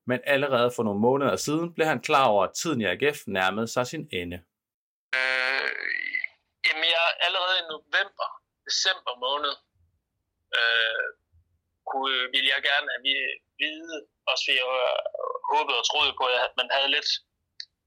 men 0.07 0.19
allerede 0.35 0.71
for 0.77 0.83
nogle 0.83 1.01
måneder 1.09 1.37
siden 1.37 1.75
blev 1.75 1.87
han 1.93 2.01
klar 2.09 2.27
over, 2.33 2.43
at 2.45 2.55
tiden 2.61 2.81
i 2.81 2.87
AGF 2.93 3.19
nærmede 3.27 3.69
sig 3.75 3.87
sin 3.87 4.05
ende. 4.21 4.39
Øh, 5.19 5.71
jamen 6.67 6.89
jeg 6.97 7.05
allerede 7.27 7.57
i 7.63 7.71
november, 7.75 8.29
december 8.69 9.15
måned, 9.27 9.55
øh, 10.59 11.07
kunne, 11.91 12.17
ville 12.35 12.49
jeg 12.55 12.61
gerne 12.71 12.89
have 12.95 13.03
vide, 13.63 13.97
også 14.31 14.43
fordi 14.45 14.57
jeg 14.63 14.69
håbede 15.53 15.81
og 15.81 15.87
troede 15.91 16.13
på, 16.21 16.25
at 16.47 16.53
man 16.61 16.69
havde 16.77 16.91
lidt, 16.97 17.11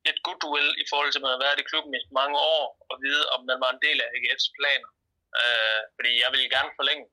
lidt 0.06 0.19
goodwill 0.25 0.69
i 0.84 0.86
forhold 0.91 1.10
til, 1.12 1.19
at 1.19 1.23
man 1.25 1.32
havde 1.34 1.45
været 1.47 1.62
i 1.62 1.69
klubben 1.71 1.93
i 1.99 2.01
mange 2.19 2.38
år, 2.56 2.65
og 2.89 2.95
vide, 3.06 3.23
om 3.36 3.41
man 3.49 3.60
var 3.63 3.71
en 3.71 3.84
del 3.86 3.97
af 4.03 4.08
AGF's 4.15 4.49
planer. 4.58 4.89
Øh, 5.41 5.82
fordi 5.95 6.12
jeg 6.23 6.30
ville 6.34 6.53
gerne 6.56 6.71
forlænge 6.80 7.06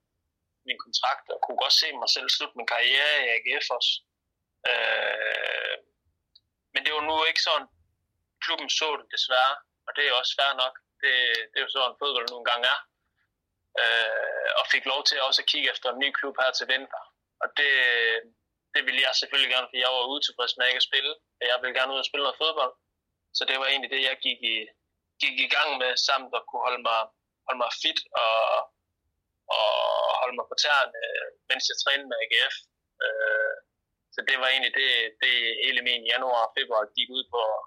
min 0.68 0.78
kontrakt, 0.84 1.26
og 1.34 1.38
kunne 1.44 1.60
godt 1.64 1.76
se 1.82 1.88
mig 2.02 2.10
selv 2.16 2.28
slutte 2.36 2.58
min 2.58 2.72
karriere 2.74 3.14
i 3.24 3.28
AGF 3.36 3.66
også. 3.78 3.92
Øh, 4.70 5.76
men 6.74 6.80
det 6.84 6.92
var 6.94 7.04
nu 7.10 7.16
ikke 7.30 7.42
sådan, 7.48 7.68
klubben 8.44 8.70
så 8.78 8.88
det 9.00 9.06
desværre, 9.16 9.54
og 9.86 9.90
det 9.96 10.02
er 10.04 10.12
også 10.20 10.32
fair 10.38 10.52
nok. 10.62 10.74
Det, 11.02 11.14
det 11.50 11.56
er 11.58 11.66
jo 11.66 11.72
sådan, 11.74 12.00
fodbold 12.02 12.28
nogle 12.30 12.46
gange 12.50 12.64
er. 12.74 12.80
Øh, 13.82 14.50
og 14.58 14.64
fik 14.72 14.84
lov 14.92 15.00
til 15.04 15.22
også 15.26 15.40
at 15.42 15.50
kigge 15.52 15.70
efter 15.72 15.88
en 15.90 16.02
ny 16.04 16.08
klub 16.18 16.34
her 16.42 16.50
til 16.54 16.68
vinter. 16.72 17.02
Og 17.42 17.48
det, 17.58 17.72
det 18.74 18.82
ville 18.86 19.00
jeg 19.06 19.12
selvfølgelig 19.20 19.50
gerne, 19.54 19.68
fordi 19.68 19.80
jeg 19.84 19.92
var 19.96 20.12
utilfreds 20.14 20.56
med 20.56 20.66
ikke 20.66 20.82
at 20.82 20.88
spille. 20.90 21.12
Og 21.40 21.44
Jeg 21.50 21.56
ville 21.62 21.78
gerne 21.78 21.92
ud 21.94 22.02
og 22.02 22.08
spille 22.08 22.24
noget 22.26 22.42
fodbold. 22.42 22.72
Så 23.36 23.42
det 23.48 23.56
var 23.60 23.66
egentlig 23.66 23.90
det, 23.94 24.02
jeg 24.10 24.16
gik 24.26 24.40
i, 24.54 24.56
gik 25.22 25.36
i 25.46 25.48
gang 25.56 25.70
med, 25.82 25.90
samt 26.08 26.30
at 26.38 26.46
kunne 26.48 26.64
holde 26.66 26.82
mig, 26.88 27.00
holde 27.46 27.60
mig 27.64 27.70
fit 27.82 28.00
og, 28.22 28.36
og 29.56 29.68
holde 30.20 30.36
mig 30.38 30.46
på 30.48 30.56
tæerne, 30.62 31.00
mens 31.50 31.64
jeg 31.70 31.78
trænede 31.82 32.08
med 32.10 32.22
AGF. 32.24 32.56
Så 34.14 34.20
det 34.28 34.36
var 34.40 34.48
egentlig 34.54 34.74
det, 34.80 34.90
det 35.24 35.34
hele 35.64 35.80
min 35.88 36.02
januar 36.12 36.42
og 36.48 36.52
februar 36.58 36.82
gik 36.96 37.08
ud 37.16 37.24
på 37.32 37.38
at, 37.54 37.60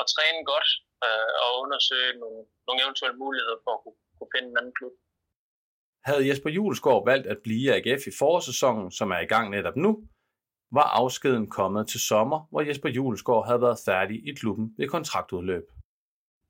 at 0.00 0.04
træne 0.14 0.40
godt 0.52 0.68
øh, 1.06 1.30
og 1.44 1.50
undersøge 1.64 2.12
nogle, 2.22 2.40
nogle 2.66 2.80
eventuelle 2.84 3.18
muligheder 3.24 3.58
for 3.64 3.72
at 3.76 3.80
kunne, 3.82 3.98
kunne 4.16 4.32
finde 4.34 4.48
en 4.50 4.58
anden 4.60 4.76
klub. 4.78 4.94
Havde 6.08 6.26
Jesper 6.28 6.50
Julesgaard 6.56 7.04
valgt 7.12 7.26
at 7.34 7.38
blive 7.46 7.66
AGF 7.76 8.02
i 8.10 8.14
forårssæsonen, 8.20 8.88
som 8.98 9.08
er 9.16 9.20
i 9.26 9.30
gang 9.34 9.46
netop 9.56 9.76
nu, 9.84 9.90
var 10.78 10.88
afskeden 11.00 11.46
kommet 11.58 11.88
til 11.92 12.00
sommer, 12.00 12.38
hvor 12.50 12.60
Jesper 12.68 12.88
Julesgaard 12.96 13.46
havde 13.46 13.60
været 13.66 13.78
færdig 13.88 14.16
i 14.28 14.34
klubben 14.40 14.66
ved 14.78 14.88
kontraktudløb. 14.88 15.64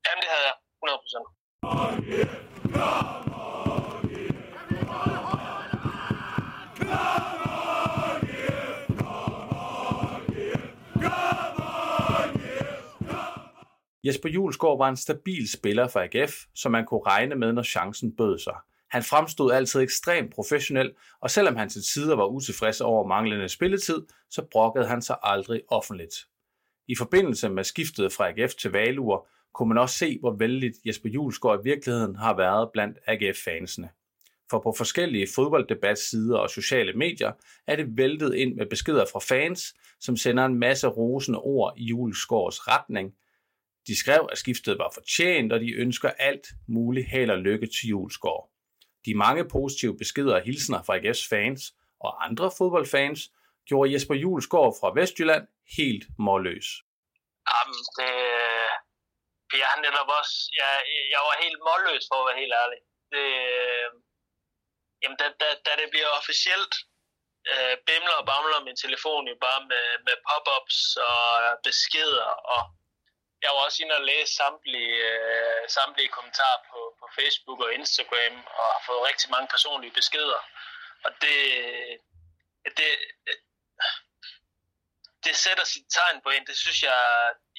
Jamen 0.05 0.21
det 0.23 0.29
havde 0.33 0.45
jeg, 0.49 0.55
100%. 3.21 3.24
Jesper 14.05 14.29
Julesgaard 14.29 14.77
var 14.77 14.89
en 14.89 14.97
stabil 14.97 15.51
spiller 15.51 15.87
for 15.87 15.99
AGF, 15.99 16.33
som 16.55 16.71
man 16.71 16.85
kunne 16.85 17.01
regne 17.05 17.35
med, 17.35 17.53
når 17.53 17.63
chancen 17.63 18.15
bød 18.15 18.39
sig. 18.39 18.53
Han 18.89 19.03
fremstod 19.03 19.51
altid 19.51 19.81
ekstremt 19.81 20.33
professionel, 20.33 20.91
og 21.21 21.31
selvom 21.31 21.55
han 21.55 21.69
til 21.69 21.81
tider 21.93 22.15
var 22.15 22.25
utilfreds 22.25 22.81
over 22.81 23.07
manglende 23.07 23.49
spilletid, 23.49 24.01
så 24.29 24.45
brokkede 24.51 24.85
han 24.87 25.01
sig 25.01 25.17
aldrig 25.23 25.61
offentligt. 25.67 26.15
I 26.87 26.95
forbindelse 26.95 27.49
med 27.49 27.63
skiftet 27.63 28.13
fra 28.13 28.29
AGF 28.29 28.53
til 28.53 28.71
Valur, 28.71 29.27
kunne 29.53 29.69
man 29.69 29.77
også 29.77 29.97
se, 29.97 30.17
hvor 30.19 30.31
vældig 30.31 30.73
Jesper 30.85 31.09
Julesgaard 31.09 31.59
i 31.59 31.63
virkeligheden 31.63 32.15
har 32.15 32.37
været 32.37 32.69
blandt 32.73 32.97
AGF-fansene. 33.07 33.89
For 34.49 34.59
på 34.59 34.73
forskellige 34.77 35.27
fodbolddebatsider 35.35 36.37
og 36.37 36.49
sociale 36.49 36.93
medier 36.93 37.31
er 37.67 37.75
det 37.75 37.97
væltet 37.97 38.35
ind 38.35 38.55
med 38.55 38.65
beskeder 38.65 39.05
fra 39.11 39.19
fans, 39.19 39.75
som 39.99 40.17
sender 40.17 40.45
en 40.45 40.59
masse 40.59 40.87
rosende 40.87 41.39
ord 41.39 41.73
i 41.77 41.83
Julesgaards 41.83 42.67
retning, 42.67 43.13
de 43.87 43.99
skrev, 43.99 44.29
at 44.31 44.37
skiftet 44.37 44.77
var 44.77 44.91
fortjent, 44.93 45.53
og 45.53 45.59
de 45.59 45.71
ønsker 45.73 46.09
alt 46.09 46.47
muligt 46.67 47.07
held 47.07 47.29
og 47.29 47.37
lykke 47.37 47.67
til 47.67 47.89
Julesgaard. 47.89 48.49
De 49.05 49.15
mange 49.15 49.43
positive 49.49 49.97
beskeder 49.97 50.35
og 50.35 50.41
hilsner 50.41 50.83
fra 50.83 50.97
AGF's 50.97 51.27
fans 51.29 51.61
og 51.99 52.25
andre 52.25 52.51
fodboldfans 52.57 53.19
gjorde 53.67 53.91
Jesper 53.93 54.15
Julesgaard 54.23 54.73
fra 54.79 54.93
Vestjylland 54.99 55.45
helt 55.77 56.05
målløs. 56.25 56.67
Jamen, 57.51 57.81
det, 57.97 58.13
jeg 59.61 59.67
har 59.71 59.79
netop 59.87 60.09
også, 60.19 60.35
jeg, 60.59 60.71
jeg 61.13 61.21
var 61.27 61.43
helt 61.43 61.59
målløs 61.67 62.05
for 62.09 62.17
at 62.19 62.27
være 62.29 62.41
helt 62.43 62.55
ærlig. 62.63 62.79
Det, 63.13 63.25
jamen, 65.01 65.17
da, 65.21 65.27
da, 65.41 65.47
da 65.65 65.71
det 65.81 65.87
bliver 65.93 66.09
officielt, 66.19 66.73
øh, 67.51 67.75
bimler 67.87 68.15
og 68.21 68.25
bamler 68.29 68.65
min 68.67 68.81
telefon 68.85 69.23
jo 69.31 69.35
bare 69.45 69.61
med, 69.71 69.87
med 70.07 70.15
pop-ups 70.27 70.79
og 71.11 71.23
beskeder 71.67 72.29
og 72.55 72.61
jeg 73.45 73.51
var 73.55 73.61
også 73.67 73.79
inde 73.83 73.95
og 73.99 74.07
læse 74.11 74.31
samtlige, 74.41 74.95
øh, 75.11 75.61
samtlige 75.77 76.13
kommentarer 76.17 76.59
på, 76.69 76.79
på 76.99 77.05
Facebook 77.17 77.59
og 77.65 77.73
Instagram, 77.79 78.35
og 78.59 78.65
har 78.75 78.81
fået 78.87 79.07
rigtig 79.09 79.27
mange 79.33 79.47
personlige 79.53 79.97
beskeder 79.99 80.41
Og 81.05 81.11
det, 81.23 81.39
det, 82.77 82.89
det 85.25 85.35
sætter 85.45 85.65
sit 85.73 85.87
tegn 85.97 86.17
på 86.23 86.29
en. 86.35 86.47
Det 86.49 86.57
synes 86.63 86.79
jeg, 86.89 86.99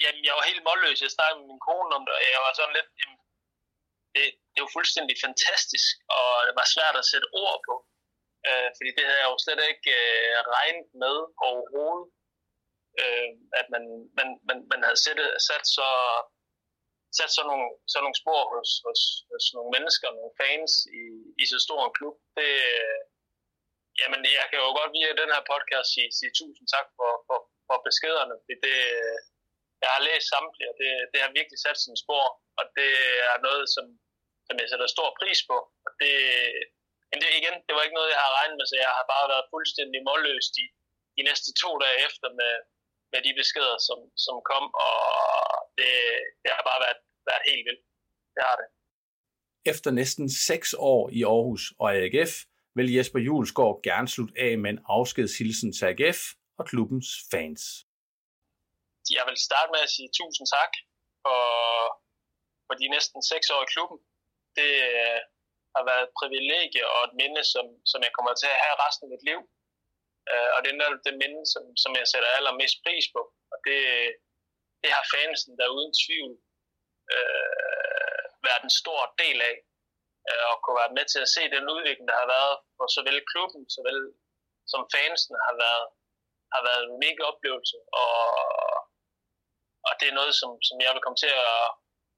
jamen, 0.02 0.22
jeg 0.28 0.34
var 0.38 0.50
helt 0.50 0.66
målløs. 0.68 1.02
Jeg 1.02 1.14
snakkede 1.16 1.38
med 1.40 1.48
min 1.52 1.64
kone 1.68 1.94
om 1.96 2.02
det, 2.06 2.14
og 2.18 2.22
jeg 2.34 2.40
var 2.44 2.52
sådan 2.54 2.76
lidt, 2.78 2.90
jamen, 3.00 3.18
det, 4.14 4.24
det 4.52 4.60
var 4.64 4.76
fuldstændig 4.76 5.16
fantastisk, 5.26 5.94
og 6.16 6.30
det 6.46 6.54
var 6.60 6.74
svært 6.74 6.96
at 7.00 7.08
sætte 7.12 7.28
ord 7.44 7.58
på. 7.68 7.74
Øh, 8.48 8.68
fordi 8.76 8.90
det 8.96 9.04
havde 9.08 9.22
jeg 9.22 9.30
jo 9.32 9.38
slet 9.44 9.62
ikke 9.72 9.90
øh, 10.02 10.36
regnet 10.56 10.88
med 11.02 11.16
overhovedet, 11.48 12.06
øh, 13.02 13.30
at 13.60 13.66
man, 13.74 13.84
man, 14.18 14.28
man, 14.48 14.58
man 14.72 14.80
havde 14.86 15.00
sat, 15.04 15.18
sat 15.48 15.64
så 15.76 15.88
sat 17.18 17.30
sådan 17.36 17.50
nogle, 17.52 17.68
sådan 17.90 18.04
nogle 18.06 18.20
spor 18.22 18.42
hos, 18.54 18.70
hos, 18.86 19.00
hos 19.30 19.44
nogle 19.56 19.70
mennesker, 19.76 20.08
nogle 20.18 20.36
fans 20.40 20.72
i, 21.00 21.04
i 21.42 21.44
så 21.52 21.58
stor 21.66 21.80
en 21.84 21.96
klub. 21.98 22.16
Det, 22.38 22.50
jamen, 24.00 24.20
jeg 24.40 24.46
kan 24.48 24.58
jo 24.62 24.68
godt 24.78 24.94
via 24.96 25.20
den 25.22 25.30
her 25.34 25.42
podcast 25.52 25.88
sige, 25.94 26.10
sige 26.18 26.32
tusind 26.40 26.66
tak 26.74 26.86
for, 26.96 27.10
for, 27.26 27.38
for 27.68 27.76
beskederne. 27.88 28.36
Det, 28.46 28.56
det, 28.66 28.76
jeg 29.82 29.90
har 29.94 30.02
læst 30.08 30.26
samtlige, 30.34 30.70
og 30.72 30.76
det, 30.80 30.90
det 31.12 31.18
har 31.24 31.36
virkelig 31.38 31.58
sat 31.60 31.78
sin 31.84 31.96
spor, 32.04 32.26
og 32.58 32.64
det 32.78 32.92
er 33.30 33.36
noget, 33.48 33.64
som, 33.74 33.86
som 34.46 34.54
jeg 34.60 34.68
sætter 34.68 34.88
stor 34.96 35.08
pris 35.20 35.40
på. 35.50 35.58
Og 35.86 35.90
det, 36.00 36.14
men 37.10 37.16
det, 37.20 37.28
igen, 37.40 37.56
det 37.66 37.72
var 37.74 37.82
ikke 37.84 37.98
noget, 37.98 38.14
jeg 38.14 38.22
har 38.26 38.36
regnet 38.38 38.56
med, 38.58 38.66
så 38.68 38.76
jeg 38.84 38.92
har 38.98 39.06
bare 39.14 39.26
været 39.32 39.50
fuldstændig 39.54 40.00
målløst 40.08 40.54
i 40.62 40.66
de 41.16 41.22
næste 41.28 41.50
to 41.62 41.70
dage 41.84 41.98
efter 42.08 42.28
med, 42.40 42.54
med 43.12 43.20
de 43.26 43.32
beskeder, 43.40 43.76
som, 43.88 43.98
som 44.24 44.36
kom, 44.50 44.64
og 44.86 44.96
det, 45.78 45.92
det 46.42 46.50
har 46.56 46.64
bare 46.70 46.80
været, 46.84 47.00
været 47.28 47.44
helt 47.50 47.64
vildt. 47.68 47.84
Det 48.34 48.42
har 48.48 48.56
det. 48.60 48.68
Efter 49.72 49.90
næsten 50.00 50.26
seks 50.50 50.68
år 50.92 51.02
i 51.18 51.20
Aarhus 51.32 51.64
og 51.82 51.88
AGF, 51.94 52.34
vil 52.76 52.94
Jesper 52.96 53.20
Julesgaard 53.26 53.76
gerne 53.88 54.08
slutte 54.14 54.34
af 54.46 54.52
med 54.62 54.70
en 54.74 54.80
afskedshilsen 54.96 55.70
til 55.76 55.84
AGF 55.90 56.20
og 56.58 56.64
klubbens 56.70 57.08
fans. 57.32 57.62
Jeg 59.16 59.24
vil 59.28 59.38
starte 59.48 59.70
med 59.74 59.80
at 59.86 59.90
sige 59.96 60.10
tusind 60.20 60.46
tak 60.56 60.72
for, 61.24 61.42
for 62.66 62.74
de 62.80 62.86
næsten 62.96 63.20
seks 63.32 63.46
år 63.54 63.62
i 63.66 63.72
klubben. 63.74 63.98
Det 64.58 64.72
øh, 64.92 65.18
har 65.76 65.84
været 65.90 66.02
et 66.06 66.12
privilegie 66.20 66.84
og 66.94 67.00
et 67.08 67.14
minde, 67.20 67.42
som, 67.52 67.66
som 67.90 68.00
jeg 68.06 68.12
kommer 68.16 68.32
til 68.40 68.48
at 68.54 68.62
have 68.64 68.76
resten 68.84 69.04
af 69.06 69.10
mit 69.14 69.24
liv. 69.30 69.40
Øh, 70.30 70.48
og 70.54 70.58
det 70.62 70.70
er 70.70 70.78
netop 70.80 71.02
det 71.06 71.20
minde, 71.22 71.42
som, 71.52 71.64
som 71.82 71.92
jeg 72.00 72.06
sætter 72.12 72.36
allermest 72.38 72.76
pris 72.84 73.06
på. 73.14 73.22
Og 73.52 73.58
det, 73.66 73.80
det 74.82 74.90
har 74.96 75.10
fansen 75.14 75.52
der 75.58 75.74
uden 75.76 75.92
tvivl 76.04 76.32
øh, 77.14 78.22
været 78.46 78.62
en 78.64 78.74
stor 78.80 79.00
del 79.22 79.38
af. 79.50 79.56
Øh, 80.28 80.44
og 80.50 80.56
kunne 80.62 80.80
være 80.82 80.96
med 80.98 81.06
til 81.12 81.20
at 81.24 81.32
se 81.36 81.42
den 81.56 81.72
udvikling, 81.74 82.06
der 82.10 82.18
har 82.22 82.28
været 82.36 82.54
for 82.76 82.86
såvel 82.96 83.18
klubben, 83.30 83.62
såvel 83.76 83.98
som 84.72 84.82
fansen 84.94 85.34
har 85.46 85.54
været, 85.64 85.86
har 86.54 86.62
været 86.68 86.82
en 86.84 86.96
mega 87.04 87.22
oplevelse. 87.30 87.78
Og, 88.02 88.20
og 89.88 89.92
det 89.98 90.06
er 90.08 90.18
noget, 90.20 90.34
som, 90.40 90.50
som 90.68 90.76
jeg 90.84 90.90
vil 90.94 91.04
komme 91.04 91.20
til 91.24 91.32
at 91.46 91.56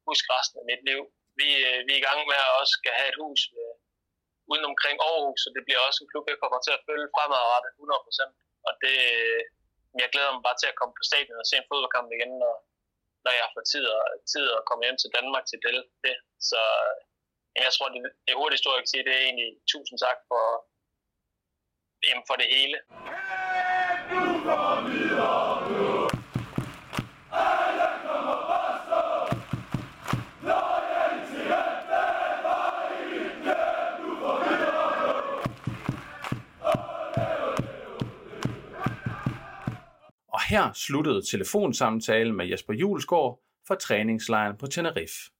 huske 0.08 0.28
resten 0.36 0.56
af 0.60 0.68
mit 0.70 0.82
liv. 0.90 1.02
Vi, 1.40 1.48
øh, 1.68 1.78
vi 1.86 1.90
er 1.92 2.00
i 2.00 2.06
gang 2.08 2.18
med 2.30 2.38
at 2.44 2.56
også 2.60 2.74
skal 2.78 2.92
have 2.98 3.10
et 3.12 3.20
hus 3.22 3.40
ved, 3.54 3.70
uden 4.50 4.64
omkring 4.70 4.96
Aarhus, 5.08 5.40
så 5.44 5.48
det 5.56 5.62
bliver 5.66 5.80
også 5.86 5.98
en 6.00 6.10
klub, 6.12 6.24
jeg 6.32 6.40
kommer 6.42 6.60
til 6.62 6.76
at 6.76 6.84
følge 6.88 7.12
fremadrettet 7.14 7.70
100%. 7.82 8.66
Og 8.66 8.72
det, 8.82 8.96
jeg 10.02 10.08
glæder 10.12 10.32
mig 10.34 10.42
bare 10.46 10.58
til 10.60 10.70
at 10.70 10.78
komme 10.78 10.94
på 10.98 11.04
stadion 11.10 11.42
og 11.42 11.46
se 11.48 11.54
en 11.56 11.68
fodboldkamp 11.70 12.08
igen, 12.16 12.32
når, 12.42 12.54
når 13.24 13.32
jeg 13.40 13.48
får 13.54 13.64
tid, 13.72 13.84
og, 13.96 14.02
tid 14.32 14.44
at 14.58 14.66
komme 14.68 14.84
hjem 14.84 14.98
til 15.00 15.14
Danmark 15.16 15.44
til 15.46 15.58
det. 15.64 15.72
det. 16.06 16.16
Så 16.50 16.60
jeg 17.66 17.72
tror, 17.74 17.88
det, 17.94 18.00
det 18.28 18.34
hurtigste 18.40 18.66
ord, 18.66 18.76
jeg 18.76 18.84
kan 18.84 18.92
sige, 18.94 19.06
det 19.08 19.14
er 19.14 19.24
egentlig 19.28 19.50
tusind 19.72 19.98
tak 20.06 20.18
for, 20.28 20.42
jamen 22.06 22.24
for 22.28 22.36
det 22.40 22.48
hele. 22.56 22.76
Du 24.12 24.22
går 24.48 24.74
videre, 24.88 25.57
her 40.48 40.72
sluttede 40.72 41.22
telefonsamtalen 41.30 42.36
med 42.36 42.46
Jesper 42.46 42.74
Julesgaard 42.74 43.42
fra 43.68 43.74
træningslejren 43.74 44.56
på 44.56 44.66
Tenerife. 44.66 45.32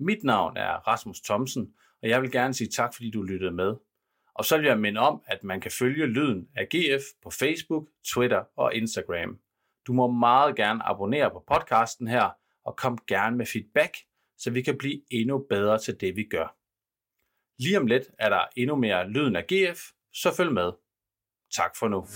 Mit 0.00 0.24
navn 0.24 0.56
er 0.56 0.88
Rasmus 0.88 1.20
Thomsen, 1.20 1.74
og 2.02 2.08
jeg 2.08 2.22
vil 2.22 2.32
gerne 2.32 2.54
sige 2.54 2.70
tak, 2.70 2.94
fordi 2.94 3.10
du 3.10 3.22
lyttede 3.22 3.50
med. 3.50 3.74
Og 4.34 4.44
så 4.44 4.56
vil 4.56 4.66
jeg 4.66 4.78
minde 4.78 5.00
om, 5.00 5.22
at 5.26 5.44
man 5.44 5.60
kan 5.60 5.70
følge 5.70 6.06
lyden 6.06 6.48
af 6.56 6.68
GF 6.68 7.02
på 7.22 7.30
Facebook, 7.30 7.88
Twitter 8.14 8.44
og 8.56 8.74
Instagram. 8.74 9.38
Du 9.86 9.92
må 9.92 10.10
meget 10.10 10.56
gerne 10.56 10.82
abonnere 10.82 11.30
på 11.30 11.44
podcasten 11.46 12.08
her, 12.08 12.30
og 12.64 12.76
kom 12.76 12.98
gerne 13.08 13.36
med 13.36 13.46
feedback, 13.46 13.96
så 14.38 14.50
vi 14.50 14.62
kan 14.62 14.78
blive 14.78 15.00
endnu 15.10 15.46
bedre 15.50 15.78
til 15.78 16.00
det, 16.00 16.16
vi 16.16 16.24
gør. 16.24 16.56
Lige 17.62 17.78
om 17.78 17.86
lidt 17.86 18.04
er 18.18 18.28
der 18.28 18.44
endnu 18.56 18.76
mere 18.76 19.08
lyden 19.08 19.36
af 19.36 19.46
GF, 19.46 19.80
så 20.12 20.34
følg 20.36 20.52
med. 20.52 20.72
Tak 21.56 21.76
for 21.76 21.88
nu. 21.88 22.06